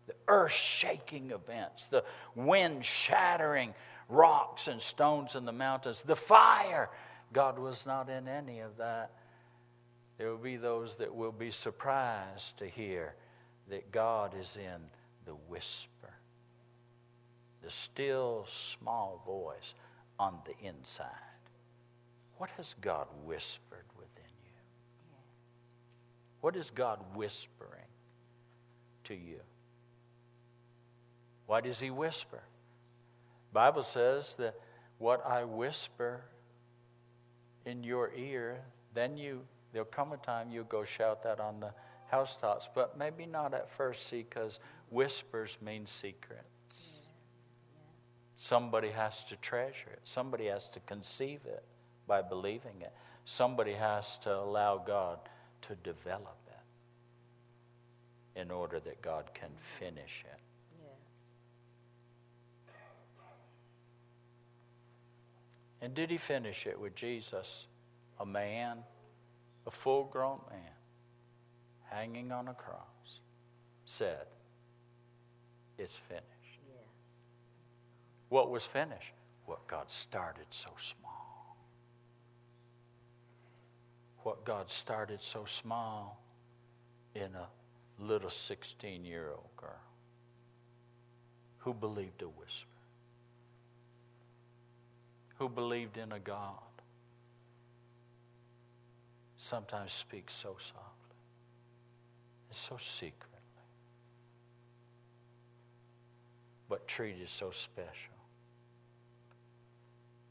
the 0.06 0.14
earth 0.28 0.52
shaking 0.52 1.32
events, 1.32 1.86
the 1.88 2.04
wind 2.34 2.84
shattering 2.84 3.74
rocks 4.08 4.68
and 4.68 4.80
stones 4.80 5.34
in 5.34 5.44
the 5.44 5.52
mountains, 5.52 6.02
the 6.02 6.16
fire. 6.16 6.88
God 7.32 7.58
was 7.58 7.84
not 7.84 8.08
in 8.08 8.28
any 8.28 8.60
of 8.60 8.76
that. 8.78 9.10
There 10.18 10.30
will 10.30 10.38
be 10.38 10.56
those 10.56 10.96
that 10.96 11.14
will 11.14 11.32
be 11.32 11.50
surprised 11.50 12.58
to 12.58 12.66
hear 12.66 13.14
that 13.68 13.90
God 13.90 14.34
is 14.38 14.56
in 14.56 14.80
the 15.24 15.34
whisper, 15.48 16.14
the 17.62 17.70
still 17.70 18.46
small 18.48 19.22
voice 19.26 19.74
on 20.18 20.38
the 20.44 20.66
inside. 20.66 21.08
What 22.36 22.50
has 22.56 22.74
God 22.80 23.06
whispered? 23.24 23.84
What 26.42 26.54
is 26.54 26.68
God 26.70 27.00
whispering 27.14 27.88
to 29.04 29.14
you? 29.14 29.40
Why 31.46 31.62
does 31.62 31.80
He 31.80 31.90
whisper? 31.90 32.42
Bible 33.54 33.82
says 33.82 34.34
that 34.38 34.54
what 34.98 35.24
I 35.26 35.44
whisper 35.44 36.20
in 37.64 37.82
your 37.82 38.12
ear, 38.14 38.60
then 38.92 39.16
you 39.16 39.40
There'll 39.72 39.86
come 39.86 40.12
a 40.12 40.18
time 40.18 40.50
you'll 40.50 40.64
go 40.64 40.84
shout 40.84 41.22
that 41.24 41.40
on 41.40 41.60
the 41.60 41.72
housetops, 42.10 42.68
but 42.74 42.98
maybe 42.98 43.24
not 43.24 43.54
at 43.54 43.70
first, 43.70 44.06
see, 44.06 44.24
because 44.28 44.60
whispers 44.90 45.56
mean 45.62 45.86
secrets. 45.86 46.44
Yes, 46.70 46.80
yes. 46.84 47.08
Somebody 48.36 48.90
has 48.90 49.24
to 49.24 49.36
treasure 49.36 49.88
it, 49.90 50.00
somebody 50.04 50.46
has 50.46 50.68
to 50.68 50.80
conceive 50.80 51.40
it 51.46 51.64
by 52.06 52.20
believing 52.20 52.82
it, 52.82 52.92
somebody 53.24 53.72
has 53.72 54.18
to 54.18 54.34
allow 54.34 54.76
God 54.76 55.18
to 55.62 55.74
develop 55.76 56.38
it 56.46 58.40
in 58.40 58.50
order 58.50 58.80
that 58.80 59.02
God 59.02 59.30
can 59.34 59.50
finish 59.78 60.24
it. 60.24 60.40
Yes. 60.80 61.26
And 65.80 65.94
did 65.94 66.10
he 66.10 66.18
finish 66.18 66.66
it 66.66 66.78
with 66.78 66.94
Jesus, 66.94 67.66
a 68.20 68.26
man 68.26 68.78
a 69.66 69.70
full 69.70 70.04
grown 70.04 70.40
man 70.50 70.74
hanging 71.88 72.32
on 72.32 72.48
a 72.48 72.54
cross 72.54 73.20
said, 73.84 74.26
It's 75.78 75.96
finished. 76.08 76.26
Yes. 76.68 77.18
What 78.28 78.50
was 78.50 78.64
finished? 78.64 79.12
what 79.46 79.66
God 79.66 79.90
started 79.90 80.46
so 80.50 80.70
small. 80.78 81.01
What 84.22 84.44
God 84.44 84.70
started 84.70 85.20
so 85.22 85.44
small 85.44 86.22
in 87.14 87.34
a 87.34 87.48
little 87.98 88.30
16 88.30 89.04
year 89.04 89.30
old 89.30 89.56
girl 89.56 89.70
who 91.58 91.74
believed 91.74 92.22
a 92.22 92.28
whisper, 92.28 92.66
who 95.38 95.48
believed 95.48 95.96
in 95.96 96.12
a 96.12 96.18
God, 96.18 96.58
sometimes 99.36 99.92
speaks 99.92 100.34
so 100.34 100.56
softly, 100.58 101.16
and 102.48 102.56
so 102.56 102.76
secretly, 102.78 103.28
but 106.68 106.86
treated 106.86 107.28
so 107.28 107.50
special. 107.50 108.11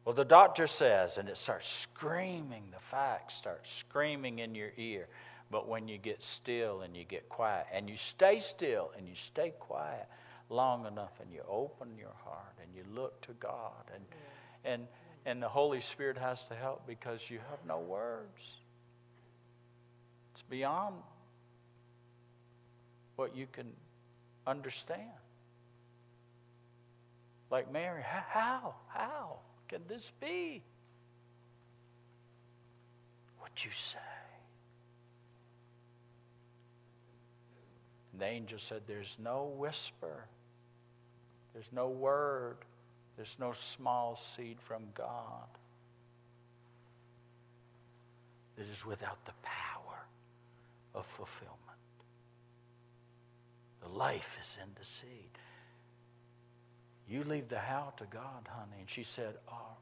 Well, 0.04 0.16
the 0.16 0.26
doctor 0.26 0.66
says, 0.66 1.18
and 1.18 1.30
it 1.30 1.38
starts 1.38 1.68
screaming, 1.68 2.64
the 2.72 2.80
facts 2.80 3.36
start 3.36 3.68
screaming 3.68 4.40
in 4.40 4.56
your 4.56 4.72
ear. 4.78 5.08
But 5.52 5.68
when 5.68 5.88
you 5.88 5.98
get 5.98 6.24
still 6.24 6.82
and 6.82 6.96
you 6.96 7.04
get 7.04 7.30
quiet, 7.30 7.68
and 7.72 7.90
you 7.90 7.98
stay 7.98 8.40
still 8.40 8.92
and 8.98 9.08
you 9.08 9.16
stay 9.16 9.54
quiet 9.60 10.08
long 10.50 10.86
enough, 10.88 11.12
and 11.22 11.32
you 11.32 11.42
open 11.48 11.90
your 11.98 12.14
heart 12.24 12.56
and 12.62 12.74
you 12.76 12.84
look 12.94 13.22
to 13.22 13.34
God, 13.34 13.92
and, 13.94 14.04
and, 14.66 14.88
and 15.26 15.42
the 15.42 15.48
Holy 15.50 15.82
Spirit 15.82 16.18
has 16.18 16.44
to 16.46 16.56
help 16.56 16.88
because 16.88 17.30
you 17.30 17.40
have 17.50 17.60
no 17.68 17.80
words. 17.80 18.56
It's 20.34 20.44
beyond 20.50 20.96
what 23.18 23.36
you 23.36 23.46
can 23.52 23.72
understand. 24.48 25.02
Like 27.52 27.72
Mary, 27.72 28.02
how? 28.04 28.76
How? 28.88 29.40
Can 29.72 29.82
this 29.88 30.12
be? 30.20 30.62
What 33.40 33.64
you 33.64 33.72
say? 33.72 33.98
And 38.12 38.22
the 38.22 38.26
angel 38.26 38.60
said, 38.60 38.82
There's 38.86 39.16
no 39.18 39.54
whisper, 39.58 40.26
there's 41.54 41.70
no 41.72 41.88
word, 41.88 42.58
there's 43.16 43.38
no 43.40 43.54
small 43.54 44.18
seed 44.18 44.58
from 44.60 44.84
God 44.94 45.48
that 48.58 48.68
is 48.68 48.86
without 48.86 49.24
the 49.24 49.34
power 49.42 50.06
of 50.94 51.06
fulfillment. 51.06 51.58
The 53.82 53.90
life 53.90 54.38
is 54.42 54.58
in 54.62 54.70
the 54.78 54.86
seed. 54.86 55.30
You 57.12 57.26
leave 57.26 57.50
the 57.50 57.60
how 57.60 57.92
to 57.98 58.06
God, 58.06 58.48
honey. 58.48 58.78
And 58.80 58.90
she 58.90 59.04
said, 59.04 59.36
Oh, 59.52 59.76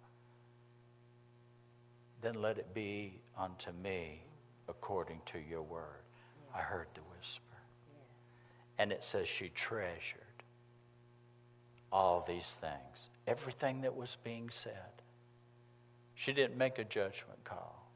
then 2.24 2.42
let 2.42 2.58
it 2.58 2.74
be 2.74 3.20
unto 3.38 3.72
me 3.84 4.24
according 4.68 5.22
to 5.28 5.38
your 5.38 5.62
word. 5.62 6.02
Yes. 6.02 6.60
I 6.60 6.62
heard 6.64 6.88
the 6.96 7.02
whisper. 7.02 7.44
Yes. 7.94 8.08
And 8.80 8.92
it 8.92 9.04
says 9.04 9.28
she 9.28 9.50
treasured 9.50 10.24
all 11.92 12.26
these 12.28 12.58
things, 12.60 13.12
everything 13.28 13.82
that 13.82 13.96
was 13.96 14.18
being 14.24 14.50
said. 14.50 14.74
She 16.16 16.34
didn't 16.34 16.58
make 16.58 16.80
a 16.80 16.84
judgment 16.84 17.44
call 17.44 17.92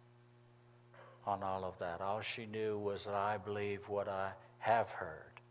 on 1.26 1.42
all 1.42 1.66
of 1.66 1.80
that. 1.80 2.02
All 2.02 2.22
she 2.22 2.46
knew 2.46 2.78
was 2.78 3.06
that 3.06 3.16
I 3.16 3.38
believe 3.38 3.90
what 3.90 4.08
I 4.08 4.34
have 4.60 4.90
heard, 4.90 5.42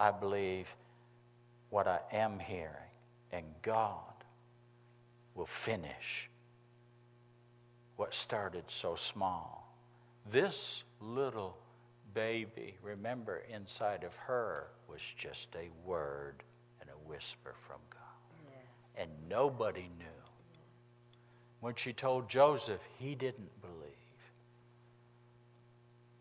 I 0.00 0.10
believe 0.10 0.66
what 1.70 1.86
I 1.86 2.00
am 2.12 2.40
hearing 2.40 2.83
and 3.34 3.44
God 3.62 3.98
will 5.34 5.46
finish 5.46 6.30
what 7.96 8.14
started 8.14 8.64
so 8.68 8.94
small. 8.94 9.76
This 10.30 10.84
little 11.00 11.58
baby, 12.14 12.76
remember, 12.80 13.42
inside 13.52 14.04
of 14.04 14.14
her 14.14 14.68
was 14.88 15.00
just 15.16 15.48
a 15.56 15.68
word 15.86 16.44
and 16.80 16.88
a 16.88 17.08
whisper 17.08 17.54
from 17.66 17.80
God. 17.90 18.00
Yes. 18.44 18.62
And 18.96 19.10
nobody 19.28 19.90
knew. 19.98 20.06
When 21.60 21.74
she 21.74 21.92
told 21.92 22.28
Joseph, 22.28 22.80
he 22.98 23.16
didn't 23.16 23.60
believe. 23.60 23.90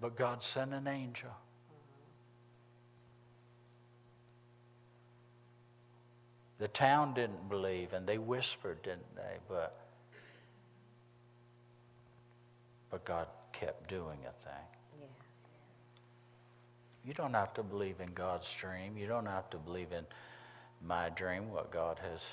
But 0.01 0.15
God 0.15 0.43
sent 0.43 0.73
an 0.73 0.87
angel 0.87 1.29
The 6.63 6.69
town 6.69 7.13
didn't 7.13 7.49
believe, 7.49 7.91
and 7.91 8.07
they 8.07 8.17
whispered, 8.17 8.81
didn't 8.83 9.17
they? 9.17 9.35
But, 9.49 9.75
but 12.89 13.03
God 13.03 13.27
kept 13.51 13.89
doing 13.89 14.19
a 14.21 14.31
thing. 14.45 14.65
Yes. 14.97 15.09
You 17.03 17.13
don't 17.13 17.33
have 17.33 17.53
to 17.55 17.63
believe 17.63 17.99
in 17.99 18.13
God's 18.13 18.49
dream. 18.55 18.95
You 18.95 19.07
don't 19.07 19.25
have 19.25 19.49
to 19.49 19.57
believe 19.57 19.91
in 19.91 20.05
my 20.81 21.09
dream, 21.09 21.51
what 21.51 21.69
God 21.69 21.99
has 22.01 22.23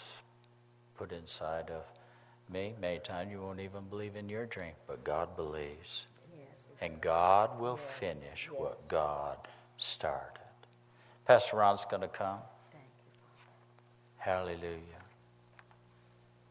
put 0.97 1.11
inside 1.11 1.69
of 1.71 1.83
me. 2.49 2.77
Many 2.81 3.01
times 3.01 3.33
you 3.33 3.41
won't 3.41 3.59
even 3.59 3.83
believe 3.91 4.15
in 4.15 4.29
your 4.29 4.47
dream, 4.47 4.75
but 4.87 5.03
God 5.03 5.35
believes. 5.35 6.07
Yes, 6.33 6.69
and 6.81 7.01
God 7.01 7.59
will 7.59 7.81
yes, 7.83 7.99
finish 7.99 8.49
what 8.49 8.87
God 8.87 9.39
started. 9.77 10.39
Pastor 11.27 11.57
Ron's 11.57 11.85
going 11.91 12.03
to 12.03 12.09
come. 12.09 12.39
Hallelujah. 14.21 15.03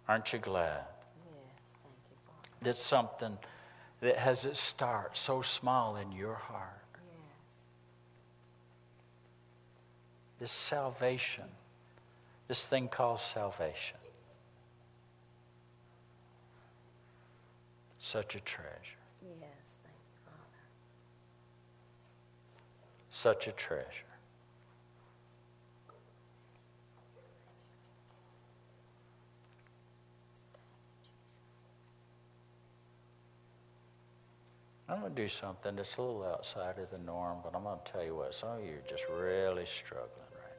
Aren't 0.07 0.33
you 0.33 0.39
glad? 0.39 0.85
Yes, 1.23 1.71
thank 1.83 1.95
you, 2.09 2.17
Father. 2.25 2.63
That 2.63 2.77
something 2.77 3.37
that 4.01 4.17
has 4.17 4.43
its 4.43 4.59
start 4.59 5.15
so 5.15 5.43
small 5.43 5.95
in 5.95 6.11
your 6.11 6.33
heart. 6.33 6.81
Yes. 6.95 7.53
This 10.39 10.51
salvation, 10.51 11.43
this 12.47 12.65
thing 12.65 12.87
called 12.87 13.19
salvation. 13.19 13.97
Such 17.99 18.33
a 18.33 18.39
treasure. 18.39 18.97
Yes, 19.21 19.75
thank 19.83 19.95
you, 20.09 20.17
Father. 20.25 20.59
Such 23.11 23.47
a 23.47 23.51
treasure. 23.51 24.08
I'm 34.89 35.01
going 35.01 35.13
to 35.13 35.21
do 35.21 35.27
something 35.27 35.75
that's 35.75 35.97
a 35.97 36.01
little 36.01 36.23
outside 36.23 36.79
of 36.79 36.89
the 36.89 36.97
norm, 36.97 37.37
but 37.43 37.55
I'm 37.55 37.61
going 37.61 37.77
to 37.85 37.91
tell 37.91 38.03
you 38.03 38.15
what, 38.15 38.33
some 38.33 38.57
of 38.57 38.63
you 38.65 38.71
are 38.71 38.89
just 38.89 39.03
really 39.07 39.67
struggling 39.67 40.09
right 40.33 40.57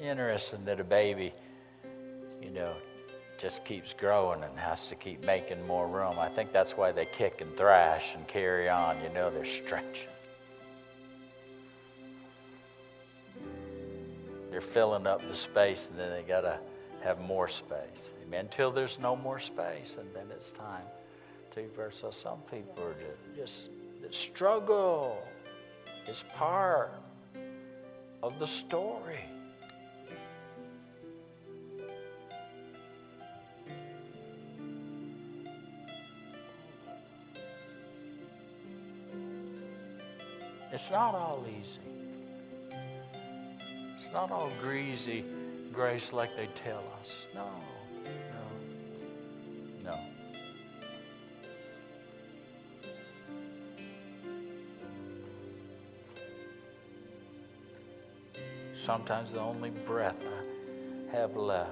now. 0.00 0.10
Interesting 0.10 0.64
that 0.64 0.80
a 0.80 0.84
baby, 0.84 1.34
you 2.42 2.48
know, 2.48 2.72
just 3.38 3.66
keeps 3.66 3.92
growing 3.92 4.42
and 4.42 4.58
has 4.58 4.86
to 4.86 4.94
keep 4.94 5.22
making 5.26 5.66
more 5.66 5.86
room. 5.86 6.18
I 6.18 6.30
think 6.30 6.50
that's 6.52 6.78
why 6.78 6.92
they 6.92 7.04
kick 7.04 7.42
and 7.42 7.54
thrash 7.58 8.14
and 8.14 8.26
carry 8.26 8.70
on. 8.70 8.96
You 9.02 9.10
know, 9.10 9.28
they're 9.28 9.44
stretching. 9.44 10.08
They're 14.58 14.66
filling 14.66 15.06
up 15.06 15.20
the 15.28 15.34
space 15.34 15.86
and 15.88 15.96
then 15.96 16.10
they 16.10 16.22
got 16.22 16.40
to 16.40 16.58
have 17.04 17.20
more 17.20 17.46
space. 17.46 18.12
Amen. 18.26 18.46
Until 18.46 18.72
there's 18.72 18.98
no 18.98 19.14
more 19.14 19.38
space, 19.38 19.96
and 20.00 20.12
then 20.12 20.26
it's 20.32 20.50
time 20.50 20.82
to 21.52 21.68
verse. 21.76 22.00
So 22.00 22.10
some 22.10 22.40
people 22.50 22.82
are 22.82 22.96
just, 23.36 23.70
just 24.02 24.20
struggle 24.20 25.22
is 26.08 26.24
part 26.34 26.92
of 28.20 28.36
the 28.40 28.48
story. 28.48 29.20
It's 40.72 40.90
not 40.90 41.14
all 41.14 41.46
easy. 41.60 41.97
It's 44.08 44.14
not 44.14 44.30
all 44.30 44.50
greasy 44.62 45.22
grace 45.70 46.14
like 46.14 46.34
they 46.34 46.46
tell 46.54 46.82
us. 46.98 47.12
No, 47.34 47.46
no, 49.84 49.90
no. 49.90 49.98
Sometimes 58.82 59.30
the 59.32 59.40
only 59.40 59.68
breath 59.68 60.16
I 60.24 61.14
have 61.14 61.36
left 61.36 61.68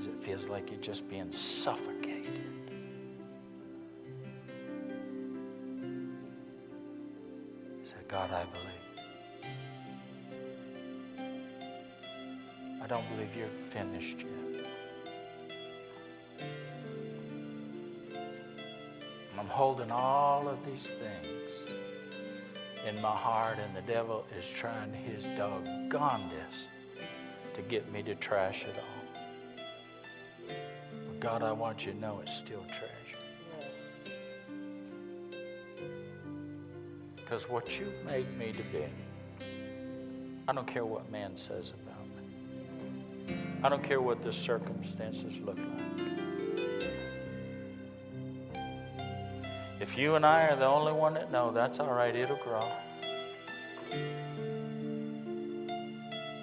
is 0.00 0.08
it 0.08 0.20
feels 0.24 0.48
like 0.48 0.68
you're 0.68 0.80
just 0.80 1.08
being 1.08 1.32
suffocated. 1.32 2.09
You're 13.36 13.48
finished 13.70 14.18
yet. 14.18 14.66
I'm 19.38 19.46
holding 19.46 19.90
all 19.90 20.48
of 20.48 20.58
these 20.66 20.86
things 20.86 21.70
in 22.86 23.00
my 23.00 23.16
heart, 23.16 23.58
and 23.58 23.74
the 23.74 23.82
devil 23.90 24.26
is 24.38 24.46
trying 24.48 24.92
his 24.92 25.24
doggonedest 25.24 26.68
to 27.54 27.62
get 27.62 27.90
me 27.90 28.02
to 28.02 28.14
trash 28.16 28.64
it 28.64 28.76
all. 28.76 28.84
But 31.06 31.20
God, 31.20 31.42
I 31.42 31.52
want 31.52 31.86
you 31.86 31.92
to 31.92 31.98
know 31.98 32.20
it's 32.22 32.34
still 32.34 32.64
treasure. 32.68 32.90
Because 37.16 37.48
what 37.48 37.78
you 37.78 37.92
made 38.04 38.36
me 38.36 38.52
to 38.52 38.62
be, 38.64 38.84
I 40.48 40.52
don't 40.52 40.66
care 40.66 40.84
what 40.84 41.10
man 41.10 41.36
says 41.36 41.72
about. 41.82 41.89
I 43.62 43.68
don't 43.68 43.82
care 43.82 44.00
what 44.00 44.22
the 44.22 44.32
circumstances 44.32 45.38
look 45.40 45.58
like. 45.58 46.08
If 49.80 49.98
you 49.98 50.14
and 50.14 50.24
I 50.24 50.48
are 50.48 50.56
the 50.56 50.66
only 50.66 50.92
one 50.92 51.14
that 51.14 51.30
know, 51.30 51.52
that's 51.52 51.78
all 51.78 51.92
right, 51.92 52.14
it'll 52.14 52.36
grow. 52.36 52.66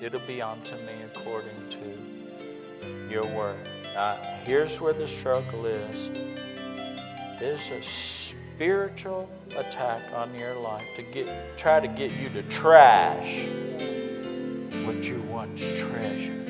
It'll 0.01 0.28
be 0.28 0.41
unto 0.41 0.76
me 0.76 0.93
according 1.05 1.70
to 1.72 3.11
your 3.11 3.26
word. 3.36 3.57
Now, 3.95 4.18
here's 4.43 4.80
where 4.80 4.93
the 4.93 5.07
struggle 5.07 5.65
is. 5.65 6.09
There's 7.39 7.68
a 7.70 7.82
spiritual 7.84 9.30
attack 9.55 10.01
on 10.13 10.34
your 10.38 10.55
life 10.55 10.88
to 10.95 11.01
get 11.01 11.57
try 11.57 11.80
to 11.80 11.88
get 11.88 12.11
you 12.11 12.30
to 12.30 12.43
trash 12.43 13.47
what 14.86 15.03
you 15.03 15.22
once 15.30 15.61
treasured. 15.61 16.47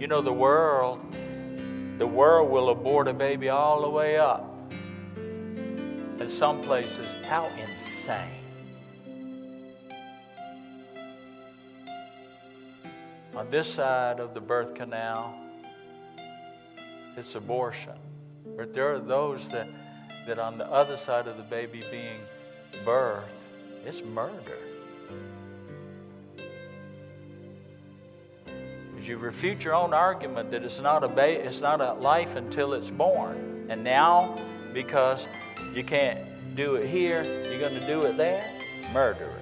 You 0.00 0.06
know 0.06 0.22
the 0.22 0.32
world, 0.32 0.98
the 1.98 2.06
world 2.06 2.50
will 2.50 2.70
abort 2.70 3.06
a 3.06 3.12
baby 3.12 3.50
all 3.50 3.82
the 3.82 3.90
way 3.90 4.16
up. 4.16 4.72
In 5.14 6.26
some 6.30 6.62
places, 6.62 7.12
how 7.26 7.50
insane. 7.50 8.16
On 13.36 13.50
this 13.50 13.74
side 13.74 14.20
of 14.20 14.32
the 14.32 14.40
birth 14.40 14.74
canal, 14.74 15.34
it's 17.18 17.34
abortion. 17.34 17.98
But 18.56 18.72
there 18.72 18.94
are 18.94 19.00
those 19.00 19.48
that, 19.48 19.68
that 20.26 20.38
on 20.38 20.56
the 20.56 20.66
other 20.72 20.96
side 20.96 21.28
of 21.28 21.36
the 21.36 21.42
baby 21.42 21.82
being 21.90 22.20
birthed, 22.86 23.24
it's 23.84 24.00
murder. 24.00 24.69
You 29.10 29.18
refute 29.18 29.64
your 29.64 29.74
own 29.74 29.92
argument 29.92 30.52
that 30.52 30.62
it's 30.62 30.80
not 30.80 31.02
a 31.02 31.08
ba- 31.08 31.44
it's 31.44 31.60
not 31.60 31.80
a 31.80 31.94
life 31.94 32.36
until 32.36 32.74
it's 32.74 32.90
born. 32.90 33.66
And 33.68 33.82
now, 33.82 34.38
because 34.72 35.26
you 35.74 35.82
can't 35.82 36.20
do 36.54 36.76
it 36.76 36.86
here, 36.88 37.24
you're 37.50 37.58
going 37.58 37.74
to 37.74 37.86
do 37.88 38.02
it 38.02 38.16
there, 38.16 38.48
murderer. 38.92 39.40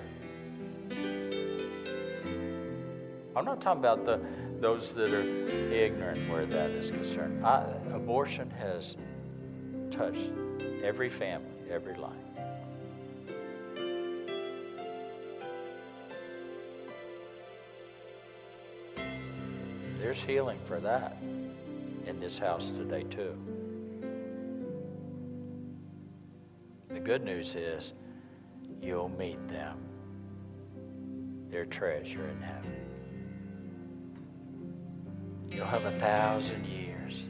I'm 3.36 3.44
not 3.44 3.60
talking 3.60 3.80
about 3.80 4.06
the, 4.06 4.20
those 4.58 4.94
that 4.94 5.12
are 5.12 5.28
ignorant 5.70 6.30
where 6.30 6.46
that 6.46 6.70
is 6.70 6.90
concerned. 6.90 7.44
I, 7.44 7.62
abortion 7.92 8.50
has 8.50 8.96
touched 9.90 10.32
every 10.82 11.10
family, 11.10 11.70
every 11.70 11.94
life. 11.94 12.27
There's 20.08 20.22
healing 20.22 20.58
for 20.64 20.80
that 20.80 21.18
in 22.06 22.18
this 22.18 22.38
house 22.38 22.70
today, 22.70 23.02
too. 23.02 23.36
The 26.88 26.98
good 26.98 27.22
news 27.22 27.54
is 27.54 27.92
you'll 28.80 29.10
meet 29.10 29.36
them, 29.50 29.76
their 31.50 31.66
treasure 31.66 32.26
in 32.26 32.40
heaven. 32.40 32.72
You'll 35.50 35.66
have 35.66 35.84
a 35.84 35.98
thousand 35.98 36.64
years 36.64 37.28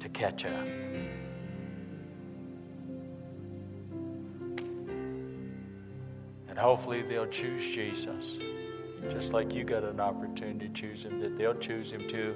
to 0.00 0.10
catch 0.10 0.44
up. 0.44 0.66
And 6.50 6.58
hopefully 6.58 7.00
they'll 7.00 7.28
choose 7.28 7.64
Jesus, 7.64 8.36
just 9.10 9.32
like 9.32 9.52
you 9.52 9.64
got 9.64 9.84
an 9.84 10.00
opportunity 10.00 10.68
to 10.68 10.74
choose 10.74 11.02
him, 11.02 11.20
that 11.20 11.36
they'll 11.36 11.54
choose 11.54 11.90
him 11.90 12.08
too. 12.08 12.34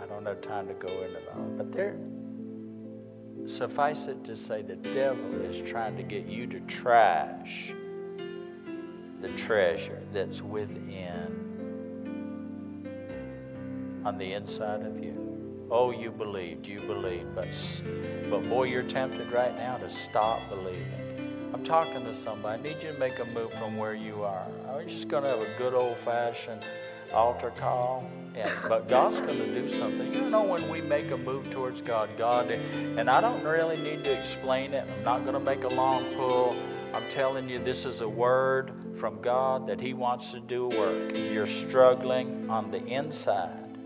I 0.00 0.06
don't 0.06 0.26
have 0.26 0.40
time 0.40 0.68
to 0.68 0.74
go 0.74 0.88
into 1.02 1.20
that, 1.26 1.58
but 1.58 1.72
there, 1.72 1.96
suffice 3.46 4.06
it 4.06 4.24
to 4.24 4.36
say, 4.36 4.62
the 4.62 4.76
devil 4.76 5.40
is 5.42 5.68
trying 5.68 5.96
to 5.96 6.02
get 6.02 6.26
you 6.26 6.46
to 6.46 6.60
trash 6.60 7.72
the 9.20 9.28
treasure 9.36 10.00
that's 10.12 10.40
within 10.40 10.88
on 14.04 14.16
the 14.16 14.32
inside 14.32 14.82
of 14.82 15.02
you. 15.02 15.66
Oh, 15.70 15.90
you 15.90 16.10
believed, 16.10 16.66
you 16.66 16.80
believed, 16.80 17.34
but, 17.34 17.48
but 18.30 18.48
boy, 18.48 18.64
you're 18.64 18.82
tempted 18.82 19.30
right 19.32 19.54
now 19.54 19.76
to 19.76 19.90
stop 19.90 20.48
believing. 20.48 21.07
I'm 21.58 21.64
talking 21.64 22.04
to 22.04 22.14
somebody. 22.14 22.60
I 22.60 22.62
need 22.62 22.80
you 22.84 22.92
to 22.92 22.98
make 23.00 23.18
a 23.18 23.24
move 23.24 23.52
from 23.54 23.76
where 23.76 23.92
you 23.92 24.22
are. 24.22 24.46
I'm 24.70 24.88
just 24.88 25.08
going 25.08 25.24
to 25.24 25.30
have 25.30 25.40
a 25.40 25.58
good 25.58 25.74
old 25.74 25.96
fashioned 25.98 26.64
altar 27.12 27.50
call. 27.58 28.08
And, 28.36 28.48
but 28.68 28.88
God's 28.88 29.18
going 29.18 29.38
to 29.38 29.60
do 29.60 29.68
something. 29.68 30.14
You 30.14 30.30
know, 30.30 30.44
when 30.44 30.66
we 30.68 30.80
make 30.80 31.10
a 31.10 31.16
move 31.16 31.50
towards 31.50 31.80
God, 31.80 32.10
God, 32.16 32.52
and 32.52 33.10
I 33.10 33.20
don't 33.20 33.42
really 33.42 33.76
need 33.82 34.04
to 34.04 34.16
explain 34.16 34.72
it. 34.72 34.88
I'm 34.88 35.02
not 35.02 35.22
going 35.22 35.32
to 35.32 35.40
make 35.40 35.64
a 35.64 35.68
long 35.68 36.04
pull. 36.14 36.54
I'm 36.94 37.02
telling 37.10 37.48
you, 37.48 37.58
this 37.58 37.84
is 37.84 38.02
a 38.02 38.08
word 38.08 38.70
from 38.96 39.20
God 39.20 39.66
that 39.66 39.80
He 39.80 39.94
wants 39.94 40.30
to 40.30 40.38
do 40.38 40.68
work. 40.68 41.12
You're 41.16 41.48
struggling 41.48 42.48
on 42.48 42.70
the 42.70 42.86
inside, 42.86 43.78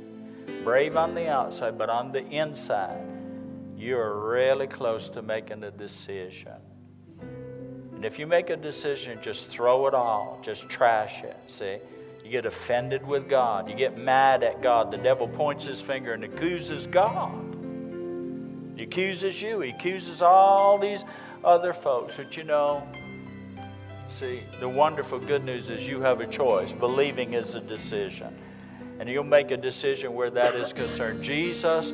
brave 0.62 0.94
on 0.94 1.14
the 1.14 1.30
outside, 1.30 1.78
but 1.78 1.88
on 1.88 2.12
the 2.12 2.26
inside, 2.26 3.02
you're 3.78 4.28
really 4.28 4.66
close 4.66 5.08
to 5.08 5.22
making 5.22 5.64
a 5.64 5.70
decision. 5.70 6.58
And 8.02 8.12
if 8.12 8.18
you 8.18 8.26
make 8.26 8.50
a 8.50 8.56
decision, 8.56 9.20
just 9.22 9.46
throw 9.46 9.86
it 9.86 9.94
all, 9.94 10.40
just 10.42 10.68
trash 10.68 11.22
it. 11.22 11.36
See? 11.46 11.76
You 12.24 12.32
get 12.32 12.46
offended 12.46 13.06
with 13.06 13.28
God. 13.28 13.70
You 13.70 13.76
get 13.76 13.96
mad 13.96 14.42
at 14.42 14.60
God. 14.60 14.90
The 14.90 14.96
devil 14.96 15.28
points 15.28 15.66
his 15.66 15.80
finger 15.80 16.12
and 16.12 16.24
accuses 16.24 16.88
God. 16.88 17.30
He 18.74 18.82
accuses 18.82 19.40
you. 19.40 19.60
He 19.60 19.70
accuses 19.70 20.20
all 20.20 20.78
these 20.78 21.04
other 21.44 21.72
folks. 21.72 22.16
But 22.16 22.36
you 22.36 22.42
know, 22.42 22.82
see, 24.08 24.42
the 24.58 24.68
wonderful 24.68 25.20
good 25.20 25.44
news 25.44 25.70
is 25.70 25.86
you 25.86 26.00
have 26.00 26.20
a 26.20 26.26
choice. 26.26 26.72
Believing 26.72 27.34
is 27.34 27.54
a 27.54 27.60
decision. 27.60 28.36
And 28.98 29.08
you'll 29.08 29.22
make 29.22 29.52
a 29.52 29.56
decision 29.56 30.12
where 30.12 30.30
that 30.30 30.56
is 30.56 30.72
concerned. 30.72 31.22
Jesus 31.22 31.92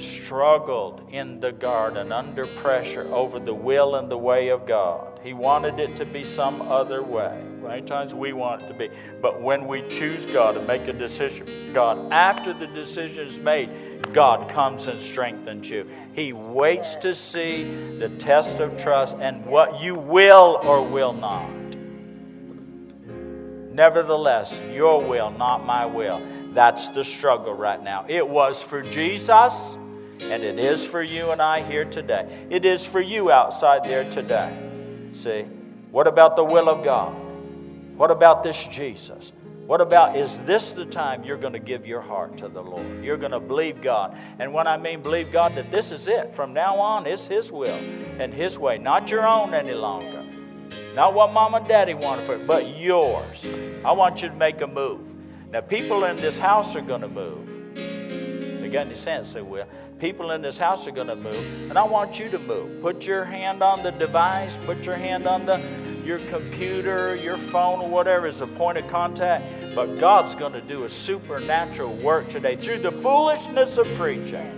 struggled 0.00 1.02
in 1.12 1.40
the 1.40 1.52
garden 1.52 2.12
under 2.12 2.46
pressure 2.46 3.12
over 3.12 3.38
the 3.38 3.54
will 3.54 3.96
and 3.96 4.10
the 4.10 4.18
way 4.18 4.48
of 4.48 4.66
God. 4.66 5.20
He 5.22 5.32
wanted 5.32 5.78
it 5.78 5.96
to 5.96 6.04
be 6.04 6.22
some 6.22 6.62
other 6.62 7.02
way. 7.02 7.42
Many 7.62 7.82
times 7.82 8.14
we 8.14 8.32
want 8.32 8.62
it 8.62 8.68
to 8.68 8.74
be. 8.74 8.90
But 9.20 9.40
when 9.40 9.66
we 9.66 9.86
choose 9.88 10.26
God 10.26 10.56
and 10.56 10.66
make 10.66 10.88
a 10.88 10.92
decision, 10.92 11.46
God, 11.72 12.12
after 12.12 12.52
the 12.52 12.66
decision 12.66 13.26
is 13.26 13.38
made, 13.38 14.12
God 14.12 14.50
comes 14.50 14.86
and 14.86 15.00
strengthens 15.00 15.68
you. 15.68 15.88
He 16.14 16.32
waits 16.32 16.96
to 16.96 17.14
see 17.14 17.64
the 17.98 18.08
test 18.08 18.58
of 18.58 18.76
trust 18.80 19.16
and 19.20 19.44
what 19.46 19.80
you 19.80 19.94
will 19.94 20.58
or 20.62 20.82
will 20.82 21.12
not. 21.12 21.48
Nevertheless, 23.72 24.60
your 24.72 25.00
will, 25.02 25.30
not 25.30 25.64
my 25.64 25.86
will. 25.86 26.20
That's 26.52 26.88
the 26.88 27.04
struggle 27.04 27.54
right 27.54 27.82
now. 27.82 28.04
It 28.08 28.26
was 28.26 28.60
for 28.60 28.82
Jesus, 28.82 29.54
and 30.22 30.42
it 30.42 30.58
is 30.58 30.86
for 30.86 31.02
you 31.02 31.30
and 31.30 31.40
I 31.40 31.62
here 31.62 31.84
today. 31.84 32.46
It 32.50 32.64
is 32.64 32.86
for 32.86 33.00
you 33.00 33.30
outside 33.30 33.84
there 33.84 34.08
today. 34.10 34.54
See? 35.12 35.44
What 35.90 36.06
about 36.06 36.36
the 36.36 36.44
will 36.44 36.68
of 36.68 36.84
God? 36.84 37.14
What 37.96 38.10
about 38.10 38.42
this 38.42 38.66
Jesus? 38.66 39.32
What 39.66 39.80
about 39.80 40.16
is 40.16 40.38
this 40.40 40.72
the 40.72 40.84
time 40.84 41.22
you're 41.22 41.36
going 41.36 41.52
to 41.52 41.60
give 41.60 41.86
your 41.86 42.00
heart 42.00 42.38
to 42.38 42.48
the 42.48 42.62
Lord? 42.62 43.04
You're 43.04 43.16
going 43.16 43.32
to 43.32 43.40
believe 43.40 43.82
God. 43.82 44.16
And 44.38 44.52
when 44.52 44.66
I 44.66 44.76
mean 44.76 45.02
believe 45.02 45.30
God, 45.30 45.54
that 45.54 45.70
this 45.70 45.92
is 45.92 46.08
it. 46.08 46.34
From 46.34 46.52
now 46.52 46.76
on, 46.76 47.06
it's 47.06 47.26
His 47.26 47.52
will 47.52 47.78
and 48.18 48.34
His 48.34 48.58
way, 48.58 48.78
not 48.78 49.10
your 49.10 49.26
own 49.26 49.54
any 49.54 49.74
longer. 49.74 50.24
Not 50.94 51.14
what 51.14 51.32
mom 51.32 51.54
and 51.54 51.68
daddy 51.68 51.94
wanted 51.94 52.24
for 52.26 52.34
it, 52.34 52.46
but 52.46 52.78
yours. 52.78 53.46
I 53.84 53.92
want 53.92 54.22
you 54.22 54.28
to 54.28 54.34
make 54.34 54.60
a 54.60 54.66
move. 54.66 55.00
Now, 55.50 55.60
people 55.60 56.04
in 56.04 56.16
this 56.16 56.36
house 56.36 56.74
are 56.74 56.80
going 56.80 57.02
to 57.02 57.08
move. 57.08 57.76
you 57.76 58.70
got 58.70 58.86
any 58.86 58.94
sense, 58.94 59.32
they 59.32 59.42
will. 59.42 59.66
People 60.00 60.30
in 60.30 60.40
this 60.40 60.56
house 60.56 60.86
are 60.86 60.92
going 60.92 61.08
to 61.08 61.16
move, 61.16 61.68
and 61.68 61.78
I 61.78 61.82
want 61.82 62.18
you 62.18 62.30
to 62.30 62.38
move. 62.38 62.80
Put 62.80 63.06
your 63.06 63.26
hand 63.26 63.62
on 63.62 63.82
the 63.82 63.90
device, 63.90 64.58
put 64.64 64.86
your 64.86 64.96
hand 64.96 65.26
on 65.26 65.44
the 65.44 65.62
your 66.04 66.20
computer, 66.30 67.16
your 67.16 67.36
phone, 67.36 67.80
or 67.80 67.88
whatever 67.88 68.26
is 68.26 68.40
a 68.40 68.46
point 68.46 68.78
of 68.78 68.88
contact. 68.88 69.44
But 69.74 70.00
God's 70.00 70.34
going 70.34 70.54
to 70.54 70.62
do 70.62 70.84
a 70.84 70.90
supernatural 70.90 71.94
work 71.96 72.30
today 72.30 72.56
through 72.56 72.78
the 72.78 72.90
foolishness 72.90 73.76
of 73.76 73.86
preaching. 73.96 74.56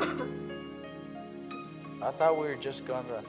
I 2.02 2.10
thought 2.10 2.36
we 2.36 2.48
were 2.48 2.56
just 2.56 2.84
going 2.84 3.06
to 3.06 3.22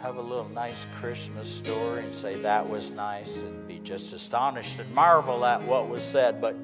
have 0.00 0.14
a 0.16 0.22
little 0.22 0.48
nice 0.50 0.86
Christmas 1.00 1.48
story 1.48 2.04
and 2.04 2.14
say 2.14 2.40
that 2.42 2.68
was 2.68 2.90
nice 2.90 3.38
and 3.38 3.66
be 3.66 3.80
just 3.80 4.12
astonished 4.12 4.78
and 4.78 4.94
marvel 4.94 5.44
at 5.44 5.60
what 5.62 5.88
was 5.88 6.04
said. 6.04 6.40
But 6.40 6.54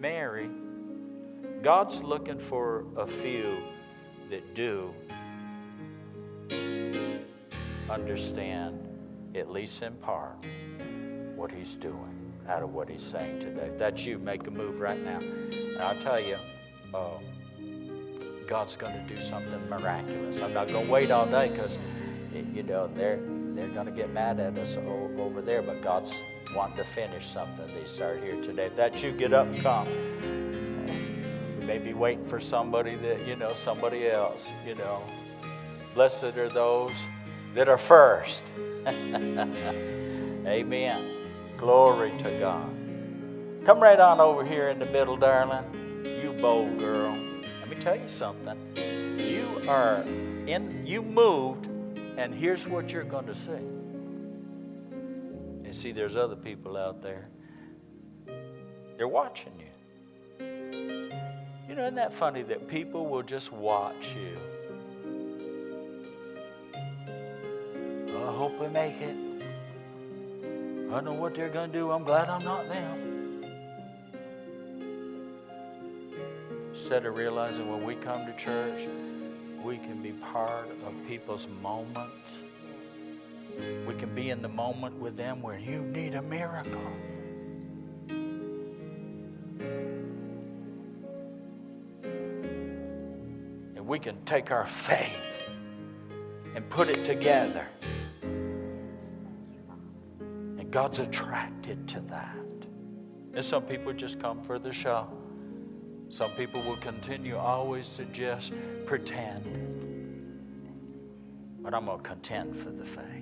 Mary, 0.00 0.48
God's 1.62 2.02
looking 2.02 2.38
for 2.38 2.86
a 2.96 3.06
few 3.06 3.58
that 4.30 4.54
do 4.54 4.94
understand, 7.90 8.78
at 9.34 9.50
least 9.50 9.82
in 9.82 9.92
part, 9.94 10.36
what 11.36 11.52
He's 11.52 11.76
doing 11.76 12.32
out 12.48 12.62
of 12.62 12.72
what 12.72 12.88
He's 12.88 13.02
saying 13.02 13.40
today. 13.40 13.66
If 13.66 13.78
that's 13.78 14.06
you, 14.06 14.18
make 14.18 14.46
a 14.46 14.50
move 14.50 14.80
right 14.80 14.98
now. 15.04 15.18
And 15.18 15.78
I'll 15.80 16.00
tell 16.00 16.20
you, 16.20 16.36
uh, 16.94 17.18
God's 18.46 18.76
going 18.76 18.94
to 18.94 19.14
do 19.14 19.20
something 19.22 19.68
miraculous. 19.68 20.40
I'm 20.40 20.54
not 20.54 20.68
going 20.68 20.86
to 20.86 20.92
wait 20.92 21.10
all 21.10 21.26
day 21.26 21.48
because, 21.48 21.76
you 22.32 22.62
know, 22.62 22.88
they're, 22.94 23.20
they're 23.54 23.68
going 23.68 23.86
to 23.86 23.92
get 23.92 24.10
mad 24.14 24.40
at 24.40 24.56
us 24.56 24.78
over 24.78 25.42
there, 25.42 25.60
but 25.60 25.82
God's 25.82 26.14
wanting 26.54 26.76
to 26.76 26.84
finish 26.84 27.26
something 27.26 27.66
they 27.74 27.86
start 27.86 28.22
here 28.22 28.40
today. 28.42 28.66
If 28.66 28.76
that's 28.76 29.02
you, 29.02 29.12
get 29.12 29.32
up 29.32 29.46
and 29.46 29.56
come. 29.58 29.88
You 31.60 31.66
may 31.66 31.78
be 31.78 31.94
waiting 31.94 32.26
for 32.26 32.40
somebody 32.40 32.96
that, 32.96 33.26
you 33.26 33.36
know, 33.36 33.54
somebody 33.54 34.08
else, 34.08 34.48
you 34.66 34.74
know. 34.74 35.02
Blessed 35.94 36.24
are 36.24 36.48
those 36.48 36.92
that 37.54 37.68
are 37.68 37.78
first. 37.78 38.42
Amen. 40.46 41.16
Glory 41.56 42.12
to 42.18 42.38
God. 42.38 42.70
Come 43.64 43.80
right 43.80 44.00
on 44.00 44.20
over 44.20 44.44
here 44.44 44.70
in 44.70 44.78
the 44.78 44.86
middle, 44.86 45.16
darling. 45.16 45.64
You 46.22 46.32
bold 46.40 46.78
girl 46.78 47.16
Let 47.60 47.68
me 47.68 47.76
tell 47.76 47.96
you 47.96 48.08
something. 48.08 48.56
You 49.18 49.46
are 49.68 50.02
in, 50.02 50.84
you 50.86 51.02
moved, 51.02 51.66
and 52.16 52.34
here's 52.34 52.66
what 52.66 52.90
you're 52.90 53.04
going 53.04 53.26
to 53.26 53.34
see. 53.34 53.79
You 55.70 55.74
see, 55.76 55.92
there's 55.92 56.16
other 56.16 56.34
people 56.34 56.76
out 56.76 57.00
there. 57.00 57.28
They're 58.96 59.06
watching 59.06 59.52
you. 59.56 60.46
You 61.68 61.76
know, 61.76 61.82
isn't 61.82 61.94
that 61.94 62.12
funny 62.12 62.42
that 62.42 62.66
people 62.66 63.06
will 63.06 63.22
just 63.22 63.52
watch 63.52 64.12
you? 64.16 64.36
I 68.08 68.32
hope 68.32 68.60
we 68.60 68.66
make 68.66 69.00
it. 69.00 69.16
I 70.88 70.94
don't 70.94 71.04
know 71.04 71.12
what 71.12 71.36
they're 71.36 71.48
going 71.48 71.70
to 71.70 71.78
do. 71.78 71.92
I'm 71.92 72.02
glad 72.02 72.28
I'm 72.28 72.42
not 72.42 72.66
them. 72.66 73.06
instead 76.72 77.06
of 77.06 77.14
realizing 77.14 77.70
when 77.70 77.84
we 77.84 77.94
come 77.94 78.26
to 78.26 78.36
church, 78.36 78.88
we 79.62 79.76
can 79.76 80.02
be 80.02 80.10
part 80.14 80.68
of 80.84 80.92
people's 81.06 81.46
moments. 81.62 82.39
Can 84.00 84.14
be 84.14 84.30
in 84.30 84.40
the 84.40 84.48
moment 84.48 84.98
with 84.98 85.18
them 85.18 85.42
where 85.42 85.58
you 85.58 85.82
need 85.82 86.14
a 86.14 86.22
miracle. 86.22 86.80
And 93.76 93.86
we 93.86 93.98
can 93.98 94.24
take 94.24 94.50
our 94.50 94.66
faith 94.66 95.50
and 96.54 96.66
put 96.70 96.88
it 96.88 97.04
together. 97.04 97.66
And 98.22 98.96
God's 100.70 101.00
attracted 101.00 101.86
to 101.88 102.00
that. 102.08 102.38
And 103.34 103.44
some 103.44 103.64
people 103.64 103.92
just 103.92 104.18
come 104.18 104.42
for 104.42 104.58
the 104.58 104.72
show. 104.72 105.08
Some 106.08 106.30
people 106.30 106.62
will 106.62 106.78
continue 106.78 107.36
always 107.36 107.90
to 107.90 108.06
just 108.06 108.54
pretend. 108.86 109.44
But 111.60 111.74
I'm 111.74 111.84
going 111.84 111.98
to 111.98 112.02
contend 112.02 112.56
for 112.56 112.70
the 112.70 112.86
faith. 112.86 113.19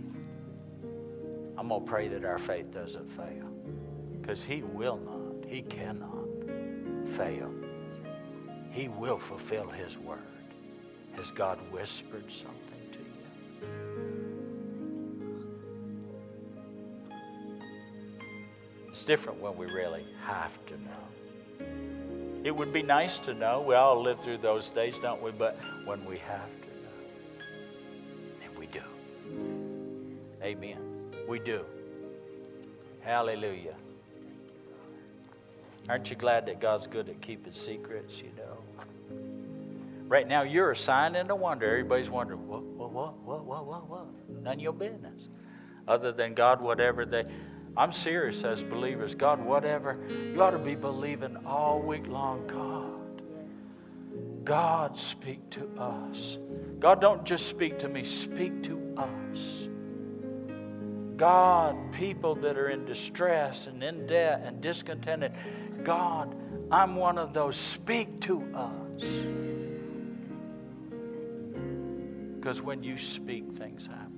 I'm 1.59 1.68
going 1.68 1.84
to 1.84 1.90
pray 1.90 2.06
that 2.06 2.24
our 2.24 2.38
faith 2.38 2.72
doesn't 2.72 3.11
fail. 3.11 3.50
Because 4.20 4.44
He 4.44 4.62
will 4.62 4.96
not, 4.98 5.50
He 5.50 5.62
cannot 5.62 6.28
fail. 7.16 7.52
He 8.70 8.86
will 8.86 9.18
fulfill 9.18 9.68
His 9.68 9.98
word. 9.98 10.20
Has 11.16 11.32
God 11.32 11.59
whispered 11.72 12.30
something 12.30 12.92
to 12.92 12.98
you? 13.00 13.68
It's 18.90 19.02
different 19.02 19.40
when 19.40 19.56
we 19.56 19.66
really 19.66 20.06
have 20.24 20.52
to 20.66 20.74
know. 20.74 21.09
It 22.44 22.54
would 22.54 22.72
be 22.72 22.82
nice 22.82 23.18
to 23.18 23.34
know. 23.34 23.62
We 23.62 23.74
all 23.74 24.00
live 24.00 24.20
through 24.20 24.38
those 24.38 24.68
days, 24.68 24.96
don't 25.02 25.20
we? 25.20 25.32
But 25.32 25.59
when 25.86 26.04
we 26.04 26.18
have 26.18 26.50
to 26.61 26.68
know, 26.68 27.44
and 28.44 28.56
we 28.56 28.66
do. 28.66 28.82
Amen. 30.40 30.97
We 31.29 31.39
do. 31.39 31.64
Hallelujah. 33.03 33.74
Aren't 35.89 36.11
you 36.11 36.16
glad 36.16 36.47
that 36.47 36.61
God's 36.61 36.87
good 36.87 37.09
at 37.09 37.20
keeping 37.20 37.53
secrets, 37.53 38.20
you 38.20 38.31
know? 38.37 38.59
Right 40.09 40.26
now, 40.26 40.43
you're 40.43 40.70
a 40.70 40.76
sign 40.76 41.14
and 41.14 41.31
a 41.31 41.37
wonder. 41.37 41.66
Everybody's 41.66 42.11
wondering, 42.11 42.49
what, 42.49 42.62
what, 42.62 42.91
what, 42.91 43.18
what, 43.18 43.45
what, 43.45 43.66
what, 43.66 43.89
what? 43.89 44.07
None 44.43 44.55
of 44.55 44.61
your 44.61 44.72
business. 44.72 45.29
Other 45.87 46.12
than 46.12 46.35
God, 46.35 46.61
whatever 46.61 47.07
they 47.07 47.24
I'm 47.79 47.93
serious 47.93 48.43
as 48.43 48.64
believers. 48.64 49.14
God, 49.14 49.41
whatever, 49.41 49.99
you 50.33 50.43
ought 50.43 50.51
to 50.51 50.59
be 50.59 50.74
believing 50.74 51.37
all 51.47 51.81
week 51.81 52.09
long. 52.09 52.45
God, 52.49 54.45
God, 54.45 54.99
speak 54.99 55.49
to 55.51 55.68
us. 55.79 56.39
God, 56.81 57.01
don't 57.01 57.24
just 57.24 57.47
speak 57.47 57.79
to 57.79 57.89
me, 57.89 58.03
speak 58.03 58.64
to 58.64 58.95
us. 58.97 59.68
God, 61.19 61.93
people 61.93 62.35
that 62.37 62.57
are 62.57 62.71
in 62.71 62.87
distress 62.87 63.66
and 63.66 63.83
in 63.83 64.07
debt 64.07 64.43
and 64.45 64.61
discontented, 64.62 65.33
God, 65.83 66.35
I'm 66.71 66.97
one 66.97 67.19
of 67.19 67.35
those. 67.35 67.57
Speak 67.57 68.21
to 68.23 68.43
us. 68.55 69.03
Because 72.37 72.62
when 72.62 72.83
you 72.83 72.97
speak, 72.97 73.59
things 73.59 73.87
happen. 73.87 74.09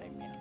Amen. 0.00 0.38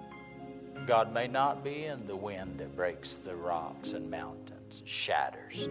God 0.88 1.14
may 1.14 1.28
not 1.28 1.64
be 1.64 1.86
in 1.86 2.08
the 2.08 2.16
wind 2.16 2.60
that 2.60 2.76
breaks 2.76 3.16
the 3.16 3.36
rocks 3.36 3.92
and 3.92 4.10
mountains, 4.10 4.82
shatters 4.86 5.68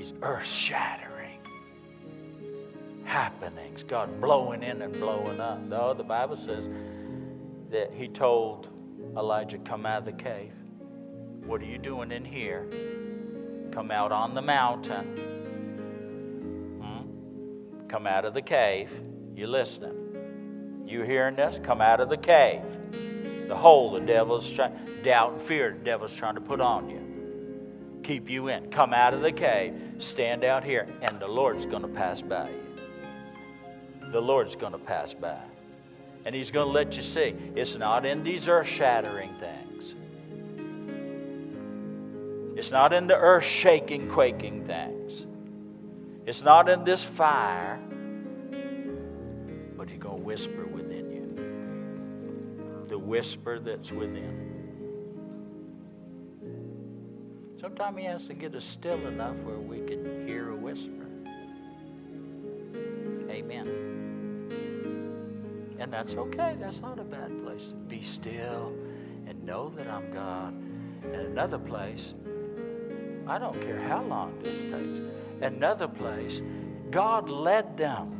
these 0.00 0.14
earth 0.22 0.46
shattering 0.46 1.09
happenings. 3.10 3.82
God 3.82 4.20
blowing 4.20 4.62
in 4.62 4.80
and 4.82 4.92
blowing 4.92 5.40
up. 5.40 5.68
Though 5.68 5.94
the 5.94 6.04
Bible 6.04 6.36
says 6.36 6.68
that 7.70 7.92
He 7.92 8.08
told 8.08 8.68
Elijah, 9.16 9.58
Come 9.58 9.84
out 9.84 9.98
of 9.98 10.04
the 10.04 10.12
cave. 10.12 10.52
What 11.44 11.60
are 11.60 11.66
you 11.66 11.78
doing 11.78 12.12
in 12.12 12.24
here? 12.24 12.66
Come 13.72 13.90
out 13.90 14.12
on 14.12 14.34
the 14.34 14.42
mountain. 14.42 15.16
Hmm? 16.80 17.88
Come 17.88 18.06
out 18.06 18.24
of 18.24 18.34
the 18.34 18.42
cave. 18.42 18.90
You 19.34 19.46
listening? 19.46 20.84
You 20.86 21.02
hearing 21.02 21.36
this? 21.36 21.60
Come 21.62 21.80
out 21.80 22.00
of 22.00 22.08
the 22.08 22.16
cave 22.16 22.62
the 23.50 23.56
hole 23.56 23.90
the 23.90 24.00
devil's 24.00 24.48
doubt 25.02 25.32
and 25.32 25.42
fear 25.42 25.72
the 25.76 25.84
devil's 25.84 26.14
trying 26.14 26.36
to 26.36 26.40
put 26.40 26.60
on 26.60 26.88
you. 26.88 28.00
Keep 28.04 28.30
you 28.30 28.46
in. 28.46 28.70
Come 28.70 28.94
out 28.94 29.12
of 29.12 29.22
the 29.22 29.32
cave, 29.32 29.74
stand 29.98 30.44
out 30.44 30.62
here, 30.62 30.86
and 31.02 31.18
the 31.18 31.26
Lord's 31.26 31.66
going 31.66 31.82
to 31.82 31.88
pass 31.88 32.22
by 32.22 32.48
you. 32.48 32.69
The 34.10 34.20
Lord's 34.20 34.56
going 34.56 34.72
to 34.72 34.78
pass 34.78 35.14
by. 35.14 35.40
And 36.24 36.34
He's 36.34 36.50
going 36.50 36.66
to 36.66 36.72
let 36.72 36.96
you 36.96 37.02
see 37.02 37.34
it's 37.56 37.76
not 37.76 38.04
in 38.04 38.22
these 38.22 38.48
earth 38.48 38.66
shattering 38.66 39.32
things, 39.34 39.94
it's 42.56 42.70
not 42.70 42.92
in 42.92 43.06
the 43.06 43.16
earth 43.16 43.44
shaking, 43.44 44.08
quaking 44.08 44.66
things, 44.66 45.26
it's 46.26 46.42
not 46.42 46.68
in 46.68 46.84
this 46.84 47.04
fire, 47.04 47.80
but 49.76 49.88
He's 49.88 49.98
going 49.98 50.18
to 50.18 50.22
whisper 50.22 50.66
within 50.66 51.10
you 51.10 51.20
the 52.90 52.98
whisper 52.98 53.60
that's 53.60 53.92
within. 53.92 54.50
Sometimes 57.60 57.98
he 57.98 58.04
has 58.04 58.26
to 58.26 58.34
get 58.34 58.54
us 58.54 58.64
still 58.64 59.06
enough 59.06 59.36
where 59.40 59.58
we 59.58 59.80
can 59.80 60.26
hear 60.26 60.50
a 60.50 60.56
whisper. 60.56 61.09
Amen. 63.40 63.66
And 65.78 65.90
that's 65.90 66.14
okay. 66.14 66.56
That's 66.60 66.82
not 66.82 66.98
a 66.98 67.04
bad 67.04 67.42
place 67.42 67.68
to 67.68 67.74
be 67.74 68.02
still 68.02 68.74
and 69.26 69.42
know 69.44 69.70
that 69.76 69.86
I'm 69.88 70.12
God. 70.12 70.54
In 71.04 71.14
another 71.14 71.58
place, 71.58 72.12
I 73.26 73.38
don't 73.38 73.58
care 73.62 73.80
how 73.80 74.02
long 74.02 74.38
this 74.42 74.62
takes. 74.64 75.00
Another 75.40 75.88
place, 75.88 76.42
God 76.90 77.30
led 77.30 77.78
them. 77.78 78.16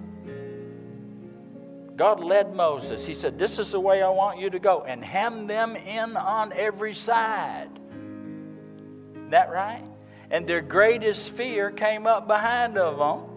God 1.97 2.25
led 2.25 2.55
Moses. 2.55 3.05
He 3.05 3.13
said, 3.13 3.39
This 3.39 3.59
is 3.59 3.73
the 3.73 3.81
way 3.81 4.03
I 4.03 4.09
want 4.09 4.41
you 4.41 4.49
to 4.49 4.59
go, 4.59 4.85
and 4.85 5.05
hem 5.05 5.47
them 5.47 5.77
in 5.77 6.17
on 6.17 6.55
every 6.55 6.95
side. 6.95 7.69
Isn't 9.13 9.31
that 9.31 9.51
right? 9.51 9.85
And 10.31 10.47
their 10.47 10.63
greatest 10.63 11.33
fear 11.33 11.71
came 11.71 12.07
up 12.07 12.27
behind 12.27 12.79
of 12.79 12.97
them. 12.97 13.30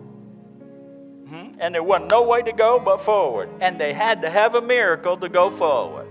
Hmm? 1.34 1.56
And 1.60 1.74
there 1.74 1.82
wasn't 1.82 2.12
no 2.12 2.22
way 2.22 2.44
to 2.44 2.52
go 2.52 2.78
but 2.78 3.02
forward. 3.02 3.50
And 3.60 3.80
they 3.80 3.92
had 3.92 4.22
to 4.22 4.30
have 4.30 4.54
a 4.54 4.62
miracle 4.62 5.18
to 5.18 5.28
go 5.28 5.50
forward. 5.50 6.06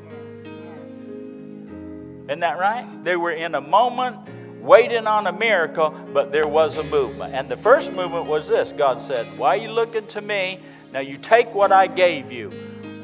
Isn't 2.24 2.40
that 2.40 2.58
right? 2.58 2.84
They 3.04 3.14
were 3.14 3.30
in 3.30 3.54
a 3.54 3.60
moment 3.60 4.16
waiting 4.60 5.06
on 5.06 5.28
a 5.28 5.32
miracle, 5.32 5.90
but 6.12 6.32
there 6.32 6.48
was 6.48 6.76
a 6.76 6.82
movement. 6.82 7.36
And 7.36 7.48
the 7.48 7.56
first 7.56 7.92
movement 7.92 8.26
was 8.26 8.48
this 8.48 8.72
God 8.72 9.00
said, 9.00 9.26
Why 9.38 9.50
are 9.50 9.60
you 9.60 9.70
looking 9.70 10.08
to 10.08 10.20
me? 10.20 10.58
Now 10.92 11.00
you 11.00 11.18
take 11.18 11.54
what 11.54 11.70
I 11.70 11.86
gave 11.86 12.32
you. 12.32 12.50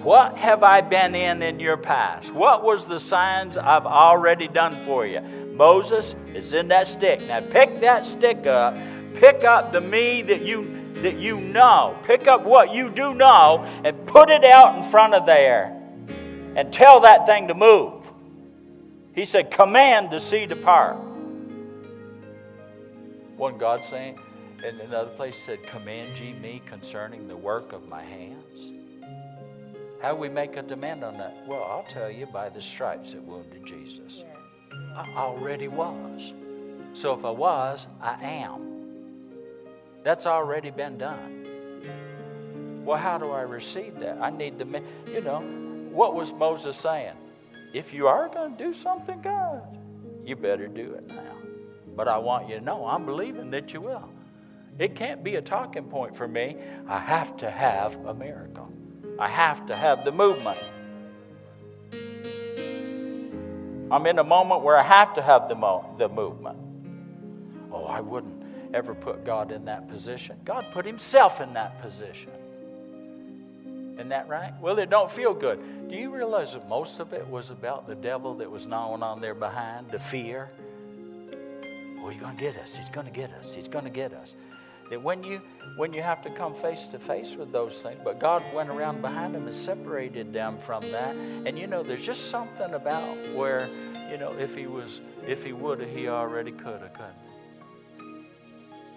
What 0.02 0.36
have 0.36 0.64
I 0.64 0.80
been 0.80 1.14
in 1.14 1.40
in 1.40 1.60
your 1.60 1.76
past? 1.76 2.32
What 2.32 2.64
was 2.64 2.88
the 2.88 2.98
signs 2.98 3.56
I've 3.56 3.86
already 3.86 4.48
done 4.48 4.74
for 4.84 5.06
you? 5.06 5.20
Moses, 5.20 6.16
it's 6.34 6.52
in 6.52 6.66
that 6.68 6.88
stick. 6.88 7.20
Now 7.28 7.42
pick 7.42 7.80
that 7.80 8.04
stick 8.04 8.44
up. 8.48 8.74
Pick 9.14 9.44
up 9.44 9.72
the 9.72 9.80
me 9.80 10.22
that 10.22 10.42
you 10.42 10.77
that 11.02 11.18
you 11.18 11.40
know. 11.40 11.96
Pick 12.04 12.26
up 12.26 12.44
what 12.44 12.72
you 12.72 12.90
do 12.90 13.14
know 13.14 13.64
and 13.84 14.06
put 14.06 14.30
it 14.30 14.44
out 14.44 14.76
in 14.76 14.90
front 14.90 15.14
of 15.14 15.26
there 15.26 15.74
and 16.56 16.72
tell 16.72 17.00
that 17.00 17.26
thing 17.26 17.48
to 17.48 17.54
move. 17.54 17.94
He 19.14 19.24
said, 19.24 19.50
Command 19.50 20.10
the 20.10 20.18
sea 20.18 20.46
to 20.46 20.56
part. 20.56 20.96
One 23.36 23.58
God 23.58 23.84
saying, 23.84 24.18
in 24.64 24.80
another 24.80 25.10
place 25.10 25.36
said, 25.36 25.62
Command 25.64 26.18
ye 26.18 26.32
me 26.32 26.60
concerning 26.66 27.28
the 27.28 27.36
work 27.36 27.72
of 27.72 27.88
my 27.88 28.02
hands. 28.02 28.72
How 30.02 30.14
do 30.14 30.20
we 30.20 30.28
make 30.28 30.56
a 30.56 30.62
demand 30.62 31.04
on 31.04 31.18
that? 31.18 31.44
Well, 31.46 31.64
I'll 31.64 31.86
tell 31.88 32.10
you 32.10 32.26
by 32.26 32.48
the 32.48 32.60
stripes 32.60 33.12
that 33.12 33.22
wounded 33.22 33.64
Jesus. 33.64 34.24
Yes. 34.24 34.36
I 34.96 35.08
already 35.16 35.68
was. 35.68 36.32
So 36.94 37.12
if 37.14 37.24
I 37.24 37.30
was, 37.30 37.86
I 38.00 38.22
am. 38.24 38.77
That's 40.02 40.26
already 40.26 40.70
been 40.70 40.98
done. 40.98 42.82
Well, 42.84 42.98
how 42.98 43.18
do 43.18 43.30
I 43.30 43.42
receive 43.42 43.98
that? 44.00 44.18
I 44.20 44.30
need 44.30 44.58
the, 44.58 44.82
you 45.10 45.20
know, 45.20 45.40
what 45.90 46.14
was 46.14 46.32
Moses 46.32 46.76
saying? 46.76 47.16
If 47.74 47.92
you 47.92 48.06
are 48.06 48.28
going 48.28 48.56
to 48.56 48.64
do 48.64 48.72
something, 48.72 49.20
God, 49.20 49.78
you 50.24 50.36
better 50.36 50.68
do 50.68 50.94
it 50.94 51.06
now. 51.06 51.36
But 51.94 52.08
I 52.08 52.16
want 52.18 52.48
you 52.48 52.54
to 52.58 52.64
know 52.64 52.86
I'm 52.86 53.04
believing 53.04 53.50
that 53.50 53.74
you 53.74 53.80
will. 53.82 54.08
It 54.78 54.94
can't 54.94 55.22
be 55.24 55.34
a 55.34 55.42
talking 55.42 55.84
point 55.84 56.16
for 56.16 56.26
me. 56.26 56.56
I 56.86 56.98
have 56.98 57.36
to 57.38 57.50
have 57.50 57.94
a 58.06 58.14
miracle. 58.14 58.72
I 59.18 59.28
have 59.28 59.66
to 59.66 59.76
have 59.76 60.04
the 60.04 60.12
movement. 60.12 60.58
I'm 63.90 64.06
in 64.06 64.18
a 64.18 64.24
moment 64.24 64.62
where 64.62 64.76
I 64.76 64.82
have 64.82 65.14
to 65.14 65.22
have 65.22 65.48
the, 65.48 65.56
mo- 65.56 65.94
the 65.98 66.08
movement. 66.08 66.58
Oh, 67.72 67.84
I 67.84 68.00
wouldn't 68.00 68.42
ever 68.74 68.94
put 68.94 69.24
God 69.24 69.52
in 69.52 69.64
that 69.66 69.88
position. 69.88 70.36
God 70.44 70.66
put 70.72 70.84
Himself 70.84 71.40
in 71.40 71.54
that 71.54 71.80
position. 71.82 72.30
Isn't 73.94 74.10
that 74.10 74.28
right? 74.28 74.52
Well, 74.60 74.78
it 74.78 74.90
don't 74.90 75.10
feel 75.10 75.34
good. 75.34 75.88
Do 75.88 75.96
you 75.96 76.14
realize 76.14 76.52
that 76.52 76.68
most 76.68 77.00
of 77.00 77.12
it 77.12 77.26
was 77.26 77.50
about 77.50 77.88
the 77.88 77.96
devil 77.96 78.34
that 78.34 78.50
was 78.50 78.64
gnawing 78.64 79.02
on 79.02 79.20
their 79.20 79.34
behind, 79.34 79.90
the 79.90 79.98
fear? 79.98 80.50
Oh, 82.00 82.08
he's 82.08 82.20
to 82.20 82.32
get 82.36 82.56
us. 82.56 82.76
He's 82.76 82.88
to 82.88 83.02
get 83.10 83.32
us. 83.32 83.52
He's 83.52 83.66
to 83.66 83.90
get 83.90 84.12
us. 84.12 84.34
That 84.90 85.02
when 85.02 85.22
you 85.22 85.40
when 85.76 85.92
you 85.92 86.00
have 86.00 86.22
to 86.22 86.30
come 86.30 86.54
face 86.54 86.86
to 86.88 86.98
face 86.98 87.34
with 87.34 87.52
those 87.52 87.82
things, 87.82 88.00
but 88.02 88.18
God 88.18 88.42
went 88.54 88.70
around 88.70 89.02
behind 89.02 89.34
them 89.34 89.46
and 89.46 89.54
separated 89.54 90.32
them 90.32 90.58
from 90.64 90.82
that. 90.92 91.14
And 91.14 91.58
you 91.58 91.66
know, 91.66 91.82
there's 91.82 92.04
just 92.04 92.30
something 92.30 92.72
about 92.72 93.16
where, 93.34 93.68
you 94.10 94.16
know, 94.16 94.32
if 94.32 94.54
he 94.54 94.66
was 94.66 95.00
if 95.26 95.44
he 95.44 95.52
would 95.52 95.80
have, 95.80 95.90
he 95.90 96.08
already 96.08 96.52
could 96.52 96.80
have, 96.80 96.94
couldn't. 96.94 97.27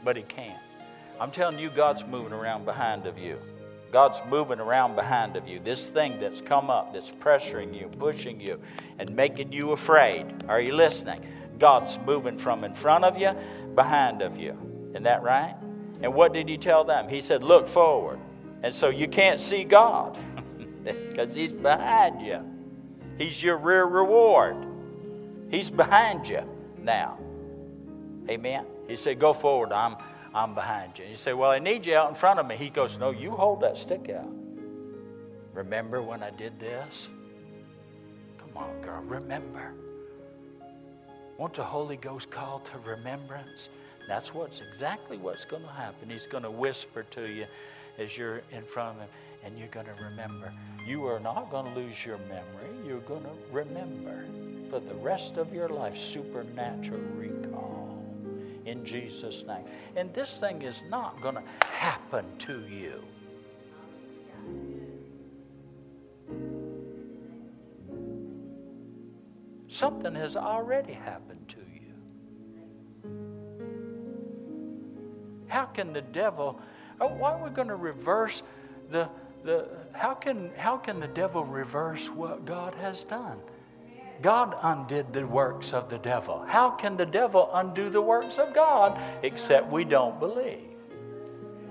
But 0.04 0.18
he 0.18 0.24
can't. 0.24 0.60
I'm 1.20 1.32
telling 1.32 1.60
you, 1.60 1.70
God's 1.70 2.04
moving 2.06 2.34
around 2.34 2.66
behind 2.66 3.06
of 3.06 3.18
you. 3.18 3.38
God's 3.92 4.22
moving 4.30 4.60
around 4.60 4.96
behind 4.96 5.36
of 5.36 5.48
you. 5.48 5.60
This 5.60 5.90
thing 5.90 6.20
that's 6.20 6.42
come 6.42 6.70
up, 6.70 6.94
that's 6.94 7.12
pressuring 7.12 7.78
you, 7.78 7.90
pushing 8.00 8.40
you, 8.40 8.60
and 9.00 9.16
making 9.16 9.52
you 9.52 9.72
afraid. 9.72 10.46
Are 10.48 10.62
you 10.62 10.74
listening? 10.74 11.26
God's 11.60 12.00
moving 12.06 12.38
from 12.38 12.64
in 12.64 12.74
front 12.74 13.04
of 13.04 13.18
you, 13.18 13.36
behind 13.76 14.22
of 14.22 14.38
you. 14.38 14.58
Isn't 14.92 15.04
that 15.04 15.22
right? 15.24 15.56
And 16.02 16.14
what 16.14 16.34
did 16.34 16.50
he 16.50 16.58
tell 16.58 16.84
them? 16.84 17.08
He 17.08 17.20
said, 17.20 17.44
Look 17.44 17.68
forward. 17.68 18.20
And 18.64 18.74
so 18.74 18.90
you 18.90 19.08
can't 19.08 19.40
see 19.40 19.64
God 19.64 20.18
because 20.84 21.34
he's 21.34 21.52
behind 21.52 22.22
you. 22.22 22.40
He's 23.18 23.42
your 23.44 23.58
rear 23.58 23.86
reward. 23.86 24.56
He's 25.52 25.70
behind 25.70 26.28
you 26.28 26.42
now. 26.78 27.20
Amen. 28.30 28.66
He 28.88 28.96
said, 28.96 29.20
Go 29.20 29.34
forward. 29.34 29.72
I'm, 29.72 29.96
I'm 30.34 30.54
behind 30.54 31.00
you. 31.00 31.06
You 31.06 31.16
say, 31.16 31.34
Well, 31.34 31.52
I 31.52 31.60
need 31.60 31.86
you 31.86 31.96
out 31.96 32.10
in 32.10 32.16
front 32.16 32.40
of 32.40 32.48
me. 32.48 32.56
He 32.56 32.70
goes, 32.70 32.98
No, 32.98 33.12
you 33.12 33.32
hold 33.32 33.62
that 33.62 33.78
stick 33.78 34.10
out. 34.10 34.30
Remember 35.54 36.02
when 36.02 36.24
I 36.24 36.30
did 36.32 36.60
this? 36.60 37.08
Come 38.38 38.64
on, 38.64 38.82
girl, 38.82 39.02
remember. 39.04 39.74
Want 41.38 41.54
the 41.54 41.64
Holy 41.64 41.98
Ghost 41.98 42.30
call 42.30 42.60
to 42.60 42.78
remembrance? 42.80 43.70
That's 44.08 44.34
what's 44.34 44.62
exactly 44.62 45.18
what's 45.18 45.46
going 45.46 45.64
to 45.64 45.70
happen. 45.70 46.10
He's 46.10 46.28
going 46.28 46.44
to 46.44 46.52
whisper 46.52 47.04
to 47.04 47.30
you 47.30 47.46
as 47.98 48.18
you're 48.18 48.42
in 48.52 48.64
front 48.64 48.98
of 48.98 49.04
him, 49.04 49.10
and 49.44 49.58
you're 49.58 49.68
going 49.70 49.86
to 49.86 50.04
remember. 50.04 50.54
You 50.86 51.06
are 51.06 51.20
not 51.20 51.50
going 51.50 51.74
to 51.74 51.80
lose 51.80 52.06
your 52.06 52.18
memory. 52.18 52.86
You're 52.86 53.00
going 53.02 53.24
to 53.24 53.32
remember 53.52 54.26
for 54.70 54.80
the 54.80 54.96
rest 54.96 55.38
of 55.38 55.54
your 55.54 55.70
life 55.70 55.98
supernatural 55.98 57.02
recall 57.16 57.91
in 58.66 58.86
Jesus' 58.86 59.44
name. 59.46 59.66
And 59.96 60.14
this 60.14 60.38
thing 60.38 60.62
is 60.62 60.82
not 60.90 61.22
going 61.22 61.36
to 61.36 61.44
happen 61.66 62.26
to 62.40 62.66
you. 62.68 63.04
Something 69.68 70.14
has 70.16 70.36
already 70.36 70.94
happened 70.94 71.48
to 71.48 71.58
you. 71.58 71.94
How 75.48 75.66
can 75.66 75.94
the 75.94 76.02
devil, 76.02 76.60
oh, 77.00 77.08
why 77.08 77.32
are 77.32 77.44
we 77.44 77.50
going 77.50 77.70
to 77.70 77.76
reverse 77.76 78.44
the, 78.92 79.10
the 79.44 79.70
how, 79.94 80.14
can, 80.14 80.52
how 80.56 80.78
can 80.78 81.00
the 81.00 81.08
devil 81.08 81.44
reverse 81.46 82.10
what 82.10 82.46
God 82.46 82.76
has 82.76 83.04
done? 83.04 83.40
God 84.22 84.56
undid 84.62 85.12
the 85.14 85.26
works 85.26 85.74
of 85.74 85.90
the 85.90 85.98
devil. 85.98 86.44
How 86.48 86.72
can 86.72 86.96
the 86.96 87.06
devil 87.06 87.50
undo 87.54 87.90
the 87.90 88.02
works 88.02 88.38
of 88.38 88.54
God 88.54 89.00
except 89.24 89.72
we 89.72 89.84
don't 89.84 90.20
believe? 90.20 90.70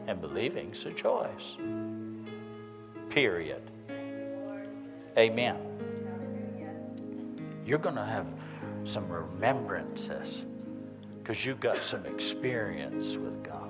And 0.07 0.21
believing's 0.21 0.85
a 0.87 0.93
choice. 0.93 1.57
Period. 3.09 3.63
Amen. 5.17 5.57
You're 7.65 7.79
going 7.79 7.95
to 7.95 8.05
have 8.05 8.27
some 8.85 9.09
remembrances 9.09 10.45
because 11.19 11.45
you've 11.45 11.61
got 11.61 11.77
some 11.77 12.05
experience 12.07 13.17
with 13.17 13.45
God. 13.45 13.61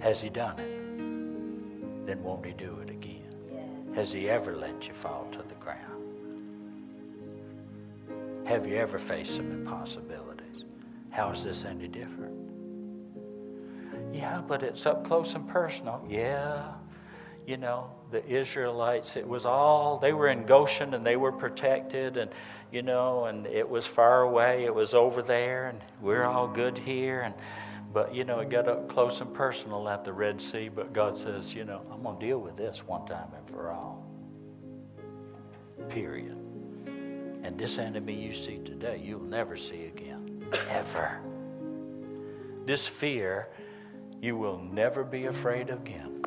Has 0.00 0.20
He 0.20 0.28
done 0.28 0.58
it? 0.58 2.06
Then 2.06 2.22
won't 2.22 2.44
He 2.44 2.52
do 2.52 2.78
it 2.82 2.90
again? 2.90 3.92
Has 3.94 4.12
He 4.12 4.28
ever 4.28 4.56
let 4.56 4.86
you 4.86 4.92
fall 4.92 5.28
to 5.32 5.38
the 5.38 5.54
ground? 5.54 5.91
Have 8.44 8.66
you 8.66 8.76
ever 8.76 8.98
faced 8.98 9.36
some 9.36 9.50
impossibilities? 9.52 10.64
How 11.10 11.30
is 11.30 11.44
this 11.44 11.64
any 11.64 11.88
different? 11.88 12.34
Yeah, 14.12 14.40
but 14.40 14.62
it's 14.62 14.84
up 14.84 15.06
close 15.06 15.34
and 15.34 15.48
personal. 15.48 16.04
Yeah. 16.08 16.72
You 17.46 17.56
know, 17.56 17.90
the 18.10 18.24
Israelites, 18.26 19.16
it 19.16 19.26
was 19.26 19.46
all, 19.46 19.98
they 19.98 20.12
were 20.12 20.28
in 20.28 20.44
Goshen 20.44 20.94
and 20.94 21.04
they 21.04 21.16
were 21.16 21.32
protected, 21.32 22.16
and, 22.16 22.30
you 22.70 22.82
know, 22.82 23.24
and 23.24 23.46
it 23.46 23.68
was 23.68 23.84
far 23.84 24.22
away, 24.22 24.64
it 24.64 24.74
was 24.74 24.94
over 24.94 25.22
there, 25.22 25.68
and 25.68 25.80
we're 26.00 26.24
all 26.24 26.46
good 26.46 26.78
here. 26.78 27.22
And, 27.22 27.34
but, 27.92 28.14
you 28.14 28.24
know, 28.24 28.40
it 28.40 28.48
got 28.48 28.68
up 28.68 28.88
close 28.88 29.20
and 29.20 29.34
personal 29.34 29.88
at 29.88 30.04
the 30.04 30.12
Red 30.12 30.40
Sea, 30.40 30.68
but 30.68 30.92
God 30.92 31.18
says, 31.18 31.52
you 31.52 31.64
know, 31.64 31.82
I'm 31.92 32.02
going 32.02 32.18
to 32.18 32.26
deal 32.26 32.38
with 32.38 32.56
this 32.56 32.86
one 32.86 33.06
time 33.06 33.28
and 33.36 33.48
for 33.50 33.70
all. 33.70 34.06
Period. 35.88 36.41
And 37.42 37.58
this 37.58 37.78
enemy 37.78 38.14
you 38.14 38.32
see 38.32 38.58
today, 38.58 39.00
you'll 39.02 39.20
never 39.20 39.56
see 39.56 39.86
again. 39.86 40.44
Ever. 40.70 41.20
This 42.64 42.86
fear, 42.86 43.48
you 44.20 44.36
will 44.36 44.58
never 44.58 45.02
be 45.02 45.26
afraid 45.26 45.70
again. 45.70 46.24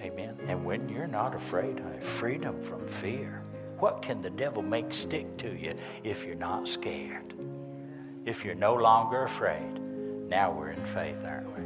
Amen. 0.00 0.38
And 0.46 0.64
when 0.64 0.88
you're 0.88 1.08
not 1.08 1.34
afraid, 1.34 1.82
freedom 2.00 2.62
from 2.62 2.86
fear. 2.86 3.42
What 3.78 4.02
can 4.02 4.22
the 4.22 4.30
devil 4.30 4.62
make 4.62 4.92
stick 4.92 5.36
to 5.38 5.54
you 5.56 5.74
if 6.04 6.24
you're 6.24 6.34
not 6.34 6.68
scared? 6.68 7.34
If 8.24 8.44
you're 8.44 8.54
no 8.54 8.74
longer 8.74 9.24
afraid? 9.24 9.80
Now 10.28 10.52
we're 10.52 10.70
in 10.70 10.84
faith, 10.84 11.24
aren't 11.24 11.48
we? 11.56 11.64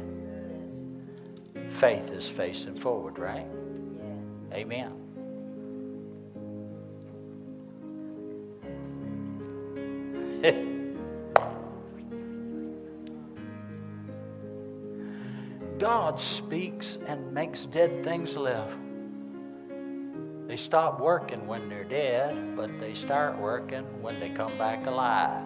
Faith 1.71 2.11
is 2.11 2.29
facing 2.29 2.75
forward, 2.75 3.19
right? 3.19 3.47
Yes. 3.47 3.79
Amen. 4.53 5.02
God 15.79 16.19
speaks 16.19 16.97
and 17.07 17.33
makes 17.33 17.65
dead 17.65 18.03
things 18.03 18.35
live. 18.35 18.75
They 20.47 20.57
stop 20.57 20.99
working 20.99 21.47
when 21.47 21.69
they're 21.69 21.85
dead, 21.85 22.57
but 22.57 22.77
they 22.81 22.93
start 22.93 23.37
working 23.39 23.85
when 24.01 24.19
they 24.19 24.29
come 24.29 24.55
back 24.57 24.85
alive. 24.85 25.45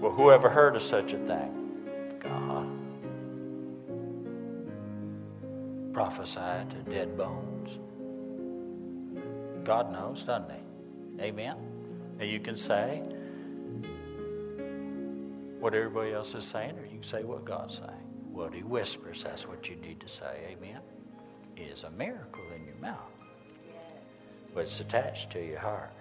Well, 0.00 0.10
whoever 0.10 0.50
heard 0.50 0.74
of 0.74 0.82
such 0.82 1.12
a 1.12 1.18
thing? 1.18 2.18
God. 2.20 2.68
Prophesied 5.94 6.68
to 6.70 6.78
dead 6.90 7.16
bones. 7.16 7.78
God 9.64 9.92
knows, 9.92 10.24
doesn't 10.24 10.50
He? 10.50 11.22
Amen. 11.22 11.56
And 12.18 12.28
you 12.28 12.40
can 12.40 12.56
say 12.56 13.02
what 15.64 15.72
everybody 15.72 16.12
else 16.12 16.34
is 16.34 16.44
saying, 16.44 16.78
or 16.78 16.84
you 16.84 16.90
can 16.90 17.02
say 17.02 17.24
what 17.24 17.42
God's 17.46 17.78
saying. 17.78 18.06
What 18.30 18.52
He 18.52 18.62
whispers, 18.62 19.24
that's 19.24 19.48
what 19.48 19.66
you 19.66 19.76
need 19.76 19.98
to 20.00 20.08
say. 20.08 20.54
Amen. 20.58 20.80
Is 21.56 21.84
a 21.84 21.90
miracle 21.90 22.44
in 22.54 22.66
your 22.66 22.74
mouth, 22.74 22.98
yes. 23.66 23.76
but 24.54 24.64
it's 24.64 24.80
attached 24.80 25.30
to 25.30 25.42
your 25.42 25.60
heart. 25.60 25.94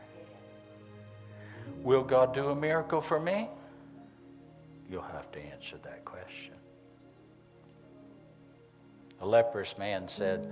Will 1.82 2.04
God 2.04 2.34
do 2.34 2.50
a 2.50 2.56
miracle 2.56 3.00
for 3.00 3.22
me? 3.22 3.48
You'll 4.92 5.02
have 5.02 5.32
to 5.32 5.40
answer 5.40 5.78
that 5.84 6.04
question. 6.04 6.56
A 9.22 9.26
leprous 9.26 9.78
man 9.78 10.10
said, 10.10 10.46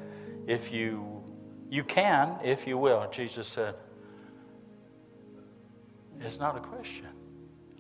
If 0.48 0.72
you 0.72 1.22
you 1.70 1.84
can, 1.84 2.38
if 2.46 2.66
you 2.66 2.78
will. 2.78 3.06
Jesus 3.12 3.50
said, 3.50 3.76
It's 6.22 6.40
not 6.40 6.56
a 6.56 6.62
question. 6.62 7.08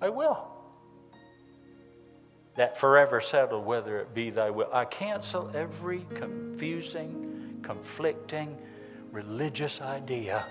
I 0.02 0.10
will. 0.10 0.51
That 2.56 2.78
forever 2.78 3.22
settled 3.22 3.66
whether 3.66 4.00
it 4.00 4.14
be 4.14 4.30
thy 4.30 4.50
will. 4.50 4.70
I 4.74 4.86
cancel 4.86 5.52
every 5.54 6.06
confusing, 6.16 7.60
conflicting 7.64 8.58
religious 9.12 9.82
idea 9.82 10.46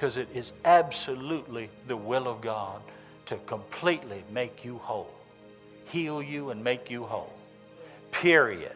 because 0.00 0.16
it 0.16 0.28
is 0.34 0.52
absolutely 0.64 1.68
the 1.86 1.96
will 1.96 2.26
of 2.26 2.40
God 2.40 2.80
to 3.26 3.36
completely 3.44 4.24
make 4.32 4.64
you 4.64 4.78
whole, 4.78 5.12
heal 5.84 6.22
you, 6.22 6.48
and 6.48 6.64
make 6.64 6.90
you 6.90 7.04
whole. 7.04 7.34
Period. 8.10 8.72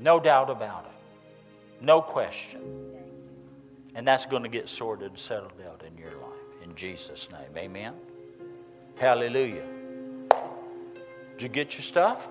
No 0.00 0.18
doubt 0.18 0.48
about 0.48 0.86
it. 0.86 1.84
No 1.84 2.00
question. 2.00 2.62
And 3.94 4.08
that's 4.08 4.24
going 4.24 4.42
to 4.42 4.48
get 4.48 4.70
sorted 4.70 5.10
and 5.10 5.18
settled 5.18 5.52
out 5.68 5.82
in 5.86 5.98
your 5.98 6.12
life. 6.12 6.29
In 6.70 6.76
Jesus' 6.76 7.28
name. 7.32 7.56
Amen. 7.56 7.94
Hallelujah. 8.94 9.66
Did 11.32 11.42
you 11.42 11.48
get 11.48 11.74
your 11.74 11.82
stuff? 11.82 12.28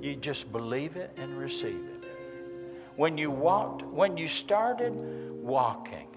You 0.00 0.16
just 0.16 0.50
believe 0.50 0.96
it 0.96 1.10
and 1.18 1.36
receive 1.36 1.84
it. 1.84 2.08
When 2.96 3.18
you 3.18 3.30
walked, 3.30 3.82
when 3.82 4.16
you 4.16 4.26
started 4.26 4.94
walking, 5.42 6.08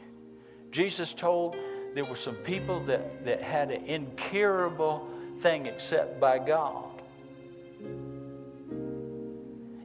Jesus 0.71 1.11
told 1.11 1.57
there 1.93 2.05
were 2.05 2.15
some 2.15 2.36
people 2.36 2.80
that, 2.86 3.26
that 3.26 3.41
had 3.41 3.69
an 3.69 3.86
incurable 3.86 5.05
thing 5.41 5.65
except 5.65 6.21
by 6.21 6.39
God. 6.39 7.01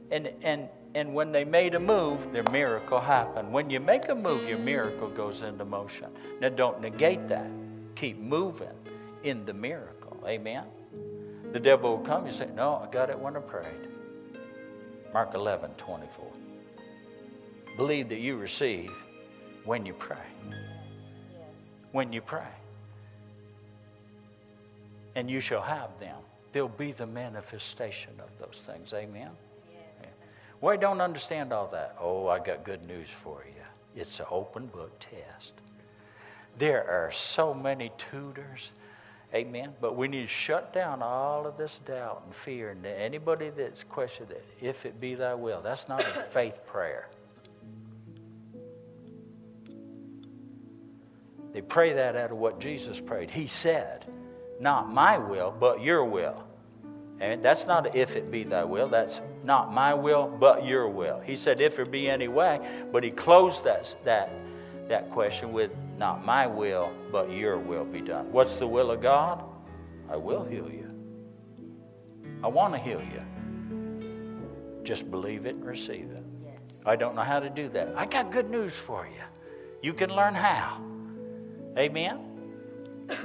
And, 0.09 0.29
and, 0.41 0.69
and 0.95 1.13
when 1.13 1.31
they 1.31 1.43
made 1.43 1.75
a 1.75 1.79
move, 1.79 2.31
their 2.33 2.43
miracle 2.51 2.99
happened. 2.99 3.53
When 3.53 3.69
you 3.69 3.79
make 3.79 4.09
a 4.09 4.15
move, 4.15 4.47
your 4.49 4.57
miracle 4.57 5.09
goes 5.09 5.43
into 5.43 5.63
motion. 5.63 6.09
Now, 6.41 6.49
don't 6.49 6.81
negate 6.81 7.27
that. 7.27 7.49
Keep 7.95 8.17
moving 8.17 8.67
in 9.23 9.45
the 9.45 9.53
miracle. 9.53 10.17
Amen? 10.27 10.65
The 11.51 11.59
devil 11.59 11.97
will 11.97 12.05
come 12.05 12.25
and 12.25 12.33
say, 12.33 12.47
No, 12.55 12.83
I 12.87 12.91
got 12.91 13.09
it 13.09 13.19
when 13.19 13.35
I 13.35 13.39
prayed. 13.39 13.87
Mark 15.13 15.33
11, 15.33 15.71
24. 15.77 16.25
Believe 17.77 18.09
that 18.09 18.19
you 18.19 18.37
receive 18.37 18.91
when 19.65 19.85
you 19.85 19.93
pray. 19.93 20.17
When 21.91 22.11
you 22.13 22.21
pray. 22.21 22.47
And 25.15 25.29
you 25.29 25.39
shall 25.39 25.61
have 25.61 25.99
them. 25.99 26.17
They'll 26.51 26.67
be 26.67 26.91
the 26.91 27.07
manifestation 27.07 28.11
of 28.19 28.29
those 28.39 28.63
things. 28.65 28.93
Amen? 28.93 29.29
Well, 30.61 30.73
I 30.73 30.77
don't 30.77 31.01
understand 31.01 31.53
all 31.53 31.67
that. 31.67 31.95
Oh, 31.99 32.27
I 32.27 32.39
got 32.39 32.63
good 32.63 32.85
news 32.85 33.09
for 33.09 33.45
you. 33.45 34.01
It's 34.01 34.19
an 34.19 34.25
open 34.29 34.67
book 34.67 34.91
test. 34.99 35.53
There 36.57 36.85
are 36.89 37.11
so 37.11 37.53
many 37.53 37.91
tutors. 37.97 38.69
Amen. 39.33 39.73
But 39.79 39.95
we 39.95 40.07
need 40.07 40.21
to 40.21 40.27
shut 40.27 40.73
down 40.73 41.01
all 41.01 41.45
of 41.45 41.57
this 41.57 41.79
doubt 41.85 42.23
and 42.25 42.35
fear. 42.35 42.71
And 42.71 42.85
anybody 42.85 43.51
that's 43.51 43.83
questioned 43.83 44.31
it, 44.31 44.43
if 44.59 44.85
it 44.85 44.99
be 44.99 45.15
thy 45.15 45.33
will, 45.33 45.61
that's 45.61 45.87
not 45.87 46.01
a 46.01 46.03
faith 46.31 46.65
prayer. 46.65 47.07
They 51.53 51.61
pray 51.61 51.93
that 51.93 52.15
out 52.15 52.31
of 52.31 52.37
what 52.37 52.59
Jesus 52.59 52.99
prayed. 52.99 53.31
He 53.31 53.47
said, 53.47 54.05
Not 54.59 54.91
my 54.91 55.17
will, 55.17 55.55
but 55.57 55.81
your 55.81 56.03
will. 56.03 56.43
And 57.21 57.43
that's 57.43 57.67
not 57.67 57.95
if 57.95 58.15
it 58.15 58.31
be 58.31 58.43
thy 58.43 58.63
will. 58.63 58.87
That's 58.87 59.19
not 59.43 59.73
my 59.73 59.93
will, 59.93 60.27
but 60.27 60.65
your 60.65 60.87
will. 60.87 61.19
He 61.19 61.35
said, 61.35 61.59
if 61.59 61.75
there 61.75 61.85
be 61.85 62.09
any 62.09 62.27
way, 62.27 62.59
but 62.91 63.03
he 63.03 63.11
closed 63.11 63.63
that, 63.65 63.95
that, 64.05 64.29
that 64.87 65.11
question 65.11 65.51
with, 65.51 65.75
not 65.97 66.25
my 66.25 66.47
will, 66.47 66.91
but 67.11 67.29
your 67.29 67.57
will 67.57 67.83
be 67.83 67.99
done. 67.99 68.31
What's 68.31 68.55
the 68.55 68.67
will 68.67 68.91
of 68.91 69.01
God? 69.01 69.43
I 70.09 70.15
will 70.15 70.45
heal 70.45 70.69
you. 70.69 70.89
I 72.41 72.47
want 72.47 72.73
to 72.73 72.79
heal 72.79 73.01
you. 73.01 74.81
Just 74.83 75.11
believe 75.11 75.45
it 75.45 75.55
and 75.55 75.65
receive 75.65 76.09
it. 76.09 76.23
I 76.85 76.95
don't 76.95 77.15
know 77.15 77.23
how 77.23 77.39
to 77.39 77.49
do 77.49 77.67
that. 77.69 77.93
I 77.97 78.05
got 78.05 78.31
good 78.31 78.49
news 78.49 78.73
for 78.73 79.05
you. 79.05 79.21
You 79.81 79.93
can 79.93 80.09
learn 80.09 80.33
how. 80.33 80.81
Amen? 81.77 82.19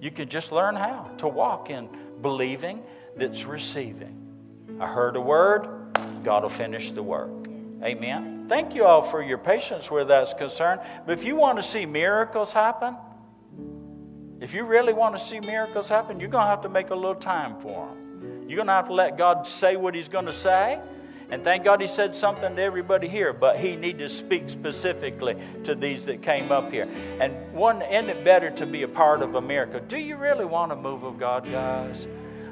You 0.00 0.10
can 0.10 0.28
just 0.28 0.52
learn 0.52 0.76
how 0.76 1.10
to 1.16 1.26
walk 1.26 1.70
in 1.70 1.88
believing 2.20 2.82
that's 3.16 3.44
receiving. 3.44 4.76
I 4.80 4.86
heard 4.86 5.16
a 5.16 5.20
word, 5.20 5.68
God 6.24 6.42
will 6.42 6.50
finish 6.50 6.90
the 6.90 7.02
work. 7.02 7.30
Amen. 7.82 8.46
Thank 8.48 8.74
you 8.74 8.84
all 8.84 9.02
for 9.02 9.22
your 9.22 9.38
patience 9.38 9.90
where 9.90 10.04
that's 10.04 10.34
concerned. 10.34 10.80
But 11.06 11.12
if 11.12 11.24
you 11.24 11.36
want 11.36 11.56
to 11.58 11.62
see 11.62 11.86
miracles 11.86 12.52
happen, 12.52 12.96
if 14.40 14.52
you 14.52 14.64
really 14.64 14.92
want 14.92 15.16
to 15.16 15.22
see 15.22 15.40
miracles 15.40 15.88
happen, 15.88 16.20
you're 16.20 16.28
going 16.28 16.44
to 16.44 16.50
have 16.50 16.62
to 16.62 16.68
make 16.68 16.90
a 16.90 16.94
little 16.94 17.14
time 17.14 17.60
for 17.60 17.88
them. 17.88 18.48
You're 18.48 18.56
going 18.56 18.66
to 18.66 18.74
have 18.74 18.88
to 18.88 18.94
let 18.94 19.16
God 19.16 19.46
say 19.46 19.76
what 19.76 19.94
He's 19.94 20.08
going 20.08 20.26
to 20.26 20.32
say. 20.32 20.78
And 21.30 21.42
thank 21.42 21.64
God 21.64 21.80
He 21.80 21.86
said 21.86 22.14
something 22.14 22.56
to 22.56 22.62
everybody 22.62 23.08
here, 23.08 23.32
but 23.32 23.58
He 23.58 23.76
needed 23.76 24.00
to 24.00 24.08
speak 24.08 24.50
specifically 24.50 25.36
to 25.64 25.74
these 25.74 26.04
that 26.06 26.22
came 26.22 26.52
up 26.52 26.70
here. 26.70 26.86
And 27.20 27.54
one, 27.54 27.80
isn't 27.80 28.10
it 28.10 28.22
better 28.24 28.50
to 28.50 28.66
be 28.66 28.82
a 28.82 28.88
part 28.88 29.22
of 29.22 29.34
a 29.34 29.40
miracle? 29.40 29.80
Do 29.80 29.96
you 29.96 30.16
really 30.16 30.44
want 30.44 30.72
a 30.72 30.76
move 30.76 31.04
of 31.04 31.18
God, 31.18 31.50
guys? 31.50 32.06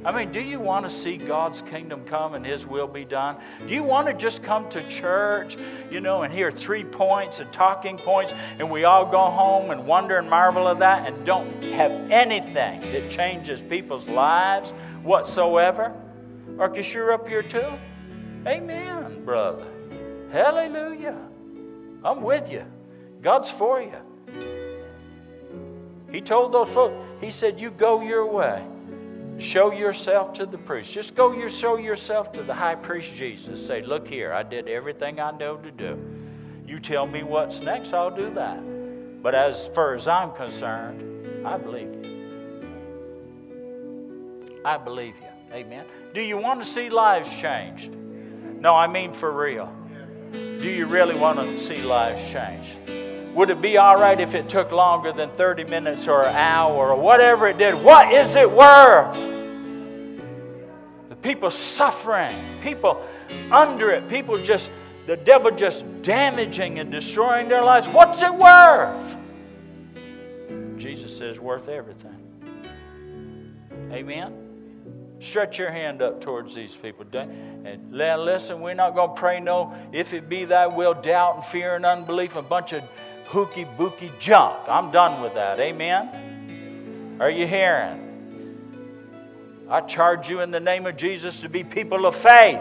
I 0.04 0.10
mean, 0.10 0.32
do 0.32 0.40
you 0.40 0.58
want 0.58 0.84
to 0.84 0.90
see 0.90 1.16
God's 1.16 1.62
kingdom 1.62 2.04
come 2.04 2.34
and 2.34 2.44
His 2.44 2.66
will 2.66 2.88
be 2.88 3.04
done? 3.04 3.36
Do 3.68 3.74
you 3.74 3.84
want 3.84 4.08
to 4.08 4.14
just 4.14 4.42
come 4.42 4.68
to 4.70 4.82
church, 4.88 5.56
you 5.90 6.00
know, 6.00 6.22
and 6.22 6.32
hear 6.32 6.50
three 6.50 6.82
points 6.82 7.38
and 7.38 7.52
talking 7.52 7.96
points, 7.96 8.34
and 8.58 8.68
we 8.68 8.82
all 8.84 9.06
go 9.06 9.20
home 9.20 9.70
and 9.70 9.86
wonder 9.86 10.18
and 10.18 10.28
marvel 10.28 10.68
at 10.68 10.80
that 10.80 11.06
and 11.06 11.24
don't 11.24 11.62
have 11.64 11.92
anything 12.10 12.80
that 12.80 13.10
changes 13.10 13.62
people's 13.62 14.08
lives 14.08 14.72
whatsoever? 15.04 15.94
Or 16.58 16.68
because 16.68 16.92
you're 16.92 17.12
up 17.12 17.28
here 17.28 17.42
too? 17.44 17.72
Amen, 18.44 19.24
brother. 19.24 19.66
Hallelujah. 20.32 21.18
I'm 22.04 22.22
with 22.22 22.50
you. 22.50 22.64
God's 23.20 23.50
for 23.50 23.80
you. 23.80 23.92
He 26.10 26.20
told 26.20 26.52
those 26.52 26.68
folks, 26.70 26.94
He 27.20 27.30
said, 27.30 27.60
You 27.60 27.70
go 27.70 28.02
your 28.02 28.26
way. 28.26 28.64
Show 29.38 29.72
yourself 29.72 30.32
to 30.34 30.46
the 30.46 30.58
priest. 30.58 30.92
Just 30.92 31.14
go 31.14 31.32
your, 31.32 31.48
show 31.48 31.76
yourself 31.76 32.32
to 32.32 32.42
the 32.42 32.54
high 32.54 32.74
priest 32.74 33.14
Jesus. 33.14 33.64
Say, 33.64 33.80
Look 33.80 34.06
here, 34.06 34.32
I 34.32 34.42
did 34.42 34.68
everything 34.68 35.20
I 35.20 35.30
know 35.32 35.56
to 35.56 35.70
do. 35.70 35.98
You 36.66 36.78
tell 36.78 37.06
me 37.06 37.22
what's 37.22 37.60
next, 37.60 37.92
I'll 37.92 38.14
do 38.14 38.30
that. 38.34 38.60
But 39.22 39.34
as 39.34 39.68
far 39.68 39.94
as 39.94 40.08
I'm 40.08 40.32
concerned, 40.32 41.46
I 41.46 41.56
believe 41.56 41.92
you. 42.04 42.12
I 44.64 44.78
believe 44.78 45.14
you. 45.20 45.28
Amen. 45.52 45.84
Do 46.14 46.20
you 46.20 46.36
want 46.36 46.62
to 46.62 46.68
see 46.68 46.88
lives 46.88 47.28
changed? 47.34 47.92
No, 47.92 48.74
I 48.74 48.86
mean 48.86 49.12
for 49.12 49.32
real. 49.32 49.72
Do 50.32 50.70
you 50.70 50.86
really 50.86 51.18
want 51.18 51.40
to 51.40 51.58
see 51.58 51.82
lives 51.82 52.22
change? 52.30 53.01
Would 53.34 53.48
it 53.48 53.62
be 53.62 53.78
all 53.78 53.96
right 53.96 54.20
if 54.20 54.34
it 54.34 54.48
took 54.48 54.72
longer 54.72 55.10
than 55.12 55.30
30 55.30 55.64
minutes 55.64 56.06
or 56.06 56.26
an 56.26 56.34
hour 56.34 56.90
or 56.90 57.00
whatever 57.00 57.48
it 57.48 57.56
did? 57.56 57.74
What 57.74 58.12
is 58.12 58.34
it 58.34 58.50
worth? 58.50 59.16
The 61.08 61.16
people 61.16 61.50
suffering, 61.50 62.34
people 62.62 63.02
under 63.50 63.90
it, 63.90 64.06
people 64.08 64.36
just, 64.36 64.70
the 65.06 65.16
devil 65.16 65.50
just 65.50 65.84
damaging 66.02 66.78
and 66.78 66.90
destroying 66.92 67.48
their 67.48 67.64
lives. 67.64 67.86
What's 67.88 68.20
it 68.20 68.34
worth? 68.34 69.16
Jesus 70.76 71.16
says, 71.16 71.38
worth 71.38 71.68
everything. 71.68 72.18
Amen? 73.90 74.34
Stretch 75.20 75.58
your 75.58 75.70
hand 75.70 76.02
up 76.02 76.20
towards 76.20 76.54
these 76.54 76.74
people. 76.76 77.06
And 77.14 77.92
listen, 77.92 78.60
we're 78.60 78.74
not 78.74 78.94
going 78.94 79.14
to 79.14 79.20
pray 79.20 79.40
no, 79.40 79.74
if 79.92 80.12
it 80.12 80.28
be 80.28 80.44
thy 80.44 80.66
will, 80.66 80.92
doubt 80.94 81.36
and 81.36 81.44
fear 81.44 81.76
and 81.76 81.86
unbelief, 81.86 82.36
a 82.36 82.42
bunch 82.42 82.72
of 82.72 82.82
hooky 83.32 83.64
booky 83.64 84.12
junk. 84.18 84.58
I'm 84.68 84.90
done 84.90 85.22
with 85.22 85.32
that. 85.34 85.58
Amen? 85.58 87.16
Are 87.18 87.30
you 87.30 87.46
hearing? 87.46 87.98
I 89.70 89.80
charge 89.80 90.28
you 90.28 90.42
in 90.42 90.50
the 90.50 90.60
name 90.60 90.84
of 90.84 90.98
Jesus 90.98 91.40
to 91.40 91.48
be 91.48 91.64
people 91.64 92.04
of 92.04 92.14
faith. 92.14 92.60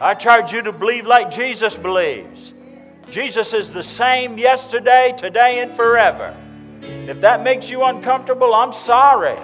I 0.00 0.14
charge 0.14 0.52
you 0.52 0.62
to 0.62 0.72
believe 0.72 1.06
like 1.06 1.30
Jesus 1.30 1.76
believes. 1.76 2.54
Jesus 3.08 3.54
is 3.54 3.72
the 3.72 3.84
same 3.84 4.36
yesterday, 4.36 5.14
today, 5.16 5.60
and 5.60 5.72
forever. 5.74 6.36
If 6.80 7.20
that 7.20 7.44
makes 7.44 7.70
you 7.70 7.84
uncomfortable, 7.84 8.54
I'm 8.54 8.72
sorry. 8.72 9.38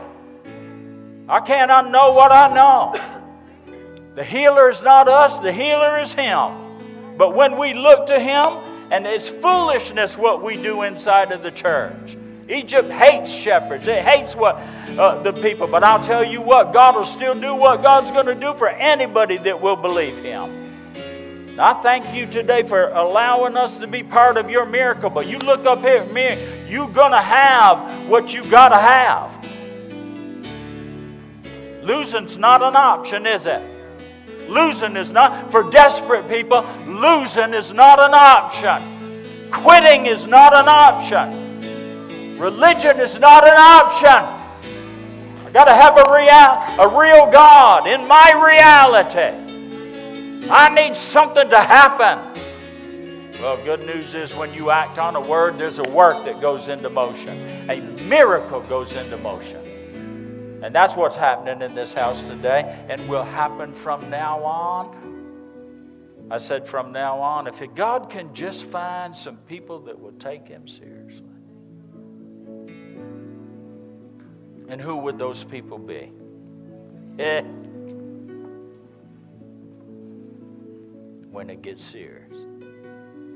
I 1.28 1.38
can't 1.40 1.70
unknow 1.70 2.12
what 2.16 2.32
I 2.32 2.52
know. 2.52 2.92
The 4.16 4.24
healer 4.24 4.68
is 4.68 4.82
not 4.82 5.06
us, 5.06 5.38
the 5.38 5.52
healer 5.52 6.00
is 6.00 6.12
Him. 6.12 7.16
But 7.16 7.36
when 7.36 7.56
we 7.56 7.72
look 7.72 8.06
to 8.06 8.18
Him, 8.18 8.67
and 8.90 9.06
it's 9.06 9.28
foolishness 9.28 10.16
what 10.16 10.42
we 10.42 10.56
do 10.56 10.82
inside 10.82 11.32
of 11.32 11.42
the 11.42 11.50
church. 11.50 12.16
Egypt 12.48 12.90
hates 12.90 13.30
shepherds. 13.30 13.86
It 13.86 14.02
hates 14.02 14.34
what 14.34 14.56
uh, 14.98 15.22
the 15.22 15.32
people. 15.34 15.66
But 15.66 15.84
I'll 15.84 16.02
tell 16.02 16.24
you 16.24 16.40
what, 16.40 16.72
God 16.72 16.96
will 16.96 17.04
still 17.04 17.34
do 17.38 17.54
what 17.54 17.82
God's 17.82 18.10
going 18.10 18.26
to 18.26 18.34
do 18.34 18.54
for 18.54 18.68
anybody 18.68 19.36
that 19.38 19.60
will 19.60 19.76
believe 19.76 20.16
Him. 20.18 20.68
I 21.58 21.74
thank 21.82 22.14
you 22.14 22.24
today 22.24 22.62
for 22.62 22.88
allowing 22.90 23.56
us 23.56 23.78
to 23.78 23.86
be 23.86 24.02
part 24.02 24.36
of 24.36 24.48
your 24.48 24.64
miracle. 24.64 25.10
But 25.10 25.26
you 25.26 25.38
look 25.38 25.66
up 25.66 25.80
here, 25.80 26.04
me, 26.06 26.38
you're 26.68 26.88
going 26.88 27.12
to 27.12 27.20
have 27.20 28.08
what 28.08 28.32
you 28.32 28.44
got 28.44 28.70
to 28.70 28.76
have. 28.76 29.34
Losing's 31.84 32.38
not 32.38 32.62
an 32.62 32.76
option, 32.76 33.26
is 33.26 33.46
it? 33.46 33.77
Losing 34.48 34.96
is 34.96 35.10
not, 35.10 35.52
for 35.52 35.70
desperate 35.70 36.28
people, 36.28 36.66
losing 36.86 37.52
is 37.52 37.72
not 37.72 38.00
an 38.00 38.14
option. 38.14 39.50
Quitting 39.50 40.06
is 40.06 40.26
not 40.26 40.56
an 40.56 40.68
option. 40.68 42.38
Religion 42.38 42.98
is 43.00 43.18
not 43.18 43.46
an 43.46 43.56
option. 43.56 44.08
I 45.46 45.50
got 45.50 45.64
to 45.64 45.74
have 45.74 45.96
a, 45.96 46.04
real, 46.12 46.84
a 46.84 46.98
real 46.98 47.30
God 47.30 47.86
in 47.86 48.06
my 48.06 48.32
reality. 48.32 49.46
I 50.50 50.68
need 50.68 50.96
something 50.96 51.48
to 51.50 51.58
happen. 51.58 52.18
Well, 53.40 53.62
good 53.64 53.84
news 53.84 54.14
is 54.14 54.34
when 54.34 54.52
you 54.52 54.70
act 54.70 54.98
on 54.98 55.14
a 55.14 55.20
word, 55.20 55.58
there's 55.58 55.78
a 55.78 55.90
work 55.92 56.24
that 56.24 56.40
goes 56.40 56.68
into 56.68 56.90
motion. 56.90 57.70
A 57.70 57.80
miracle 58.04 58.60
goes 58.62 58.96
into 58.96 59.16
motion. 59.18 59.67
And 60.62 60.74
that's 60.74 60.96
what's 60.96 61.16
happening 61.16 61.62
in 61.62 61.74
this 61.74 61.92
house 61.92 62.20
today 62.22 62.84
and 62.88 63.08
will 63.08 63.24
happen 63.24 63.72
from 63.72 64.10
now 64.10 64.42
on. 64.42 65.08
I 66.30 66.38
said 66.38 66.68
from 66.68 66.92
now 66.92 67.20
on, 67.20 67.46
if 67.46 67.62
God 67.74 68.10
can 68.10 68.34
just 68.34 68.64
find 68.64 69.16
some 69.16 69.36
people 69.48 69.78
that 69.80 69.98
will 69.98 70.12
take 70.12 70.48
him 70.48 70.66
seriously. 70.68 71.24
And 74.68 74.80
who 74.80 74.96
would 74.96 75.16
those 75.16 75.44
people 75.44 75.78
be? 75.78 76.12
Eh. 77.18 77.40
When 81.30 81.48
it 81.48 81.62
gets 81.62 81.84
serious, 81.84 82.34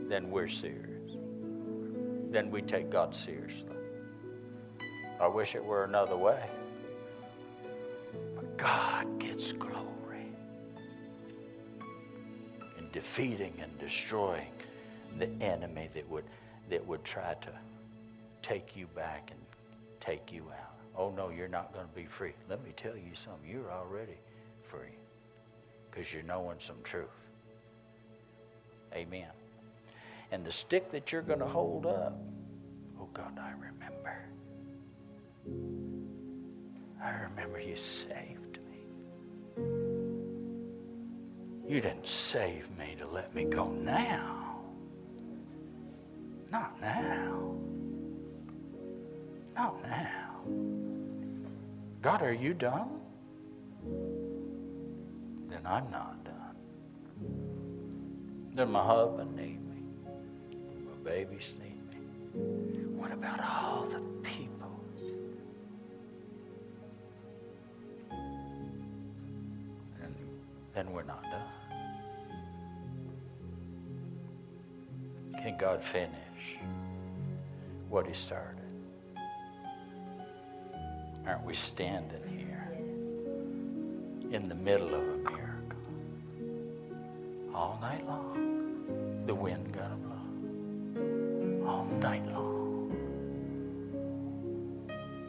then 0.08 0.30
we're 0.30 0.48
serious. 0.48 1.12
Then 2.30 2.50
we 2.50 2.62
take 2.62 2.90
God 2.90 3.14
seriously. 3.14 3.68
I 5.20 5.28
wish 5.28 5.54
it 5.54 5.64
were 5.64 5.84
another 5.84 6.16
way. 6.16 6.50
God 8.62 9.18
gets 9.18 9.50
glory 9.50 10.28
in 12.78 12.88
defeating 12.92 13.54
and 13.60 13.76
destroying 13.76 14.52
the 15.18 15.28
enemy 15.44 15.90
that 15.94 16.08
would, 16.08 16.22
that 16.70 16.86
would 16.86 17.02
try 17.02 17.34
to 17.40 17.50
take 18.40 18.76
you 18.76 18.86
back 18.94 19.32
and 19.32 19.40
take 19.98 20.32
you 20.32 20.44
out. 20.52 20.76
Oh, 20.96 21.10
no, 21.10 21.30
you're 21.30 21.48
not 21.48 21.74
going 21.74 21.88
to 21.88 21.92
be 21.92 22.04
free. 22.04 22.34
Let 22.48 22.64
me 22.64 22.70
tell 22.76 22.94
you 22.94 23.14
something. 23.14 23.50
You're 23.50 23.72
already 23.72 24.18
free 24.62 24.96
because 25.90 26.12
you're 26.12 26.22
knowing 26.22 26.58
some 26.60 26.76
truth. 26.84 27.08
Amen. 28.94 29.30
And 30.30 30.44
the 30.46 30.52
stick 30.52 30.92
that 30.92 31.10
you're 31.10 31.22
going 31.22 31.40
to 31.40 31.48
hold 31.48 31.84
up, 31.84 32.16
oh, 33.00 33.08
God, 33.12 33.40
I 33.40 33.50
remember. 33.50 34.22
I 37.02 37.10
remember 37.24 37.58
you 37.58 37.76
saved 37.76 38.41
You 41.68 41.80
didn't 41.80 42.06
save 42.06 42.68
me 42.78 42.96
to 42.98 43.06
let 43.06 43.34
me 43.34 43.44
go 43.44 43.70
now. 43.70 44.60
Not 46.50 46.80
now. 46.80 47.54
Not 49.54 49.82
now. 49.82 50.40
God, 52.02 52.22
are 52.22 52.32
you 52.32 52.52
done? 52.52 53.00
Then 55.48 55.60
I'm 55.64 55.90
not 55.90 56.24
done. 56.24 56.56
Then 58.54 58.70
my 58.70 58.84
husband 58.84 59.34
need 59.36 59.60
me. 59.66 59.82
My 60.84 61.10
babies 61.10 61.52
need 61.58 61.78
me. 61.90 62.00
What 62.96 63.12
about 63.12 63.40
all 63.40 63.86
the 63.86 64.00
people? 64.28 64.61
Then 70.74 70.92
we're 70.92 71.02
not 71.02 71.22
done. 71.24 71.42
Can 75.42 75.56
God 75.58 75.82
finish 75.82 76.58
what 77.88 78.06
He 78.06 78.14
started? 78.14 78.58
Aren't 81.26 81.44
we 81.44 81.54
standing 81.54 82.20
here 82.28 82.68
in 84.30 84.48
the 84.48 84.54
middle 84.54 84.88
of 84.88 85.02
a 85.02 85.16
miracle? 85.30 85.78
All 87.54 87.78
night 87.80 88.06
long, 88.06 89.24
the 89.26 89.34
wind 89.34 89.72
gonna 89.72 89.96
blow. 89.96 91.68
All 91.68 91.84
night 92.00 92.26
long. 92.32 92.96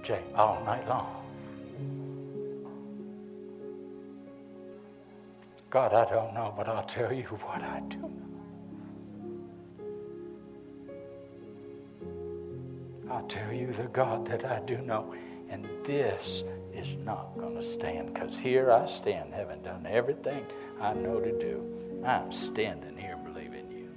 Jay, 0.03 0.21
all 0.35 0.63
night 0.65 0.87
long. 0.87 1.22
God, 5.73 5.91
I 5.91 6.07
don't 6.07 6.35
know, 6.35 6.53
but 6.55 6.69
I'll 6.69 6.85
tell 6.85 7.11
you 7.11 7.23
what 7.23 7.63
I 7.63 7.81
do 7.89 7.97
know. 7.97 8.11
I'll 13.11 13.25
tell 13.25 13.51
you 13.51 13.73
the 13.73 13.85
God 13.85 14.27
that 14.27 14.45
I 14.45 14.59
do 14.59 14.77
know. 14.77 15.15
And 15.49 15.67
this 15.83 16.43
is 16.75 16.97
not 16.97 17.35
going 17.39 17.55
to 17.55 17.63
stand 17.63 18.13
because 18.13 18.37
here 18.37 18.71
I 18.71 18.85
stand, 18.85 19.33
having 19.33 19.63
done 19.63 19.87
everything 19.89 20.45
I 20.79 20.93
know 20.93 21.19
to 21.19 21.31
do. 21.39 21.65
I'm 22.05 22.31
standing 22.31 22.95
here 22.95 23.17
believing 23.17 23.71
you. 23.71 23.89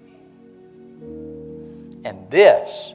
And 2.07 2.31
this 2.31 2.95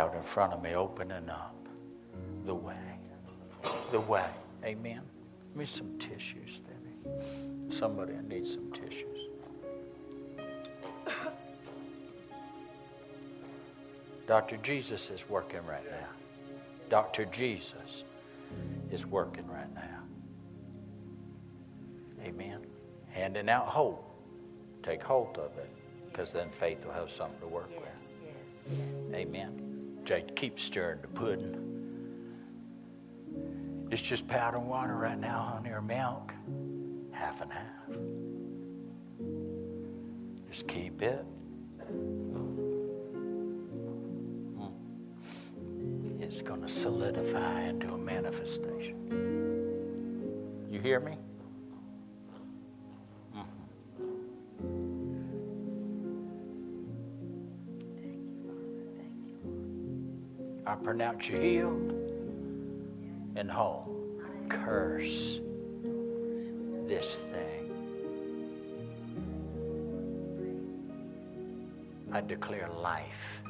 out 0.00 0.14
in 0.14 0.22
front 0.22 0.54
of 0.54 0.62
me, 0.62 0.74
opening 0.74 1.28
up 1.28 1.54
the 2.46 2.54
way. 2.54 2.74
The 3.92 4.00
way. 4.00 4.24
Amen. 4.64 5.02
Give 5.48 5.56
me 5.56 5.66
some 5.66 5.98
tissues, 5.98 6.60
Debbie. 6.66 6.96
Somebody 7.68 8.14
needs 8.26 8.52
some 8.52 8.72
tissues. 8.72 9.28
Dr. 14.26 14.56
Jesus 14.58 15.10
is 15.10 15.28
working 15.28 15.60
right 15.66 15.84
now. 15.84 16.08
Dr. 16.88 17.26
Jesus 17.26 18.04
is 18.90 19.04
working 19.04 19.46
right 19.48 19.72
now. 19.74 19.98
Amen. 22.24 22.60
Handing 23.10 23.50
out 23.50 23.66
hope. 23.66 24.06
Take 24.82 25.02
hold 25.02 25.36
of 25.36 25.58
it 25.58 25.68
because 26.10 26.32
then 26.32 26.48
faith 26.58 26.82
will 26.86 26.92
have 26.94 27.10
something 27.10 27.38
to 27.40 27.46
work 27.46 27.68
Yes, 27.70 27.82
with. 27.82 28.14
yes, 28.24 28.62
yes. 28.78 29.14
Amen. 29.14 29.69
Jake, 30.10 30.34
keep 30.34 30.58
stirring 30.58 30.98
the 31.02 31.06
pudding. 31.06 31.54
It's 33.92 34.02
just 34.02 34.26
powder 34.26 34.56
and 34.56 34.68
water 34.68 34.96
right 34.96 35.16
now 35.16 35.54
on 35.56 35.64
your 35.64 35.80
milk. 35.80 36.34
Half 37.12 37.40
and 37.40 37.52
half. 37.52 37.86
Just 40.50 40.66
keep 40.66 41.00
it. 41.00 41.24
It's 46.18 46.42
going 46.42 46.62
to 46.62 46.68
solidify 46.68 47.68
into 47.68 47.94
a 47.94 47.98
manifestation. 47.98 48.96
You 50.72 50.80
hear 50.80 50.98
me? 50.98 51.18
Pronounce 60.82 61.28
you 61.28 61.38
healed 61.38 61.92
and 63.36 63.50
whole. 63.50 63.86
Curse 64.48 65.40
this 66.86 67.24
thing. 67.32 67.70
I 72.12 72.20
declare 72.20 72.68
life. 72.68 73.40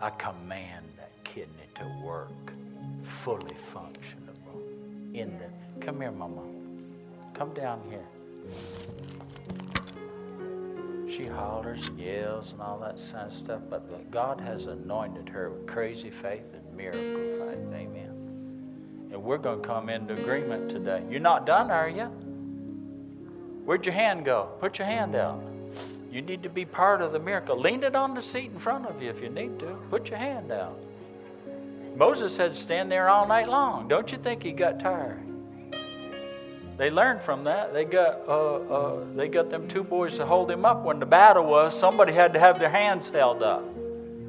I 0.00 0.10
command 0.10 0.86
that 0.96 1.10
kidney 1.24 1.68
to 1.74 2.02
work 2.04 2.52
fully 3.02 3.56
functionable. 3.74 5.14
In 5.14 5.38
the 5.38 5.84
come 5.84 6.00
here, 6.00 6.12
Mama. 6.12 6.42
Come 7.34 7.52
down 7.54 7.82
here. 7.88 8.06
She 11.18 11.26
hollers 11.26 11.88
and 11.88 11.98
yells 11.98 12.52
and 12.52 12.60
all 12.60 12.78
that 12.78 12.96
kind 13.12 13.26
of 13.26 13.34
stuff, 13.34 13.60
but 13.68 14.10
God 14.12 14.40
has 14.40 14.66
anointed 14.66 15.28
her 15.30 15.50
with 15.50 15.66
crazy 15.66 16.10
faith 16.10 16.44
and 16.54 16.76
miracle 16.76 17.00
faith. 17.00 17.58
Amen. 17.74 19.08
And 19.10 19.24
we're 19.24 19.38
going 19.38 19.60
to 19.60 19.66
come 19.66 19.88
into 19.88 20.14
agreement 20.14 20.70
today. 20.70 21.02
You're 21.10 21.18
not 21.18 21.44
done, 21.44 21.72
are 21.72 21.88
you? 21.88 22.04
Where'd 23.64 23.84
your 23.84 23.96
hand 23.96 24.24
go? 24.26 24.48
Put 24.60 24.78
your 24.78 24.86
hand 24.86 25.16
out. 25.16 25.42
You 26.12 26.22
need 26.22 26.44
to 26.44 26.48
be 26.48 26.64
part 26.64 27.02
of 27.02 27.12
the 27.12 27.18
miracle. 27.18 27.58
Lean 27.58 27.82
it 27.82 27.96
on 27.96 28.14
the 28.14 28.22
seat 28.22 28.52
in 28.52 28.58
front 28.60 28.86
of 28.86 29.02
you 29.02 29.10
if 29.10 29.20
you 29.20 29.28
need 29.28 29.58
to. 29.58 29.76
Put 29.90 30.10
your 30.10 30.18
hand 30.18 30.52
out. 30.52 30.78
Moses 31.96 32.36
had 32.36 32.54
to 32.54 32.60
stand 32.60 32.92
there 32.92 33.08
all 33.08 33.26
night 33.26 33.48
long. 33.48 33.88
Don't 33.88 34.12
you 34.12 34.18
think 34.18 34.44
he 34.44 34.52
got 34.52 34.78
tired? 34.78 35.27
They 36.78 36.90
learned 36.90 37.20
from 37.22 37.44
that. 37.44 37.74
They 37.74 37.84
got 37.84 38.22
uh, 38.28 38.54
uh, 38.56 39.04
they 39.16 39.26
got 39.26 39.50
them 39.50 39.66
two 39.66 39.82
boys 39.82 40.16
to 40.18 40.24
hold 40.24 40.48
him 40.48 40.64
up 40.64 40.84
when 40.84 41.00
the 41.00 41.06
battle 41.06 41.44
was. 41.44 41.76
Somebody 41.76 42.12
had 42.12 42.32
to 42.34 42.38
have 42.38 42.60
their 42.60 42.70
hands 42.70 43.08
held 43.08 43.42
up. 43.42 43.64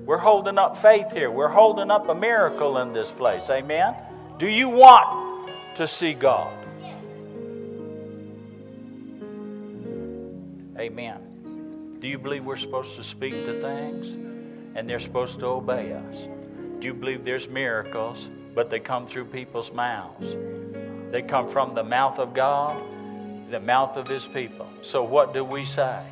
We're 0.03 0.17
holding 0.17 0.57
up 0.57 0.76
faith 0.76 1.11
here. 1.11 1.30
We're 1.30 1.47
holding 1.47 1.91
up 1.91 2.09
a 2.09 2.15
miracle 2.15 2.80
in 2.80 2.91
this 2.91 3.11
place. 3.11 3.47
Amen. 3.51 3.95
Do 4.39 4.47
you 4.47 4.67
want 4.67 5.51
to 5.76 5.85
see 5.85 6.13
God? 6.13 6.51
Amen. 10.80 11.97
Do 11.99 12.07
you 12.07 12.17
believe 12.17 12.45
we're 12.45 12.55
supposed 12.55 12.95
to 12.95 13.03
speak 13.03 13.34
to 13.34 13.61
things 13.61 14.13
and 14.76 14.89
they're 14.89 14.99
supposed 14.99 15.38
to 15.39 15.45
obey 15.45 15.93
us? 15.93 16.15
Do 16.80 16.88
you 16.88 16.95
believe 16.95 17.26
there's 17.26 17.47
miracles, 17.47 18.27
but 18.55 18.71
they 18.71 18.80
come 18.80 19.05
through 19.05 19.26
people's 19.26 19.71
mouths? 19.71 20.35
They 21.11 21.22
come 21.22 21.49
from 21.49 21.73
the 21.73 21.84
mouth 21.84 22.19
of 22.19 22.34
God, 22.34 22.81
the 23.49 23.60
mouth 23.60 23.98
of 23.98 24.07
His 24.07 24.27
people. 24.27 24.68
So 24.84 25.03
what 25.03 25.34
do 25.34 25.44
we 25.44 25.65
say? 25.65 26.03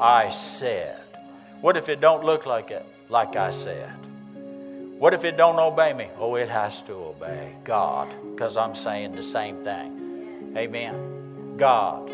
I 0.00 0.30
said. 0.30 1.00
What 1.60 1.76
if 1.76 1.88
it 1.88 2.00
don't 2.00 2.24
look 2.24 2.46
like 2.46 2.70
it? 2.70 2.86
Like 3.08 3.36
I 3.36 3.50
said. 3.50 3.92
What 4.98 5.14
if 5.14 5.24
it 5.24 5.36
don't 5.36 5.58
obey 5.58 5.92
me? 5.92 6.08
Oh, 6.18 6.36
it 6.36 6.48
has 6.48 6.80
to 6.82 6.92
obey 6.92 7.54
God 7.64 8.08
because 8.32 8.56
I'm 8.56 8.74
saying 8.74 9.12
the 9.12 9.22
same 9.22 9.64
thing. 9.64 10.52
Amen. 10.56 11.56
God 11.56 12.10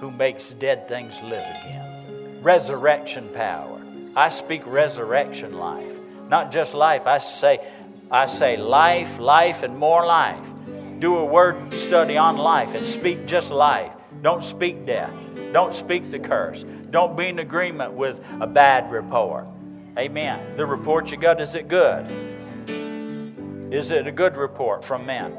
who 0.00 0.10
makes 0.10 0.50
dead 0.52 0.86
things 0.86 1.20
live 1.22 1.46
again. 1.62 2.40
Resurrection 2.42 3.28
power. 3.34 3.80
I 4.14 4.28
speak 4.28 4.62
resurrection 4.66 5.54
life. 5.54 5.96
Not 6.28 6.52
just 6.52 6.74
life. 6.74 7.06
I 7.06 7.18
say 7.18 7.60
I 8.10 8.26
say 8.26 8.56
life, 8.56 9.18
life 9.18 9.62
and 9.62 9.76
more 9.76 10.06
life. 10.06 10.38
Do 10.98 11.16
a 11.18 11.24
word 11.24 11.72
study 11.72 12.16
on 12.16 12.36
life 12.36 12.74
and 12.74 12.86
speak 12.86 13.26
just 13.26 13.50
life. 13.50 13.92
Don't 14.22 14.42
speak 14.42 14.86
death. 14.86 15.12
Don't 15.52 15.74
speak 15.74 16.10
the 16.10 16.18
curse. 16.18 16.64
Don't 16.90 17.16
be 17.16 17.28
in 17.28 17.40
agreement 17.40 17.92
with 17.92 18.20
a 18.40 18.46
bad 18.46 18.90
report. 18.90 19.46
Amen. 19.98 20.56
The 20.56 20.66
report 20.66 21.10
you 21.10 21.16
got, 21.16 21.40
is 21.40 21.54
it 21.54 21.68
good? 21.68 22.10
Is 23.72 23.90
it 23.90 24.06
a 24.06 24.12
good 24.12 24.36
report 24.36 24.84
from 24.84 25.04
men? 25.04 25.32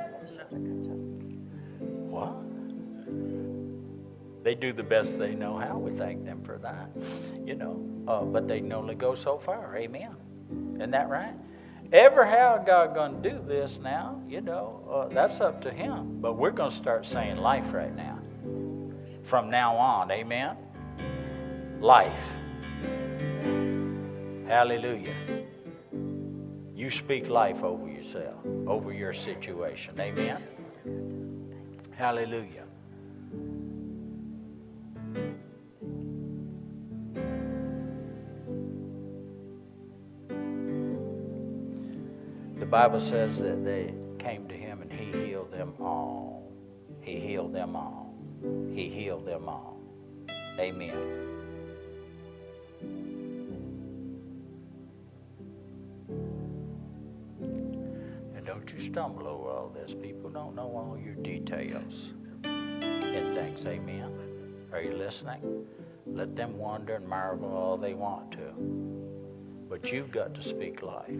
What? 2.09 2.35
They 4.43 4.55
do 4.55 4.73
the 4.73 4.83
best 4.83 5.17
they 5.17 5.33
know 5.33 5.57
how. 5.57 5.77
We 5.77 5.91
thank 5.91 6.25
them 6.25 6.43
for 6.43 6.57
that. 6.59 6.89
You 7.45 7.55
know, 7.55 7.83
uh, 8.07 8.21
but 8.21 8.47
they 8.47 8.59
can 8.59 8.73
only 8.73 8.95
go 8.95 9.15
so 9.15 9.37
far. 9.37 9.75
Amen. 9.77 10.15
Isn't 10.75 10.91
that 10.91 11.09
right? 11.09 11.35
Ever 11.95 12.25
how 12.25 12.57
God 12.57 12.93
going 12.93 13.21
to 13.21 13.29
do 13.29 13.41
this 13.47 13.79
now? 13.81 14.21
You 14.27 14.41
know, 14.41 14.83
uh, 14.91 15.13
that's 15.13 15.39
up 15.39 15.61
to 15.61 15.71
Him. 15.71 16.19
But 16.19 16.33
we're 16.33 16.51
going 16.51 16.69
to 16.69 16.75
start 16.75 17.05
saying 17.05 17.37
life 17.37 17.71
right 17.71 17.95
now. 17.95 18.19
From 19.23 19.49
now 19.49 19.77
on, 19.77 20.11
Amen. 20.11 20.57
Life. 21.79 22.35
Hallelujah. 24.45 25.15
You 26.75 26.89
speak 26.89 27.29
life 27.29 27.63
over 27.63 27.87
yourself, 27.87 28.45
over 28.67 28.91
your 28.93 29.13
situation. 29.13 29.97
Amen. 29.97 30.43
Hallelujah. 31.95 32.65
The 42.65 42.71
Bible 42.71 42.99
says 42.99 43.37
that 43.37 43.63
they 43.63 43.93
came 44.17 44.47
to 44.47 44.55
him 44.55 44.81
and 44.81 44.91
he 44.91 45.27
healed 45.27 45.51
them 45.51 45.75
all. 45.79 46.51
He 46.99 47.19
healed 47.19 47.53
them 47.53 47.75
all. 47.75 48.11
He 48.73 48.89
healed 48.89 49.27
them 49.27 49.47
all. 49.47 49.77
Amen. 50.57 50.97
And 58.35 58.43
don't 58.43 58.73
you 58.73 58.79
stumble 58.79 59.27
over 59.27 59.47
all 59.47 59.69
this. 59.69 59.93
People 59.93 60.31
don't 60.31 60.55
know 60.55 60.63
all 60.75 60.97
your 60.99 61.13
details 61.13 62.13
and 62.45 63.35
things. 63.35 63.63
Amen. 63.67 64.11
Are 64.73 64.81
you 64.81 64.93
listening? 64.93 65.67
Let 66.07 66.35
them 66.35 66.57
wonder 66.57 66.95
and 66.95 67.07
marvel 67.07 67.55
all 67.55 67.77
they 67.77 67.93
want 67.93 68.31
to. 68.31 69.67
But 69.69 69.91
you've 69.91 70.11
got 70.11 70.33
to 70.33 70.41
speak 70.41 70.81
life. 70.81 71.11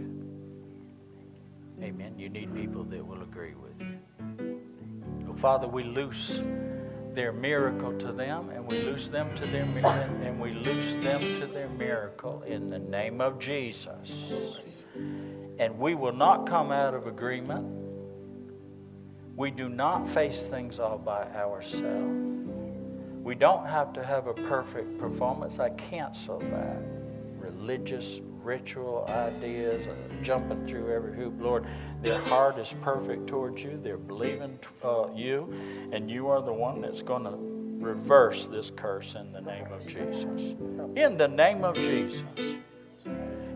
Amen. 1.82 2.18
You 2.18 2.30
need 2.30 2.54
people 2.56 2.84
that 2.86 3.06
will 3.06 3.22
agree 3.22 3.54
with 3.56 3.80
you. 3.82 4.60
Well, 5.26 5.36
Father, 5.36 5.68
we 5.68 5.84
loose 5.84 6.42
their 7.14 7.32
miracle 7.32 7.98
to 7.98 8.12
them, 8.12 8.50
and 8.50 8.70
we 8.70 8.82
loose 8.82 9.08
them 9.08 9.34
to 9.36 9.46
their 9.48 9.66
mi- 9.66 9.82
and 9.84 10.40
we 10.40 10.52
loose 10.54 10.94
them 11.04 11.20
to 11.40 11.48
their 11.48 11.70
miracle 11.70 12.44
in 12.44 12.70
the 12.70 12.80
name 12.80 13.22
of 13.22 13.40
Jesus. 13.40 14.34
And 15.60 15.78
we 15.80 15.96
will 15.96 16.14
not 16.14 16.48
come 16.48 16.72
out 16.72 16.94
of 16.94 17.08
agreement. 17.08 17.66
We 19.36 19.52
do 19.52 19.70
not 19.70 20.08
face 20.08 20.44
things 20.44 20.80
all 20.80 20.98
by 20.98 21.24
ourselves. 21.34 22.98
We 23.24 23.36
don't 23.36 23.66
have 23.66 23.92
to 23.94 24.04
have 24.04 24.28
a 24.28 24.34
perfect 24.34 24.98
performance. 24.98 25.60
I 25.60 25.70
cancel 25.70 26.40
that. 26.40 26.82
Religious 27.40 28.20
ritual 28.46 29.06
ideas, 29.10 29.88
uh, 29.88 29.94
jumping 30.22 30.66
through 30.68 30.94
every 30.94 31.16
hoop. 31.16 31.34
Lord, 31.40 31.66
their 32.02 32.20
heart 32.26 32.58
is 32.60 32.74
perfect 32.82 33.28
towards 33.28 33.62
you. 33.62 33.80
They're 33.82 33.98
believing 33.98 34.60
uh, 34.84 35.08
you, 35.14 35.52
and 35.92 36.10
you 36.10 36.30
are 36.30 36.42
the 36.42 36.54
one 36.54 36.82
that's 36.82 37.02
going 37.02 37.24
to 37.24 37.38
reverse 37.84 38.46
this 38.46 38.72
curse 38.76 39.16
in 39.16 39.32
the 39.34 39.42
name 39.42 39.68
of 39.72 39.86
Jesus. 39.88 40.56
In 40.96 41.18
the 41.18 41.28
name 41.28 41.64
of 41.64 41.76
Jesus. 41.76 42.24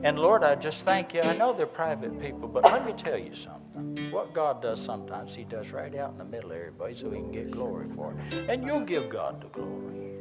And 0.01 0.17
Lord, 0.17 0.43
I 0.43 0.55
just 0.55 0.85
thank 0.85 1.13
you. 1.13 1.21
I 1.21 1.35
know 1.35 1.53
they're 1.53 1.65
private 1.65 2.19
people, 2.21 2.47
but 2.47 2.63
let 2.63 2.85
me 2.85 2.93
tell 2.93 3.17
you 3.17 3.35
something. 3.35 4.11
What 4.11 4.33
God 4.33 4.61
does 4.61 4.81
sometimes, 4.81 5.35
He 5.35 5.43
does 5.43 5.69
right 5.71 5.93
out 5.95 6.11
in 6.11 6.17
the 6.17 6.25
middle 6.25 6.51
of 6.51 6.57
everybody 6.57 6.95
so 6.95 7.09
He 7.11 7.17
can 7.17 7.31
get 7.31 7.51
glory 7.51 7.87
for 7.95 8.13
it. 8.13 8.49
And 8.49 8.63
you'll 8.63 8.85
give 8.85 9.09
God 9.09 9.41
the 9.41 9.47
glory. 9.47 10.13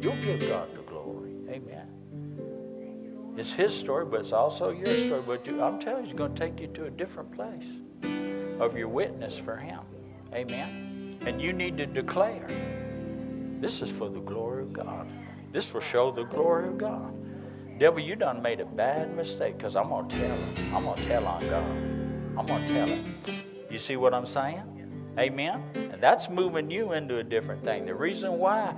You'll 0.00 0.16
give 0.16 0.40
God 0.40 0.74
the 0.74 0.82
glory. 0.82 1.30
Amen. 1.50 2.01
It's 3.36 3.52
His 3.52 3.74
story, 3.74 4.04
but 4.04 4.20
it's 4.20 4.32
also 4.32 4.70
your 4.70 4.86
story. 4.86 5.22
But 5.26 5.48
I'm 5.48 5.80
telling 5.80 6.04
you, 6.04 6.10
He's 6.10 6.14
going 6.14 6.34
to 6.34 6.38
take 6.38 6.60
you 6.60 6.68
to 6.68 6.86
a 6.86 6.90
different 6.90 7.32
place 7.32 7.66
of 8.60 8.76
your 8.76 8.88
witness 8.88 9.38
for 9.38 9.56
Him. 9.56 9.80
Amen. 10.34 11.18
And 11.24 11.40
you 11.40 11.52
need 11.52 11.76
to 11.78 11.86
declare 11.86 12.46
this 13.60 13.80
is 13.80 13.90
for 13.90 14.08
the 14.08 14.20
glory 14.20 14.62
of 14.62 14.72
God. 14.72 15.08
This 15.52 15.72
will 15.72 15.80
show 15.80 16.10
the 16.10 16.24
glory 16.24 16.68
of 16.68 16.78
God. 16.78 17.14
Devil, 17.78 18.00
you 18.00 18.16
done 18.16 18.42
made 18.42 18.60
a 18.60 18.64
bad 18.64 19.14
mistake 19.16 19.56
because 19.56 19.76
I'm 19.76 19.88
going 19.88 20.08
to 20.08 20.18
tell 20.18 20.36
him. 20.36 20.74
I'm 20.74 20.84
going 20.84 20.96
to 21.00 21.08
tell 21.08 21.26
on 21.26 21.48
God. 21.48 22.38
I'm 22.38 22.46
going 22.46 22.66
to 22.66 22.72
tell 22.72 22.86
him. 22.86 23.16
You 23.70 23.78
see 23.78 23.96
what 23.96 24.14
I'm 24.14 24.26
saying? 24.26 24.62
Amen? 25.18 25.62
And 25.74 26.02
that's 26.02 26.28
moving 26.28 26.70
you 26.70 26.92
into 26.92 27.18
a 27.18 27.24
different 27.24 27.64
thing. 27.64 27.86
The 27.86 27.94
reason 27.94 28.38
why 28.38 28.74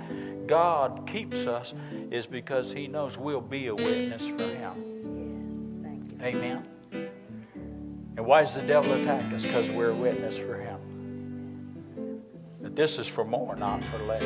God 0.47 1.07
keeps 1.07 1.45
us 1.45 1.73
is 2.11 2.27
because 2.27 2.71
He 2.71 2.87
knows 2.87 3.17
we'll 3.17 3.41
be 3.41 3.67
a 3.67 3.75
witness 3.75 4.27
for 4.27 4.47
Him. 4.47 6.17
Amen. 6.21 6.65
And 6.91 8.25
why 8.25 8.41
does 8.41 8.55
the 8.55 8.61
devil 8.61 8.93
attack 8.93 9.31
us? 9.33 9.43
Because 9.43 9.69
we're 9.69 9.89
a 9.89 9.95
witness 9.95 10.37
for 10.37 10.59
Him. 10.59 12.21
But 12.61 12.75
this 12.75 12.97
is 12.97 13.07
for 13.07 13.25
more, 13.25 13.55
not 13.55 13.83
for 13.85 13.99
less. 13.99 14.21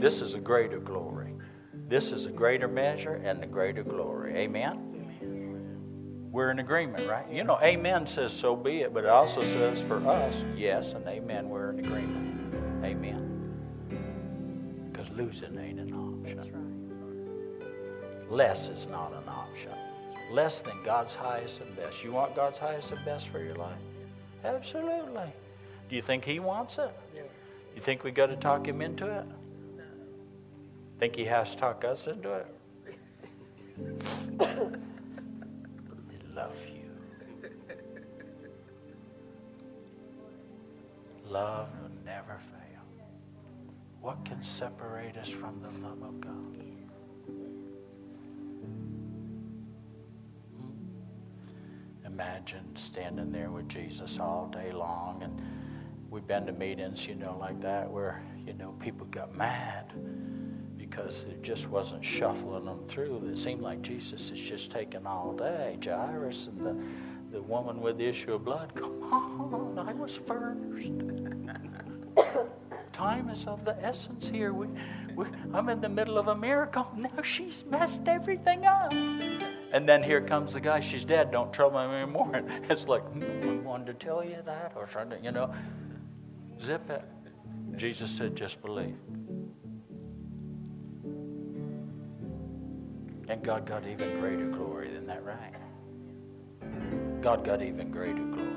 This 0.00 0.20
is 0.20 0.34
a 0.34 0.40
greater 0.40 0.78
glory. 0.78 1.34
This 1.88 2.12
is 2.12 2.26
a 2.26 2.30
greater 2.30 2.68
measure 2.68 3.14
and 3.14 3.42
a 3.42 3.46
greater 3.46 3.82
glory. 3.82 4.36
Amen. 4.36 4.84
We're 6.30 6.50
in 6.50 6.58
agreement, 6.58 7.08
right? 7.08 7.28
You 7.32 7.42
know, 7.42 7.58
amen 7.62 8.06
says 8.06 8.32
so 8.32 8.54
be 8.54 8.82
it, 8.82 8.92
but 8.92 9.04
it 9.04 9.10
also 9.10 9.42
says 9.42 9.80
for 9.82 10.06
us, 10.06 10.44
yes, 10.54 10.92
and 10.92 11.06
amen, 11.08 11.48
we're 11.48 11.70
in 11.70 11.78
agreement. 11.78 12.84
Amen 12.84 13.37
losing 15.18 15.58
ain't 15.58 15.80
an 15.80 15.92
option. 15.92 16.88
Less 18.30 18.68
is 18.68 18.86
not 18.86 19.12
an 19.12 19.28
option. 19.28 19.72
Less 20.30 20.60
than 20.60 20.80
God's 20.84 21.14
highest 21.14 21.60
and 21.60 21.74
best. 21.76 22.04
You 22.04 22.12
want 22.12 22.36
God's 22.36 22.58
highest 22.58 22.92
and 22.92 23.04
best 23.04 23.28
for 23.28 23.42
your 23.42 23.56
life? 23.56 23.80
Absolutely. 24.44 25.32
Do 25.88 25.96
you 25.96 26.02
think 26.02 26.24
He 26.24 26.38
wants 26.38 26.78
it? 26.78 26.92
Yes. 27.14 27.24
You 27.74 27.80
think 27.80 28.04
we 28.04 28.12
got 28.12 28.26
to 28.26 28.36
talk 28.36 28.66
Him 28.66 28.80
into 28.80 29.06
it? 29.06 29.24
No. 29.76 29.82
Think 31.00 31.16
He 31.16 31.24
has 31.24 31.50
to 31.50 31.56
talk 31.56 31.84
us 31.84 32.06
into 32.06 32.32
it? 32.34 32.46
he 33.78 33.84
loves 36.34 36.60
you. 36.66 37.50
Love 41.26 41.68
will 41.80 41.90
never 42.04 42.38
fail. 42.50 42.57
What 44.00 44.24
can 44.24 44.42
separate 44.42 45.16
us 45.16 45.28
from 45.28 45.60
the 45.60 45.68
love 45.86 46.02
of 46.02 46.20
God? 46.20 46.64
Hmm? 50.54 52.06
Imagine 52.06 52.76
standing 52.76 53.32
there 53.32 53.50
with 53.50 53.68
Jesus 53.68 54.18
all 54.20 54.48
day 54.52 54.72
long, 54.72 55.22
and 55.22 55.40
we've 56.10 56.26
been 56.26 56.46
to 56.46 56.52
meetings, 56.52 57.06
you 57.06 57.16
know, 57.16 57.36
like 57.40 57.60
that, 57.60 57.90
where, 57.90 58.22
you 58.46 58.52
know, 58.54 58.72
people 58.80 59.06
got 59.06 59.34
mad 59.36 59.92
because 60.76 61.24
it 61.24 61.42
just 61.42 61.68
wasn't 61.68 62.04
shuffling 62.04 62.64
them 62.64 62.80
through. 62.88 63.28
It 63.30 63.36
seemed 63.36 63.62
like 63.62 63.82
Jesus 63.82 64.30
is 64.30 64.38
just 64.38 64.70
taking 64.70 65.06
all 65.06 65.32
day. 65.32 65.76
Jairus 65.84 66.46
and 66.46 66.64
the, 66.64 67.36
the 67.36 67.42
woman 67.42 67.80
with 67.80 67.98
the 67.98 68.06
issue 68.06 68.34
of 68.34 68.44
blood, 68.44 68.72
come 68.76 69.02
on, 69.02 69.78
I 69.78 69.92
was 69.92 70.16
first. 70.16 70.92
time 72.98 73.30
is 73.30 73.44
of 73.44 73.64
the 73.64 73.76
essence 73.80 74.28
here. 74.28 74.52
We, 74.52 74.66
we, 75.14 75.26
I'm 75.54 75.68
in 75.68 75.80
the 75.80 75.88
middle 75.88 76.18
of 76.18 76.26
a 76.28 76.34
miracle. 76.34 76.92
Now 76.96 77.22
she's 77.22 77.64
messed 77.70 78.08
everything 78.08 78.66
up. 78.66 78.92
And 79.72 79.88
then 79.88 80.02
here 80.02 80.20
comes 80.20 80.54
the 80.54 80.60
guy. 80.60 80.80
She's 80.80 81.04
dead. 81.04 81.30
Don't 81.30 81.52
trouble 81.52 81.78
him 81.78 81.92
anymore. 81.92 82.42
It's 82.70 82.88
like, 82.88 83.04
hmm, 83.12 83.48
we 83.48 83.56
wanted 83.58 83.86
to 83.86 84.06
tell 84.06 84.24
you 84.24 84.38
that, 84.44 84.72
or 84.74 84.88
something, 84.90 85.22
you 85.24 85.30
know. 85.30 85.54
Zip 86.60 86.90
it. 86.90 87.04
Jesus 87.76 88.10
said, 88.10 88.34
just 88.34 88.60
believe. 88.62 88.96
And 93.28 93.44
God 93.44 93.64
got 93.64 93.86
even 93.86 94.18
greater 94.20 94.48
glory 94.48 94.90
than 94.92 95.06
that, 95.06 95.22
right? 95.24 95.54
God 97.22 97.44
got 97.44 97.62
even 97.62 97.92
greater 97.92 98.24
glory. 98.24 98.56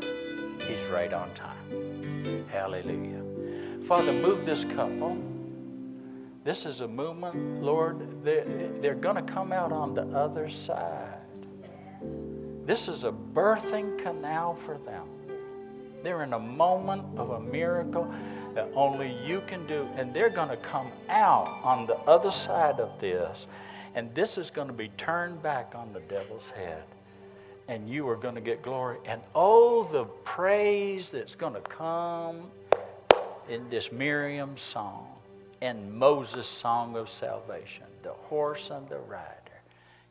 He's 0.68 0.84
right 0.88 1.14
on 1.14 1.32
time. 1.36 2.46
Hallelujah. 2.50 3.31
Father, 3.92 4.14
move 4.14 4.46
this 4.46 4.64
couple. 4.64 5.18
This 6.46 6.66
is 6.66 6.80
a 6.80 6.88
movement, 6.88 7.62
Lord. 7.62 8.24
They're, 8.24 8.46
they're 8.80 8.96
going 8.96 9.18
to 9.18 9.34
come 9.34 9.52
out 9.52 9.74
on 9.74 9.94
the 9.94 10.04
other 10.18 10.50
side. 10.50 11.20
This 12.66 12.88
is 12.88 13.04
a 13.04 13.12
birthing 13.12 14.02
canal 14.02 14.56
for 14.56 14.78
them. 14.78 15.10
They're 16.04 16.24
in 16.24 16.32
a 16.32 16.40
moment 16.40 17.04
of 17.18 17.32
a 17.32 17.42
miracle 17.42 18.10
that 18.56 18.70
only 18.76 19.14
you 19.28 19.44
can 19.46 19.68
do, 19.68 19.86
and 19.98 20.14
they're 20.14 20.30
going 20.30 20.48
to 20.48 20.56
come 20.56 20.90
out 21.10 21.50
on 21.62 21.86
the 21.86 21.98
other 22.08 22.32
side 22.32 22.80
of 22.80 22.98
this, 23.02 23.48
and 23.94 24.16
this 24.16 24.38
is 24.38 24.50
going 24.50 24.68
to 24.68 24.74
be 24.74 24.88
turned 24.96 25.44
back 25.44 25.74
on 25.76 25.92
the 25.92 26.00
devil's 26.00 26.48
head, 26.56 26.86
and 27.68 27.90
you 27.90 28.08
are 28.08 28.16
going 28.16 28.36
to 28.36 28.42
get 28.42 28.62
glory. 28.62 29.00
And 29.04 29.20
oh, 29.36 29.84
the 29.92 30.06
praise 30.06 31.12
that's 31.12 31.36
going 31.36 31.56
to 31.56 31.60
come 31.60 32.44
in 33.50 33.70
this 33.70 33.92
Miriam 33.92 34.58
song 34.58 35.08
and 35.62 35.94
Moses' 35.94 36.48
song 36.48 36.96
of 36.96 37.10
salvation, 37.10 37.86
the 38.04 38.14
horse 38.14 38.70
and 38.72 38.88
the 38.90 39.00
rider. 39.00 39.28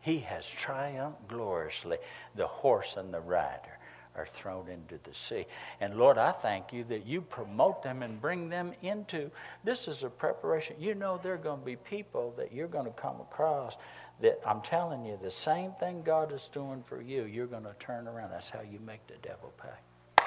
He 0.01 0.19
has 0.21 0.49
triumphed 0.49 1.29
gloriously. 1.29 1.99
The 2.37 2.47
horse 2.47 2.97
and 2.97 3.13
the 3.13 3.21
rider 3.21 3.79
are 4.17 4.27
thrown 4.27 4.69
into 4.69 4.99
the 5.05 5.15
sea. 5.15 5.47
And 5.81 5.97
Lord, 5.97 6.19
I 6.19 6.33
thank 6.33 6.73
you 6.73 6.85
that 6.85 7.07
you 7.07 7.21
promote 7.21 7.83
them 7.83 8.03
and 8.03 8.21
bring 8.21 8.49
them 8.49 8.73
into 8.83 9.31
this 9.65 9.89
is 9.89 10.03
a 10.03 10.09
preparation. 10.09 10.77
You 10.79 10.95
know 10.95 11.21
there 11.23 11.35
are 11.35 11.39
going 11.39 11.61
to 11.61 11.67
be 11.67 11.77
people 11.77 12.35
that 12.37 12.53
you're 12.53 12.69
going 12.69 12.87
to 12.87 12.93
come 12.93 13.21
across 13.21 13.77
that 14.21 14.41
I'm 14.47 14.61
telling 14.61 15.05
you 15.05 15.19
the 15.23 15.31
same 15.31 15.73
thing 15.81 16.03
God 16.03 16.33
is 16.33 16.51
doing 16.53 16.83
for 16.87 17.01
you, 17.01 17.25
you're 17.25 17.47
going 17.47 17.65
to 17.65 17.75
turn 17.79 18.07
around. 18.07 18.31
That's 18.31 18.51
how 18.51 18.61
you 18.61 18.79
make 18.81 19.07
the 19.07 19.15
devil 19.23 19.53
pay. 19.61 20.25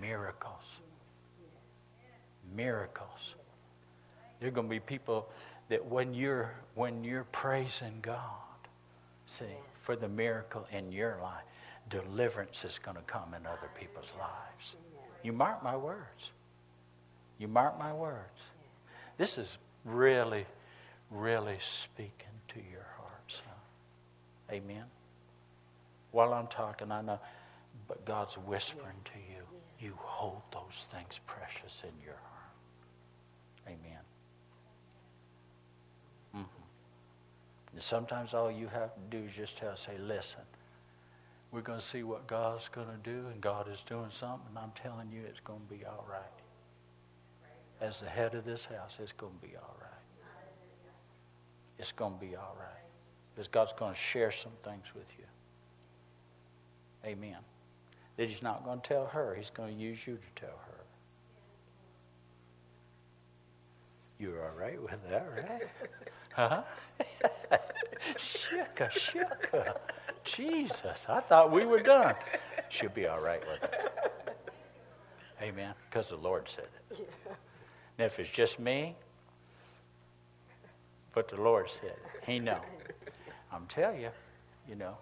Miracles 0.00 0.80
miracles. 2.54 3.34
There 4.38 4.48
are 4.48 4.52
going 4.52 4.66
to 4.66 4.70
be 4.70 4.80
people 4.80 5.28
that 5.68 5.84
when 5.84 6.14
you're 6.14 6.52
when 6.74 7.04
you're 7.04 7.24
praising 7.24 7.98
God, 8.02 8.18
see, 9.26 9.44
for 9.74 9.96
the 9.96 10.08
miracle 10.08 10.66
in 10.72 10.92
your 10.92 11.18
life, 11.22 11.44
deliverance 11.88 12.64
is 12.64 12.78
going 12.78 12.96
to 12.96 13.02
come 13.02 13.34
in 13.34 13.46
other 13.46 13.70
people's 13.78 14.12
lives. 14.18 14.76
You 15.22 15.32
mark 15.32 15.62
my 15.62 15.76
words. 15.76 16.30
You 17.38 17.48
mark 17.48 17.78
my 17.78 17.92
words. 17.92 18.40
This 19.18 19.36
is 19.36 19.58
really, 19.84 20.46
really 21.10 21.58
speaking 21.60 22.12
to 22.48 22.56
your 22.70 22.86
heart, 22.98 23.22
son. 23.28 24.56
Amen. 24.56 24.84
While 26.12 26.32
I'm 26.32 26.46
talking, 26.48 26.90
I 26.90 27.02
know, 27.02 27.20
but 27.86 28.04
God's 28.04 28.36
whispering 28.36 28.96
to 29.04 29.18
you. 29.18 29.42
You 29.80 29.94
hold 29.96 30.42
those 30.52 30.86
things 30.92 31.20
precious 31.26 31.82
in 31.84 32.04
your 32.04 32.14
heart. 32.14 33.68
Amen. 33.68 34.00
Mm-hmm. 36.36 36.62
And 37.72 37.82
sometimes 37.82 38.34
all 38.34 38.50
you 38.50 38.68
have 38.68 38.94
to 38.94 39.00
do 39.10 39.24
is 39.24 39.32
just 39.34 39.56
tell, 39.56 39.76
say, 39.76 39.96
listen, 39.98 40.40
we're 41.52 41.60
going 41.60 41.80
to 41.80 41.84
see 41.84 42.02
what 42.02 42.26
God's 42.26 42.68
going 42.68 42.88
to 42.88 43.10
do, 43.10 43.26
and 43.32 43.40
God 43.40 43.68
is 43.70 43.78
doing 43.86 44.10
something, 44.10 44.46
and 44.48 44.58
I'm 44.58 44.72
telling 44.74 45.10
you 45.12 45.22
it's 45.28 45.40
going 45.40 45.60
to 45.60 45.74
be 45.74 45.84
all 45.84 46.06
right. 46.08 46.22
As 47.80 48.00
the 48.00 48.08
head 48.08 48.34
of 48.34 48.44
this 48.44 48.64
house, 48.64 48.98
it's 49.02 49.12
going 49.12 49.32
to 49.40 49.46
be 49.46 49.56
all 49.56 49.76
right. 49.80 49.90
It's 51.78 51.92
going 51.92 52.14
to 52.14 52.20
be 52.20 52.36
all 52.36 52.56
right. 52.58 52.84
Because 53.34 53.48
God's 53.48 53.72
going 53.72 53.94
to 53.94 53.98
share 53.98 54.30
some 54.30 54.52
things 54.62 54.84
with 54.94 55.06
you. 55.18 55.24
Amen. 57.04 57.38
That 58.16 58.28
He's 58.28 58.42
not 58.42 58.64
going 58.64 58.80
to 58.80 58.88
tell 58.88 59.06
her, 59.06 59.34
He's 59.34 59.50
going 59.50 59.74
to 59.74 59.80
use 59.80 60.06
you 60.06 60.16
to 60.16 60.42
tell 60.42 60.58
her. 60.66 60.84
You're 64.18 64.44
all 64.44 64.54
right 64.54 64.80
with 64.80 64.98
that, 65.08 65.26
right? 65.34 65.62
Huh? 66.48 66.62
Shika. 68.16 69.76
Jesus, 70.24 71.06
I 71.08 71.20
thought 71.20 71.52
we 71.52 71.66
were 71.66 71.80
done. 71.80 72.14
She'll 72.70 72.88
be 72.88 73.06
all 73.06 73.20
right 73.20 73.42
with 73.46 73.62
it. 73.62 73.92
Amen. 75.42 75.74
Because 75.88 76.08
the 76.08 76.16
Lord 76.16 76.48
said 76.48 76.64
it. 76.64 76.98
Yeah. 76.98 77.32
And 77.98 78.06
if 78.06 78.18
it's 78.18 78.30
just 78.30 78.58
me, 78.58 78.94
but 81.12 81.28
the 81.28 81.40
Lord 81.40 81.70
said 81.70 81.90
it. 81.90 82.24
He 82.26 82.38
know. 82.38 82.60
I'm 83.52 83.66
telling 83.66 84.00
you, 84.00 84.10
you 84.68 84.76
know, 84.76 84.96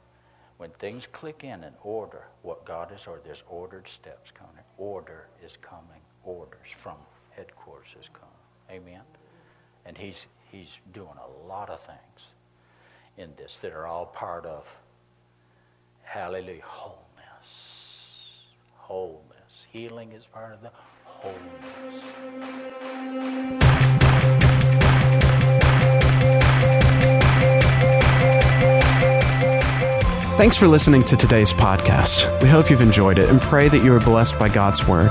when 0.57 0.71
things 0.71 1.07
click 1.13 1.45
in 1.45 1.63
and 1.63 1.77
order, 1.85 2.25
what 2.43 2.65
God 2.65 2.93
is 2.93 3.07
ordered, 3.07 3.25
there's 3.25 3.45
ordered 3.49 3.89
steps 3.89 4.33
coming. 4.33 4.65
Order 4.77 5.29
is 5.45 5.57
coming. 5.61 6.01
Orders 6.25 6.69
from 6.77 6.97
headquarters 7.31 7.95
is 8.01 8.09
coming. 8.13 8.83
Amen. 8.83 9.03
And 9.87 9.97
he's 9.97 10.27
he's 10.51 10.79
doing 10.93 11.09
a 11.23 11.47
lot 11.47 11.71
of 11.71 11.81
things 11.83 12.29
in 13.17 13.33
this 13.37 13.59
that 13.59 13.73
are 13.73 13.87
all 13.87 14.07
part 14.07 14.47
of 14.47 14.65
hallelujah 16.03 16.63
wholeness. 16.63 17.05
Wholeness. 18.77 19.67
Healing 19.73 20.13
is 20.13 20.25
part 20.27 20.55
of 20.55 20.63
the 20.63 20.71
wholeness. 21.05 22.39
Thanks 30.39 30.57
for 30.57 30.69
listening 30.69 31.03
to 31.03 31.17
today's 31.17 31.53
podcast. 31.53 32.41
We 32.41 32.49
hope 32.49 32.71
you've 32.71 32.81
enjoyed 32.81 33.19
it 33.19 33.29
and 33.29 33.41
pray 33.41 33.69
that 33.69 33.83
you 33.83 33.93
are 33.93 33.99
blessed 33.99 34.39
by 34.39 34.49
God's 34.49 34.87
Word. 34.87 35.11